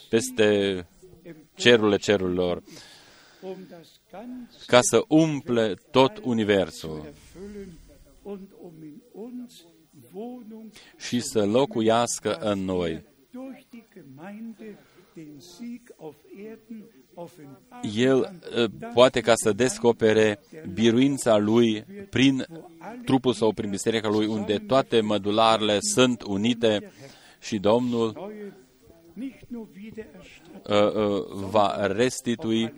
peste 0.09 0.87
cerurile 1.55 1.97
cerurilor 1.97 2.61
ca 4.65 4.79
să 4.81 5.03
umple 5.07 5.73
tot 5.91 6.19
universul 6.23 7.13
și 10.97 11.19
să 11.19 11.45
locuiască 11.45 12.35
în 12.35 12.65
noi. 12.65 13.13
El 17.95 18.41
poate 18.93 19.21
ca 19.21 19.33
să 19.35 19.51
descopere 19.51 20.39
biruința 20.73 21.37
lui 21.37 21.85
prin 22.09 22.45
trupul 23.05 23.33
sau 23.33 23.51
prin 23.51 23.69
biserica 23.69 24.09
lui, 24.09 24.25
unde 24.25 24.57
toate 24.57 25.01
mădularele 25.01 25.77
sunt 25.79 26.21
unite 26.21 26.91
și 27.41 27.57
Domnul 27.57 28.31
va 31.31 31.87
restitui 31.87 32.73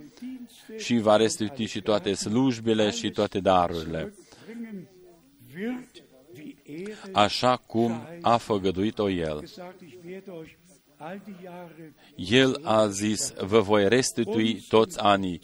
și 0.77 0.97
va 0.97 1.15
restitui 1.15 1.65
și 1.65 1.81
toate 1.81 2.13
slujbile 2.13 2.89
și 2.89 3.09
toate 3.09 3.39
darurile 3.39 4.13
așa 7.11 7.57
cum 7.57 8.07
a 8.21 8.37
făgăduit-o 8.37 9.09
El. 9.09 9.43
El 12.15 12.59
a 12.63 12.87
zis, 12.87 13.33
vă 13.33 13.59
voi 13.59 13.87
restitui 13.87 14.65
toți 14.69 14.99
anii, 14.99 15.41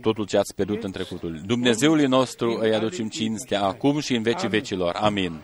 totul 0.00 0.26
ce 0.26 0.38
ați 0.38 0.54
pierdut 0.54 0.84
în 0.84 0.90
trecutul. 0.90 1.40
Dumnezeului 1.46 2.06
nostru 2.06 2.58
îi 2.60 2.74
aducem 2.74 3.08
cinstea 3.08 3.62
acum 3.62 4.00
și 4.00 4.14
în 4.14 4.22
vecii 4.22 4.48
vecilor. 4.48 4.94
Amin. 4.94 5.40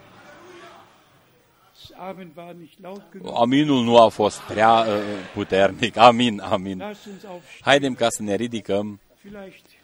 Aminul 3.35 3.85
nu 3.85 3.97
a 3.97 4.09
fost 4.09 4.41
prea 4.41 4.73
uh, 4.73 4.87
puternic. 5.35 5.97
Amin, 5.97 6.41
amin. 6.41 6.85
Haidem 7.61 7.95
ca 7.95 8.09
să 8.09 8.23
ne 8.23 8.35
ridicăm 8.35 9.01
Uh, 9.25 9.78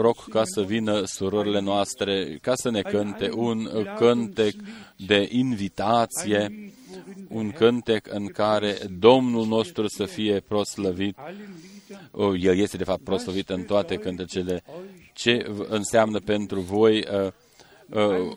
rog 0.00 0.24
ca 0.28 0.42
să 0.44 0.62
vină 0.62 1.02
surorile 1.04 1.60
noastre, 1.60 2.38
ca 2.42 2.54
să 2.54 2.70
ne 2.70 2.82
cânte 2.82 3.30
un 3.34 3.68
cântec 3.96 4.54
de 4.96 5.28
invitație, 5.30 6.72
un 7.28 7.50
cântec 7.50 8.06
în 8.12 8.26
care 8.26 8.78
Domnul 8.98 9.46
nostru 9.46 9.86
să 9.86 10.04
fie 10.04 10.40
proslăvit. 10.40 11.16
Uh, 12.10 12.42
El 12.42 12.58
este 12.58 12.76
de 12.76 12.84
fapt 12.84 13.02
proslăvit 13.02 13.48
în 13.48 13.62
toate 13.62 13.96
cântecele. 13.96 14.62
Ce 15.12 15.52
înseamnă 15.68 16.18
pentru 16.18 16.60
voi 16.60 16.98
uh, 16.98 17.32
uh, 17.90 18.36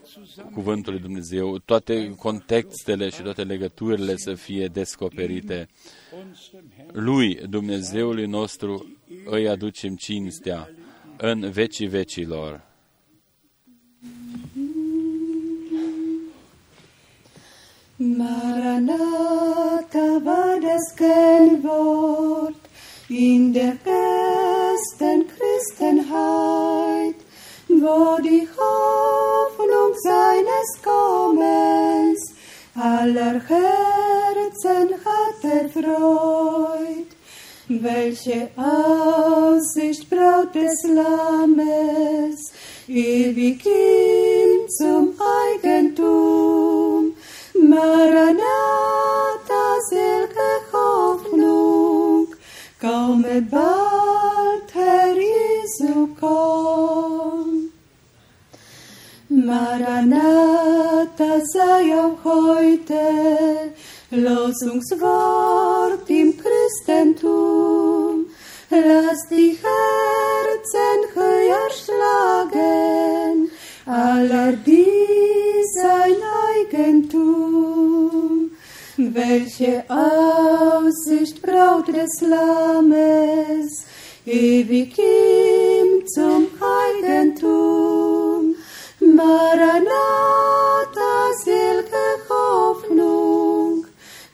cuvântul 0.53 0.93
lui 0.93 1.01
Dumnezeu, 1.01 1.57
toate 1.57 2.15
contextele 2.15 3.09
și 3.09 3.21
toate 3.21 3.43
legăturile 3.43 4.15
să 4.17 4.33
fie 4.33 4.67
descoperite. 4.67 5.67
Lui, 6.91 7.35
Dumnezeului 7.49 8.25
nostru, 8.25 8.97
îi 9.25 9.49
aducem 9.49 9.95
cinstea 9.95 10.69
în 11.17 11.51
vecii 11.51 11.87
vecilor. 11.87 12.69
Maranatha 18.03 18.97
war 20.25 20.59
das 20.59 20.91
Kennwort 20.95 22.55
in 23.09 23.51
der 23.51 23.77
ersten 23.85 25.27
Christenheit, 25.27 27.15
wo 27.79 28.21
die 28.21 28.47
Hoffnung 28.57 29.93
seines 30.03 30.69
Kommens 30.83 32.33
aller 32.75 33.41
Herzen 33.47 34.89
hat 35.05 35.43
erfreut. 35.43 37.11
Welche 37.67 38.49
Aussicht 38.57 40.09
Braut 40.09 40.53
des 40.53 40.83
Lammes, 40.83 42.51
ewig 42.87 43.65
ihm 43.65 44.67
zum 44.67 45.13
Eigentum. 45.47 47.13
Maranatha, 47.53 48.43
selke 49.89 50.49
Hoffnung, 50.73 52.27
komme 52.79 53.41
bald, 53.49 54.73
Herr 54.73 55.15
Jesu, 55.15 56.09
komm. 56.19 57.50
Maranatha 59.51 61.31
sei 61.43 61.83
auch 62.01 62.23
heute 62.23 63.01
Losungswort 64.11 66.09
im 66.09 66.33
Christentum. 66.41 68.27
Lass 68.69 69.27
die 69.29 69.57
Herzen 69.65 70.99
höher 71.13 71.69
schlagen, 71.81 73.51
aller 73.85 74.53
die 74.53 74.85
sein 75.75 76.15
Eigentum. 76.55 78.51
Welche 78.95 79.83
Aussicht 79.89 81.41
Braut 81.41 81.89
des 81.89 82.21
Lammes, 82.21 83.85
ewig 84.25 84.97
ihm 84.97 86.07
zum 86.07 86.47
Eigentum. 86.61 88.20
Maranatha, 89.21 91.11
selge 91.43 92.07
Hoffnung, 92.29 93.85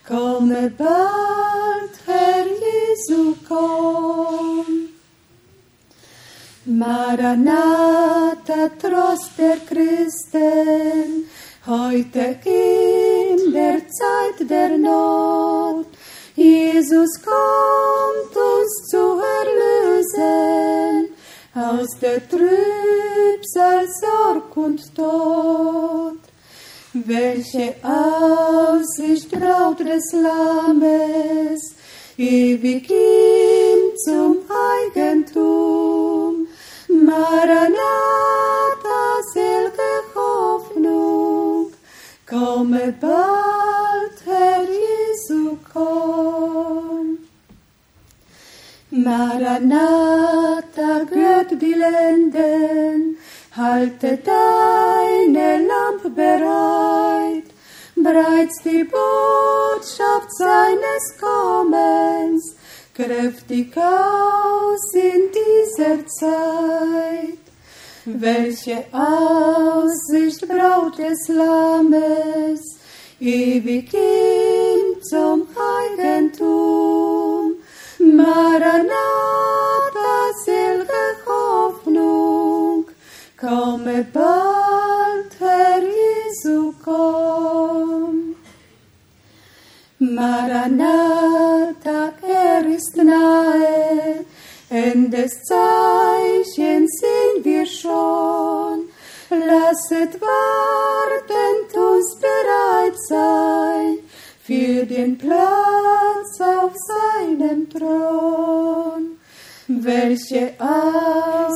komme 0.08 0.72
bald, 0.78 1.94
Herr 2.06 2.48
Jesu, 2.66 3.36
komm. 3.48 4.68
Maranatha, 6.66 8.62
Trost 8.82 9.32
der 9.38 9.60
Christen, 9.70 11.10
heute 11.66 12.24
in 12.46 13.54
der 13.54 13.80
Zeit 14.00 14.50
der 14.50 14.78
Not. 14.78 15.88
Jesus 16.36 17.12
kommt 17.24 18.36
uns 18.36 18.72
zu 18.92 19.04
erlösen 19.40 21.16
aus 21.58 21.88
der 21.99 22.22
Trübsal, 22.30 23.88
Sorg 24.01 24.55
und 24.55 24.95
Tod. 24.95 26.20
Welche 26.93 27.76
Aussicht 27.84 29.32
Braut 29.32 29.80
des 29.80 30.14
Lammes, 30.14 31.76
ewig 32.18 32.89
ihm 32.89 33.95
zum 34.05 34.38
Eigentum. 34.49 36.47
Maranatha, 36.88 37.74
selge 39.34 39.91
Hoffnung, 40.16 41.72
komme 42.26 42.93
bald, 42.99 44.18
Herr 44.26 44.64
Jesu, 44.64 45.58
komm. 45.74 47.18
Maranatha, 48.89 50.57
gehört 51.10 51.62
die 51.62 51.74
Lenden, 51.74 53.18
halte 53.56 54.18
deine 54.18 55.68
Lampe 55.68 56.10
bereit, 56.10 57.44
bereits 57.96 58.62
die 58.64 58.84
Botschaft 58.84 60.32
seines 60.38 61.04
Kommens, 61.20 62.56
kräftig 62.94 63.76
aus 63.78 64.94
in 64.94 65.24
dieser 65.38 66.06
Zeit. 66.08 67.40
Welche 68.06 68.86
Aussicht 68.94 70.48
Braut 70.48 70.98
des 70.98 71.28
Lammes, 71.28 72.62
ewig 73.20 73.94
ihm 73.94 75.02
zum 75.04 75.48
Eigentum. 75.56 76.87
Bald, 84.04 85.32
Herr 85.39 85.82
Jesu, 85.82 86.74
komm. 86.84 88.36
Maranatha, 90.00 90.93
er 92.22 92.66
ist 92.68 92.95
nahe, 92.98 94.26
Endes 94.70 95.43
Zeichen 95.43 96.88
sehen 96.89 97.43
wir 97.43 97.66
schon. 97.66 98.89
Lasset 99.30 100.20
wartend 100.20 101.74
uns 101.76 102.18
bereit 102.20 103.00
sein 103.08 104.00
für 104.43 104.86
den 104.86 105.18
Platz 105.18 106.41
auf 106.41 106.74
seinem 106.76 107.70
Thron. 107.70 109.18
Welche 109.68 110.54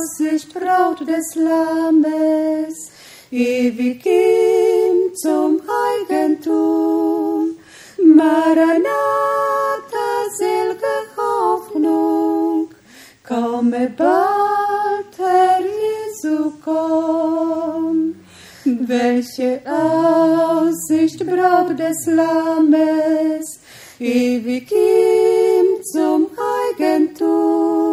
Aussicht 0.02 0.52
Braut 0.52 1.00
des 1.06 1.34
Lammes, 1.36 2.90
ewig 3.30 4.04
ihm 4.04 5.14
zum 5.14 5.60
Eigentum. 5.86 7.56
Maranatha, 7.98 8.88
selge 10.38 10.94
Hoffnung, 11.16 12.70
komme 13.26 13.92
bald, 13.96 15.14
Herr 15.18 15.60
Jesu, 15.60 16.52
komm. 16.64 18.16
Welche 18.64 19.60
Aussicht 19.66 21.24
Braut 21.24 21.78
des 21.78 22.06
Lammes, 22.06 23.60
ewig 24.00 24.72
ihm 24.72 25.82
zum 25.84 26.26
Eigentum. 26.66 27.91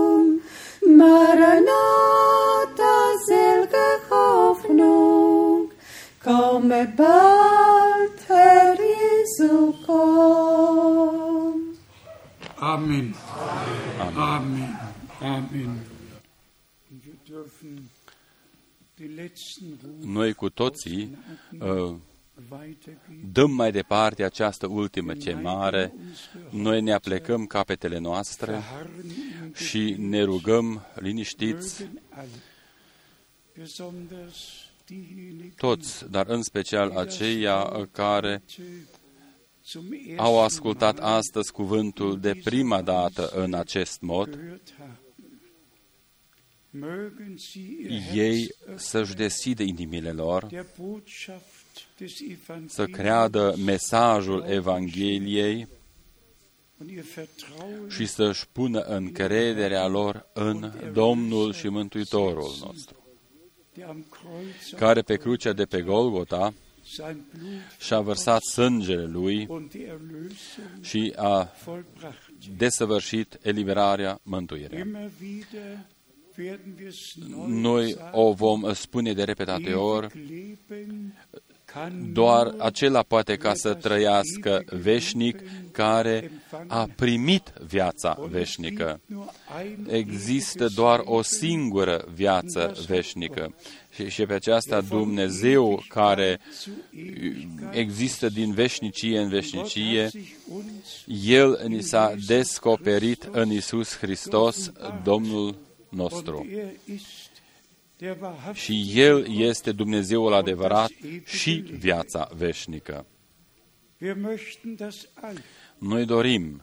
Komme 6.80 6.94
bald, 6.98 8.20
Herr 8.28 8.78
Jesu, 8.78 9.74
komm. 9.86 11.78
Amen. 12.58 13.16
Amen. 14.16 14.80
Amen. 15.22 15.82
Und 16.90 17.06
wir 17.06 17.18
dürfen 17.26 17.90
die 18.98 19.08
letzten 19.08 19.80
Rufe 19.84 20.08
Noi 20.08 20.34
cu 20.34 20.50
toții 20.50 21.18
uh, 21.60 21.96
weitergeben. 22.50 23.32
dăm 23.32 23.52
mai 23.52 23.72
departe 23.72 24.24
această 24.24 24.68
ultimă 24.68 25.14
chemare, 25.14 25.94
noi 26.50 26.82
ne 26.82 26.94
aplecăm 26.94 27.46
capetele 27.46 27.98
noastre 27.98 28.52
Verharren 28.52 29.10
im 29.46 29.54
și 29.54 29.96
ne 29.98 30.24
rugăm 30.24 30.82
liniștiți 30.96 31.86
Mögen 34.90 35.22
alle, 35.22 35.54
besonders 35.54 35.54
diejenigen, 35.54 35.54
toți, 35.56 36.12
dar 36.12 36.28
în 36.28 36.42
special 36.42 36.92
aceia 36.92 37.88
care 37.92 38.44
die 38.56 38.66
zum 39.66 39.84
au 40.18 40.34
ersten 40.34 40.44
ascultat 40.44 41.00
Mal 41.00 41.12
astăzi 41.12 41.52
cuvântul 41.52 42.20
de 42.20 42.42
prima 42.44 42.82
dată 42.82 43.28
în 43.28 43.54
acest 43.54 44.02
mod, 44.02 44.30
gehört 44.30 44.74
haben. 44.78 44.98
Mögen 46.72 47.38
sie 47.38 47.88
ihr 47.90 48.02
ei 48.14 48.56
Herz 48.66 48.82
să-și 48.82 49.16
deschidă 49.16 49.64
inimile 49.64 50.12
lor, 50.12 50.46
der 50.46 50.66
Botschaft 50.80 51.88
des 51.98 52.14
să 52.16 52.24
Evangeliums 52.32 52.96
creadă 52.98 53.56
mesajul 53.66 54.46
Evangheliei 54.48 55.68
und 56.80 56.90
ihr 56.90 57.04
Vertrauen 57.16 57.90
și 57.90 58.06
să-și 58.06 58.48
pună 58.52 58.80
încrederea 58.80 59.88
lor 59.88 60.26
în 60.34 60.74
Domnul 60.94 61.54
și 61.54 61.68
Mântuitorul 61.68 62.56
nostru, 62.64 62.64
der 62.64 62.74
am 62.74 62.76
Kreuz 62.76 62.99
care 64.76 65.02
pe 65.02 65.16
crucea 65.16 65.54
de 65.54 65.66
pe 65.66 65.82
Golgota 65.82 66.54
sein 66.84 67.26
Blut 67.34 67.80
și-a 67.80 68.00
vărsat 68.00 68.42
sângele 68.42 69.06
Lui 69.06 69.46
und 69.50 69.70
die 69.70 69.86
Erlösung 69.86 70.84
și 70.84 71.14
a 71.16 71.52
vollbracht. 71.66 72.30
desăvârșit 72.58 73.40
eliberarea, 73.42 74.20
mântuirea. 74.24 74.80
Immer 74.80 75.10
wieder 75.22 75.86
werden 76.38 76.76
wir 76.78 76.88
es 76.88 77.16
neu 77.30 77.48
Noi 77.48 77.92
sagen, 77.92 78.10
o 78.14 78.34
vom 78.34 78.74
spune 78.74 79.14
de 79.14 79.24
repetate 79.24 79.74
ori, 79.74 80.06
ewig 80.06 80.30
leben 80.30 81.14
kann 81.30 81.59
doar 82.14 82.46
nur 82.46 82.62
acela 82.62 83.04
poate 83.04 83.36
ca 83.36 83.54
să 83.54 83.74
trăiască 83.74 84.64
veșnic 84.82 85.40
care 85.72 86.32
a 86.68 86.90
primit 86.96 87.54
viața 87.68 88.18
und 88.20 88.28
es 88.28 88.38
veșnică. 88.38 89.00
gibt 89.08 89.20
nur 89.20 89.32
ein 89.62 89.88
Există 89.90 90.64
ewiges 90.64 90.76
doar 90.76 91.00
o 91.00 91.10
Leben. 91.10 91.24
singură 91.24 92.06
viață 92.14 92.76
veșnică. 92.88 93.56
Și, 93.94 94.10
și 94.10 94.26
pe 94.26 94.34
aceasta 94.34 94.82
Dumnezeu 94.82 95.84
care 95.88 96.40
există 97.72 98.30
din 98.30 98.54
veșnicie 98.54 99.20
în 99.20 99.30
veșnicie, 99.30 100.10
El 101.26 101.62
ni 101.68 101.82
s-a 101.82 102.16
descoperit 102.28 103.30
în 103.32 103.52
Isus 103.52 103.98
Hristos, 103.98 104.72
Domnul 105.04 105.56
nostru. 105.90 106.48
Și 108.54 108.92
El 108.94 109.26
este 109.38 109.72
Dumnezeul 109.72 110.34
adevărat 110.34 110.92
și 111.26 111.64
viața 111.78 112.30
veșnică. 112.38 113.06
Noi 115.78 116.06
dorim 116.06 116.62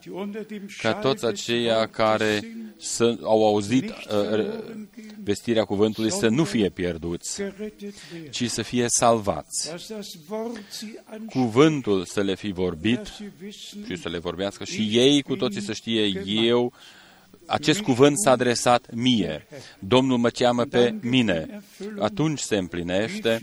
ca 0.81 0.95
toți 0.95 1.25
aceia 1.25 1.87
care 1.87 2.41
să, 2.77 3.19
au 3.23 3.47
auzit 3.47 3.91
uh, 3.91 4.47
vestirea 5.23 5.65
cuvântului 5.65 6.11
să 6.13 6.29
nu 6.29 6.45
fie 6.45 6.69
pierduți, 6.69 7.43
ci 8.31 8.49
să 8.51 8.63
fie 8.63 8.85
salvați. 8.89 9.71
Cuvântul 11.27 12.05
să 12.05 12.23
le 12.23 12.35
fi 12.35 12.53
vorbit 12.53 13.13
și 13.85 13.97
să 13.97 14.09
le 14.09 14.19
vorbească 14.19 14.65
și 14.65 14.89
ei 14.93 15.23
cu 15.23 15.37
toții 15.37 15.61
să 15.61 15.73
știe 15.73 16.23
eu, 16.27 16.73
acest 17.47 17.81
cuvânt 17.81 18.19
s-a 18.19 18.31
adresat 18.31 18.95
mie. 18.95 19.47
Domnul 19.79 20.19
mă 20.19 20.29
cheamă 20.29 20.65
pe 20.65 20.95
mine. 21.01 21.63
Atunci 21.99 22.39
se 22.39 22.57
împlinește 22.57 23.39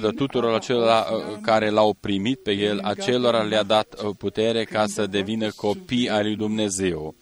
de 0.00 0.08
tuturor 0.16 0.54
acelora 0.54 1.06
care 1.42 1.70
l-au 1.70 1.96
primit 2.00 2.42
pe 2.42 2.52
el, 2.52 2.80
acelora 2.82 3.42
le-a 3.42 3.62
dat 3.62 4.12
putere 4.18 4.64
ca 4.64 4.86
să 4.86 5.06
devină 5.06 5.50
copii 5.50 6.10
ai 6.10 6.22
lui 6.22 6.36
Dumnezeu. 6.36 7.14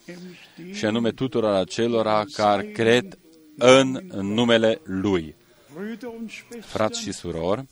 Și 0.73 0.85
anume 0.85 1.11
tuturor 1.11 1.55
acelora 1.55 2.25
care 2.33 2.63
cred 2.63 3.19
în 3.57 4.01
numele 4.21 4.81
Lui. 4.85 5.35
Frați 6.61 7.01
și 7.01 7.13
surori, 7.13 7.65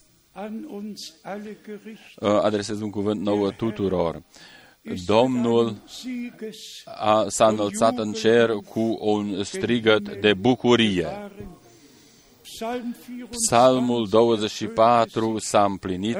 adresez 2.20 2.80
un 2.80 2.90
cuvânt 2.90 3.20
nou 3.20 3.50
tuturor. 3.50 4.22
Domnul 5.06 5.76
a, 6.84 7.24
s-a 7.28 7.46
înălțat 7.46 7.98
în 7.98 8.12
cer 8.12 8.50
cu 8.68 8.98
un 9.00 9.44
strigăt 9.44 10.20
de 10.20 10.34
bucurie. 10.34 11.30
Psalmul 13.30 14.06
24 14.08 15.38
s-a 15.38 15.64
împlinit. 15.64 16.18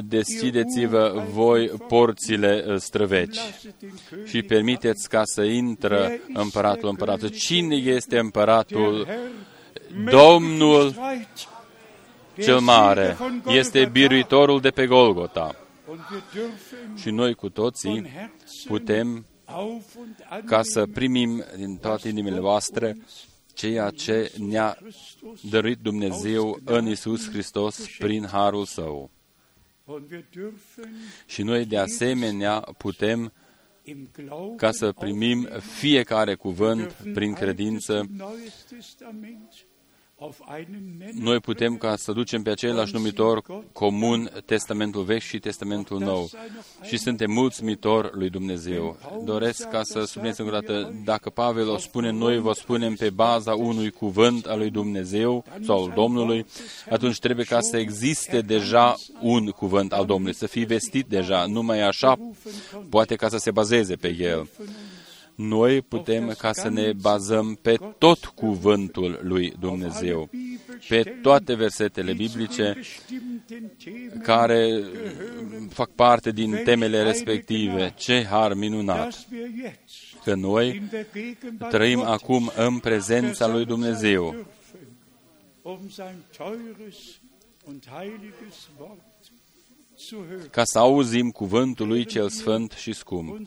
Deschideți-vă 0.00 1.24
voi 1.32 1.66
porțile 1.66 2.78
străveci 2.78 3.38
și 4.24 4.42
permiteți 4.42 5.08
ca 5.08 5.22
să 5.24 5.42
intră 5.42 6.10
împăratul 6.32 6.88
împăratul. 6.88 7.28
Cine 7.28 7.74
este 7.74 8.18
împăratul? 8.18 9.06
Domnul 10.10 10.94
cel 12.42 12.58
mare 12.58 13.16
este 13.46 13.88
biruitorul 13.92 14.60
de 14.60 14.70
pe 14.70 14.86
Golgota. 14.86 15.65
Și 16.96 17.10
noi 17.10 17.34
cu 17.34 17.48
toții 17.48 18.06
putem 18.66 19.26
ca 20.44 20.62
să 20.62 20.86
primim 20.86 21.44
din 21.56 21.76
toate 21.76 22.08
inimile 22.08 22.40
voastre 22.40 22.96
ceea 23.54 23.90
ce 23.90 24.32
ne-a 24.38 24.78
dăruit 25.50 25.78
Dumnezeu 25.78 26.58
în 26.64 26.86
Isus 26.86 27.30
Hristos 27.30 27.86
prin 27.98 28.26
harul 28.26 28.64
Său. 28.64 29.10
Și 31.26 31.42
noi 31.42 31.64
de 31.64 31.78
asemenea 31.78 32.60
putem 32.60 33.32
ca 34.56 34.70
să 34.70 34.92
primim 34.92 35.48
fiecare 35.78 36.34
cuvânt 36.34 36.92
prin 37.12 37.32
credință 37.32 38.08
noi 41.12 41.40
putem 41.40 41.76
ca 41.76 41.96
să 41.96 42.12
ducem 42.12 42.42
pe 42.42 42.50
același 42.50 42.94
numitor 42.94 43.42
comun 43.72 44.30
Testamentul 44.44 45.02
Vechi 45.02 45.22
și 45.22 45.38
Testamentul 45.38 45.98
Nou. 45.98 46.30
Și 46.82 46.96
suntem 46.96 47.30
mulțumitori 47.30 48.10
lui 48.12 48.30
Dumnezeu. 48.30 48.96
Doresc 49.24 49.68
ca 49.68 49.80
să 49.82 50.04
spuneți 50.04 50.40
încă 50.40 50.56
o 50.56 50.60
dată, 50.60 50.94
dacă 51.04 51.30
Pavel 51.30 51.68
o 51.68 51.78
spune, 51.78 52.10
noi 52.10 52.38
vă 52.38 52.52
spunem 52.52 52.94
pe 52.94 53.10
baza 53.10 53.54
unui 53.54 53.90
cuvânt 53.90 54.46
al 54.46 54.58
lui 54.58 54.70
Dumnezeu 54.70 55.44
sau 55.64 55.84
al 55.84 55.92
Domnului, 55.94 56.46
atunci 56.90 57.18
trebuie 57.18 57.44
ca 57.44 57.60
să 57.60 57.76
existe 57.76 58.40
deja 58.40 58.96
un 59.20 59.50
cuvânt 59.50 59.92
al 59.92 60.06
Domnului, 60.06 60.34
să 60.34 60.46
fie 60.46 60.64
vestit 60.64 61.06
deja, 61.06 61.46
numai 61.46 61.80
așa 61.80 62.18
poate 62.88 63.16
ca 63.16 63.28
să 63.28 63.36
se 63.36 63.50
bazeze 63.50 63.96
pe 63.96 64.16
el 64.18 64.48
noi 65.36 65.82
putem 65.82 66.34
ca 66.38 66.52
să 66.52 66.68
ne 66.68 66.92
bazăm 66.92 67.58
pe 67.62 67.76
tot 67.98 68.24
cuvântul 68.24 69.20
lui 69.22 69.52
Dumnezeu, 69.60 70.28
pe 70.88 71.02
toate 71.22 71.54
versetele 71.54 72.12
biblice 72.12 72.80
care 74.22 74.82
fac 75.68 75.90
parte 75.90 76.30
din 76.30 76.60
temele 76.64 77.02
respective. 77.02 77.92
Ce 77.96 78.24
har 78.24 78.54
minunat! 78.54 79.26
Că 80.24 80.34
noi 80.34 80.82
trăim 81.68 82.00
acum 82.00 82.52
în 82.56 82.78
prezența 82.78 83.46
lui 83.46 83.64
Dumnezeu 83.64 84.34
ca 90.50 90.64
să 90.64 90.78
auzim 90.78 91.30
cuvântul 91.30 91.86
lui 91.86 92.04
cel 92.04 92.28
sfânt 92.28 92.72
și 92.72 92.92
scump. 92.92 93.40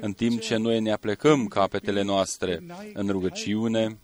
În 0.00 0.12
timp 0.12 0.40
ce 0.40 0.56
noi 0.56 0.80
ne 0.80 0.92
aplecăm 0.92 1.46
capetele 1.46 2.02
noastre 2.02 2.64
în 2.92 3.08
rugăciune, 3.08 3.98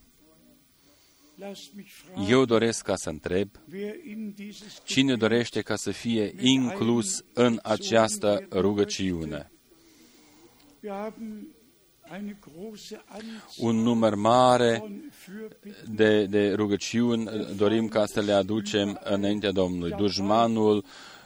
eu 2.29 2.45
doresc 2.45 2.85
ca 2.85 2.97
să 2.97 3.09
întreb, 3.09 3.49
cine 4.85 5.17
dorește 5.17 5.61
ca 5.61 5.77
să 5.77 5.91
fie 5.91 6.35
inclus 6.41 7.25
în 7.33 7.59
această 7.63 8.47
rugăciune? 8.51 9.53
Un 13.57 13.77
număr 13.77 14.15
mare 14.15 14.85
de, 15.91 16.27
de 16.27 16.53
rugăciuni 16.53 17.31
dorim 17.57 17.89
ca 17.89 18.07
să 18.07 18.21
le 18.21 18.33
aducem 18.33 19.01
înaintea 19.05 19.51
Domnului. 19.51 19.95
Dușmanul 19.97 20.85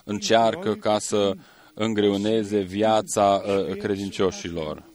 încearcă 0.08 0.74
ca 0.74 0.98
să 0.98 1.32
îngreuneze 1.74 2.58
viața 2.58 3.42
uh, 3.44 3.76
credincioșilor. 3.76 4.86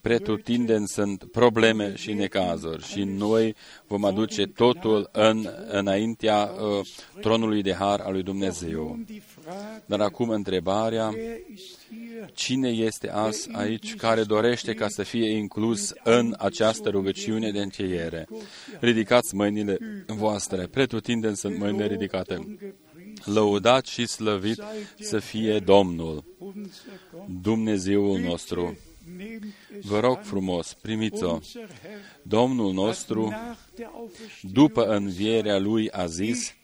Pretutindeni 0.00 0.88
sunt 0.88 1.24
probleme 1.24 1.94
și 1.96 2.12
necazuri 2.12 2.84
și 2.84 3.02
noi 3.04 3.54
vom 3.86 4.04
aduce 4.04 4.46
totul 4.46 5.08
în, 5.12 5.48
înaintea 5.68 6.42
uh, 6.42 6.86
tronului 7.20 7.62
de 7.62 7.72
har 7.72 8.00
al 8.00 8.12
lui 8.12 8.22
Dumnezeu. 8.22 8.98
Dar 9.86 10.00
acum 10.00 10.28
întrebarea, 10.28 11.10
cine 12.32 12.68
este 12.68 13.10
azi 13.10 13.48
aici 13.52 13.94
care 13.94 14.22
dorește 14.22 14.74
ca 14.74 14.88
să 14.88 15.02
fie 15.02 15.30
inclus 15.30 15.92
în 16.04 16.34
această 16.38 16.88
rugăciune 16.88 17.50
de 17.50 17.60
încheiere? 17.60 18.28
Ridicați 18.80 19.34
mâinile 19.34 19.78
voastre, 20.06 20.66
pretutindeni 20.66 21.36
sunt 21.36 21.58
mâinile 21.58 21.86
ridicate 21.86 22.56
lăudat 23.24 23.86
și 23.86 24.06
slăvit 24.06 24.62
să 25.00 25.18
fie 25.18 25.58
Domnul, 25.58 26.24
Dumnezeul 27.42 28.18
nostru. 28.18 28.76
Vă 29.82 30.00
rog 30.00 30.18
frumos, 30.22 30.74
primiți-o. 30.80 31.38
Domnul 32.22 32.72
nostru, 32.72 33.34
după 34.42 34.84
învierea 34.84 35.58
Lui, 35.58 35.90
a 35.90 36.06
zis, 36.06 36.54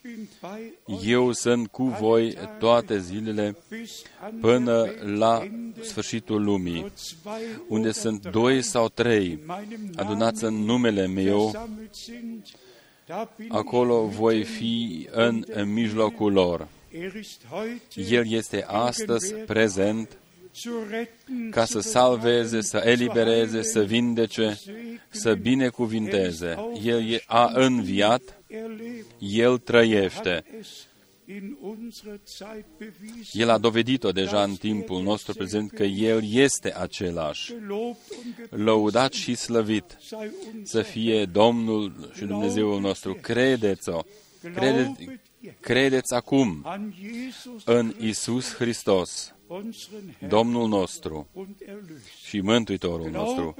Eu 1.04 1.32
sunt 1.32 1.66
cu 1.66 1.84
voi 1.84 2.36
toate 2.58 2.98
zilele 2.98 3.56
până 4.40 4.84
la 5.16 5.50
sfârșitul 5.80 6.42
lumii. 6.42 6.92
Unde 7.68 7.92
sunt 7.92 8.26
doi 8.30 8.62
sau 8.62 8.88
trei 8.88 9.38
adunați 9.96 10.44
în 10.44 10.54
numele 10.54 11.06
meu, 11.06 11.68
acolo 13.48 14.06
voi 14.06 14.44
fi 14.44 15.08
în, 15.10 15.44
în 15.48 15.72
mijlocul 15.72 16.32
lor. 16.32 16.68
El 17.94 18.30
este 18.32 18.64
astăzi 18.68 19.34
prezent 19.34 20.18
ca 21.50 21.64
să 21.64 21.80
salveze, 21.80 22.60
să 22.60 22.82
elibereze, 22.84 23.62
să 23.62 23.82
vindece, 23.82 24.58
să 25.08 25.34
binecuvinteze. 25.34 26.56
El 26.82 27.22
a 27.26 27.50
înviat, 27.54 28.42
El 29.18 29.58
trăiește. 29.58 30.44
El 33.32 33.50
a 33.50 33.58
dovedit-o 33.58 34.12
deja 34.12 34.42
în 34.42 34.54
timpul 34.54 35.02
nostru 35.02 35.34
prezent 35.34 35.70
că 35.70 35.82
El 35.82 36.22
este 36.30 36.74
același. 36.76 37.54
Lăudat 38.50 39.12
și 39.12 39.34
slăvit 39.34 39.98
să 40.62 40.82
fie 40.82 41.24
Domnul 41.24 42.10
și 42.14 42.24
Dumnezeul 42.24 42.80
nostru. 42.80 43.14
Credeți-o. 43.14 44.00
Credeți, 44.54 45.08
credeți 45.60 46.14
acum 46.14 46.66
în 47.64 47.94
Isus 48.00 48.54
Hristos, 48.54 49.34
Domnul 50.28 50.68
nostru 50.68 51.28
și 52.26 52.40
Mântuitorul 52.40 53.10
nostru. 53.10 53.54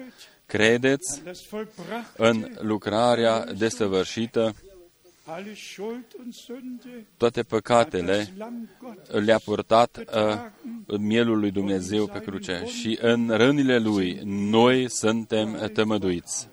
Credeți 0.46 1.22
în 2.16 2.56
lucrarea 2.60 3.44
desăvârșită 3.52 4.54
toate 7.16 7.42
păcatele 7.42 8.34
le-a 9.08 9.38
purtat 9.38 9.96
uh, 9.96 10.98
mielul 10.98 11.38
lui 11.38 11.50
Dumnezeu 11.50 12.06
pe 12.06 12.18
cruce 12.18 12.62
și 12.66 12.98
în 13.00 13.28
rănile 13.28 13.78
lui 13.78 14.20
noi 14.24 14.90
suntem 14.90 15.70
tămăduiți. 15.72 16.48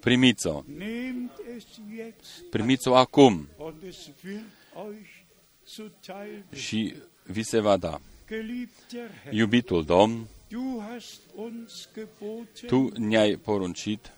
Primiți-o. 0.00 0.62
Primiți-o 2.50 2.94
acum 2.94 3.48
și 6.52 6.94
vi 7.22 7.42
se 7.42 7.60
va 7.60 7.76
da. 7.76 8.00
Iubitul 9.30 9.84
Domn, 9.84 10.26
Tu 12.66 12.92
ne-ai 12.98 13.36
poruncit 13.36 14.12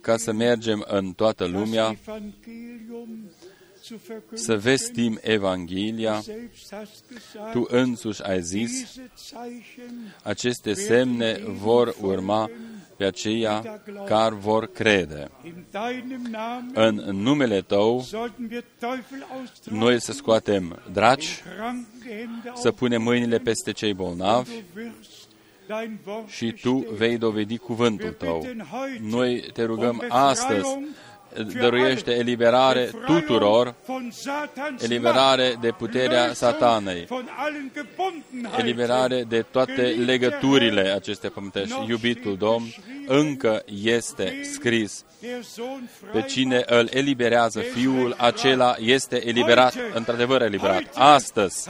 ca 0.00 0.16
să 0.16 0.32
mergem 0.32 0.84
în 0.88 1.12
toată 1.12 1.44
lumea, 1.44 1.96
să 4.32 4.56
vestim 4.56 5.18
Evanghelia. 5.22 6.22
Tu 7.52 7.66
însuși 7.68 8.22
ai 8.22 8.42
zis, 8.42 9.00
aceste 10.22 10.72
semne 10.72 11.40
vor 11.46 11.96
urma 12.00 12.50
pe 12.96 13.04
aceia 13.04 13.82
care 14.06 14.34
vor 14.34 14.66
crede. 14.66 15.30
În 16.74 16.94
numele 16.94 17.60
Tău, 17.60 18.06
noi 19.70 20.00
să 20.00 20.12
scoatem 20.12 20.82
draci, 20.92 21.42
să 22.54 22.72
punem 22.72 23.02
mâinile 23.02 23.38
peste 23.38 23.72
cei 23.72 23.94
bolnavi 23.94 24.50
și 26.26 26.52
Tu 26.62 26.86
vei 26.96 27.18
dovedi 27.18 27.58
cuvântul 27.58 28.10
Tău. 28.10 28.46
Noi 29.00 29.44
te 29.52 29.64
rugăm 29.64 30.04
astăzi 30.08 30.78
dăruiește 31.58 32.10
eliberare 32.10 32.90
tuturor, 33.06 33.74
eliberare 34.78 35.54
de 35.60 35.70
puterea 35.70 36.32
satanei, 36.32 37.06
eliberare 38.58 39.24
de 39.28 39.44
toate 39.50 39.82
legăturile 39.82 40.80
acestea 40.80 41.30
pământești. 41.30 41.74
Iubitul 41.88 42.36
Domn, 42.36 42.66
încă 43.06 43.62
este 43.82 44.40
scris. 44.52 45.04
Pe 46.12 46.22
cine 46.22 46.62
îl 46.66 46.88
eliberează 46.92 47.60
Fiul, 47.60 48.14
acela 48.18 48.74
este 48.78 49.28
eliberat, 49.28 49.74
într-adevăr 49.94 50.42
eliberat. 50.42 50.82
Astăzi, 50.94 51.68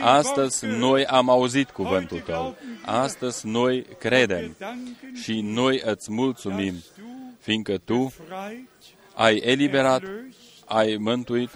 astăzi 0.00 0.66
noi 0.66 1.06
am 1.06 1.28
auzit 1.28 1.70
cuvântul 1.70 2.20
Tău. 2.20 2.56
Astăzi 2.84 3.46
noi 3.46 3.86
credem 3.98 4.56
și 5.22 5.40
noi 5.40 5.82
îți 5.84 6.12
mulțumim, 6.12 6.74
fiindcă 7.40 7.78
Tu 7.84 8.12
ai 9.14 9.36
eliberat, 9.36 10.02
ai 10.64 10.96
mântuit, 10.96 11.50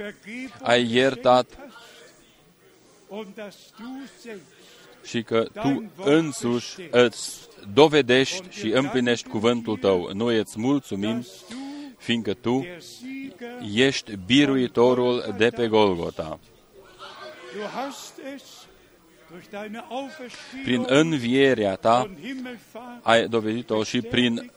ai 0.63 0.93
iertat 0.93 1.47
și 5.05 5.23
că 5.23 5.47
Tu 5.63 5.91
însuși 6.05 6.77
îți 6.91 7.49
dovedești 7.73 8.43
și 8.51 8.67
împlinești 8.69 9.29
cuvântul 9.29 9.77
Tău. 9.77 10.11
Noi 10.15 10.39
îți 10.39 10.61
mulțumim, 10.61 11.27
fiindcă 11.99 12.35
Tu 12.35 12.67
ești 13.75 14.17
biruitorul 14.27 15.35
de 15.37 15.51
pe 15.51 15.69
Golgota. 15.69 16.39
Prin 20.65 20.85
învierea 20.87 21.75
Ta 21.75 22.11
ai 23.03 23.29
dovedit-o 23.29 23.83
și 23.83 24.01
prin 24.01 24.51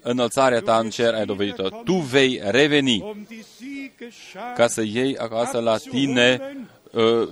înălțarea 0.00 0.60
ta 0.60 0.78
în 0.78 0.90
cer 0.90 1.14
ai 1.14 1.24
dovedit-o. 1.24 1.68
Tu 1.68 1.94
vei 1.94 2.40
reveni 2.44 3.26
ca 4.54 4.66
să 4.66 4.82
iei 4.82 5.16
acasă 5.16 5.60
la 5.60 5.76
tine 5.76 6.56
uh, 6.92 7.28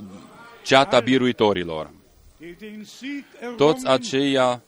ceata 0.63 1.01
biruitorilor. 1.01 1.91
Toți 3.57 3.87
aceia 3.87 4.63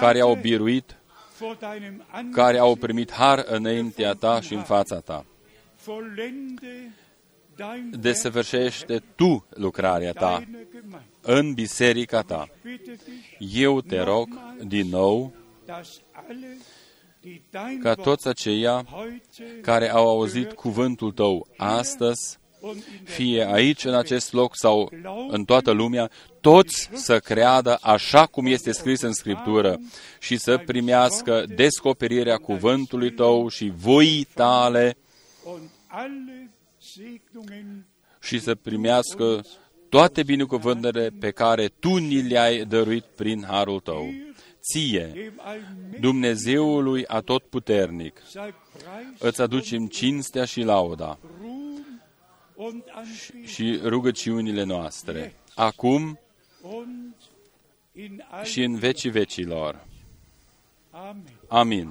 care 0.00 0.20
au 0.20 0.34
biruit, 0.34 0.96
care 2.32 2.58
au 2.58 2.76
primit 2.76 3.12
har 3.12 3.44
înaintea 3.46 4.12
ta 4.12 4.40
și 4.40 4.54
în 4.54 4.62
fața 4.62 5.00
ta. 5.00 5.24
Desăvârșește 7.90 9.02
tu 9.14 9.46
lucrarea 9.50 10.12
ta 10.12 10.44
în 11.20 11.54
biserica 11.54 12.22
ta. 12.22 12.48
Eu 13.38 13.80
te 13.80 14.00
rog 14.00 14.28
din 14.64 14.88
nou 14.88 15.32
ca 17.82 17.94
toți 17.94 18.28
aceia 18.28 18.86
care 19.62 19.90
au 19.90 20.08
auzit 20.08 20.52
cuvântul 20.52 21.12
tău 21.12 21.46
astăzi 21.56 22.38
fie 23.04 23.48
aici 23.52 23.84
în 23.84 23.94
acest 23.94 24.32
loc 24.32 24.56
sau 24.56 24.92
în 25.28 25.44
toată 25.44 25.70
lumea, 25.70 26.10
toți 26.40 26.90
să 26.92 27.18
creadă 27.18 27.78
așa 27.80 28.26
cum 28.26 28.46
este 28.46 28.72
scris 28.72 29.00
în 29.00 29.12
Scriptură 29.12 29.80
și 30.20 30.36
să 30.36 30.58
primească 30.66 31.44
descoperirea 31.54 32.36
cuvântului 32.36 33.12
tău 33.12 33.48
și 33.48 33.72
voii 33.76 34.26
tale 34.34 34.96
și 38.20 38.40
să 38.40 38.54
primească 38.54 39.44
toate 39.88 40.22
binecuvântările 40.22 41.10
pe 41.20 41.30
care 41.30 41.66
Tu 41.66 41.96
ni 41.96 42.22
le-ai 42.22 42.64
dăruit 42.64 43.04
prin 43.04 43.44
harul 43.48 43.80
Tău. 43.80 44.12
Ție, 44.60 45.32
Dumnezeului 46.00 47.06
Atotputernic, 47.06 48.22
îți 49.18 49.40
aducem 49.40 49.86
cinstea 49.86 50.44
și 50.44 50.60
lauda 50.60 51.18
și 53.44 53.80
rugăciunile 53.82 54.62
noastre, 54.62 55.34
acum 55.54 56.18
și 58.44 58.62
în 58.62 58.74
vecii 58.74 59.10
vecilor. 59.10 59.86
Amin. 61.48 61.90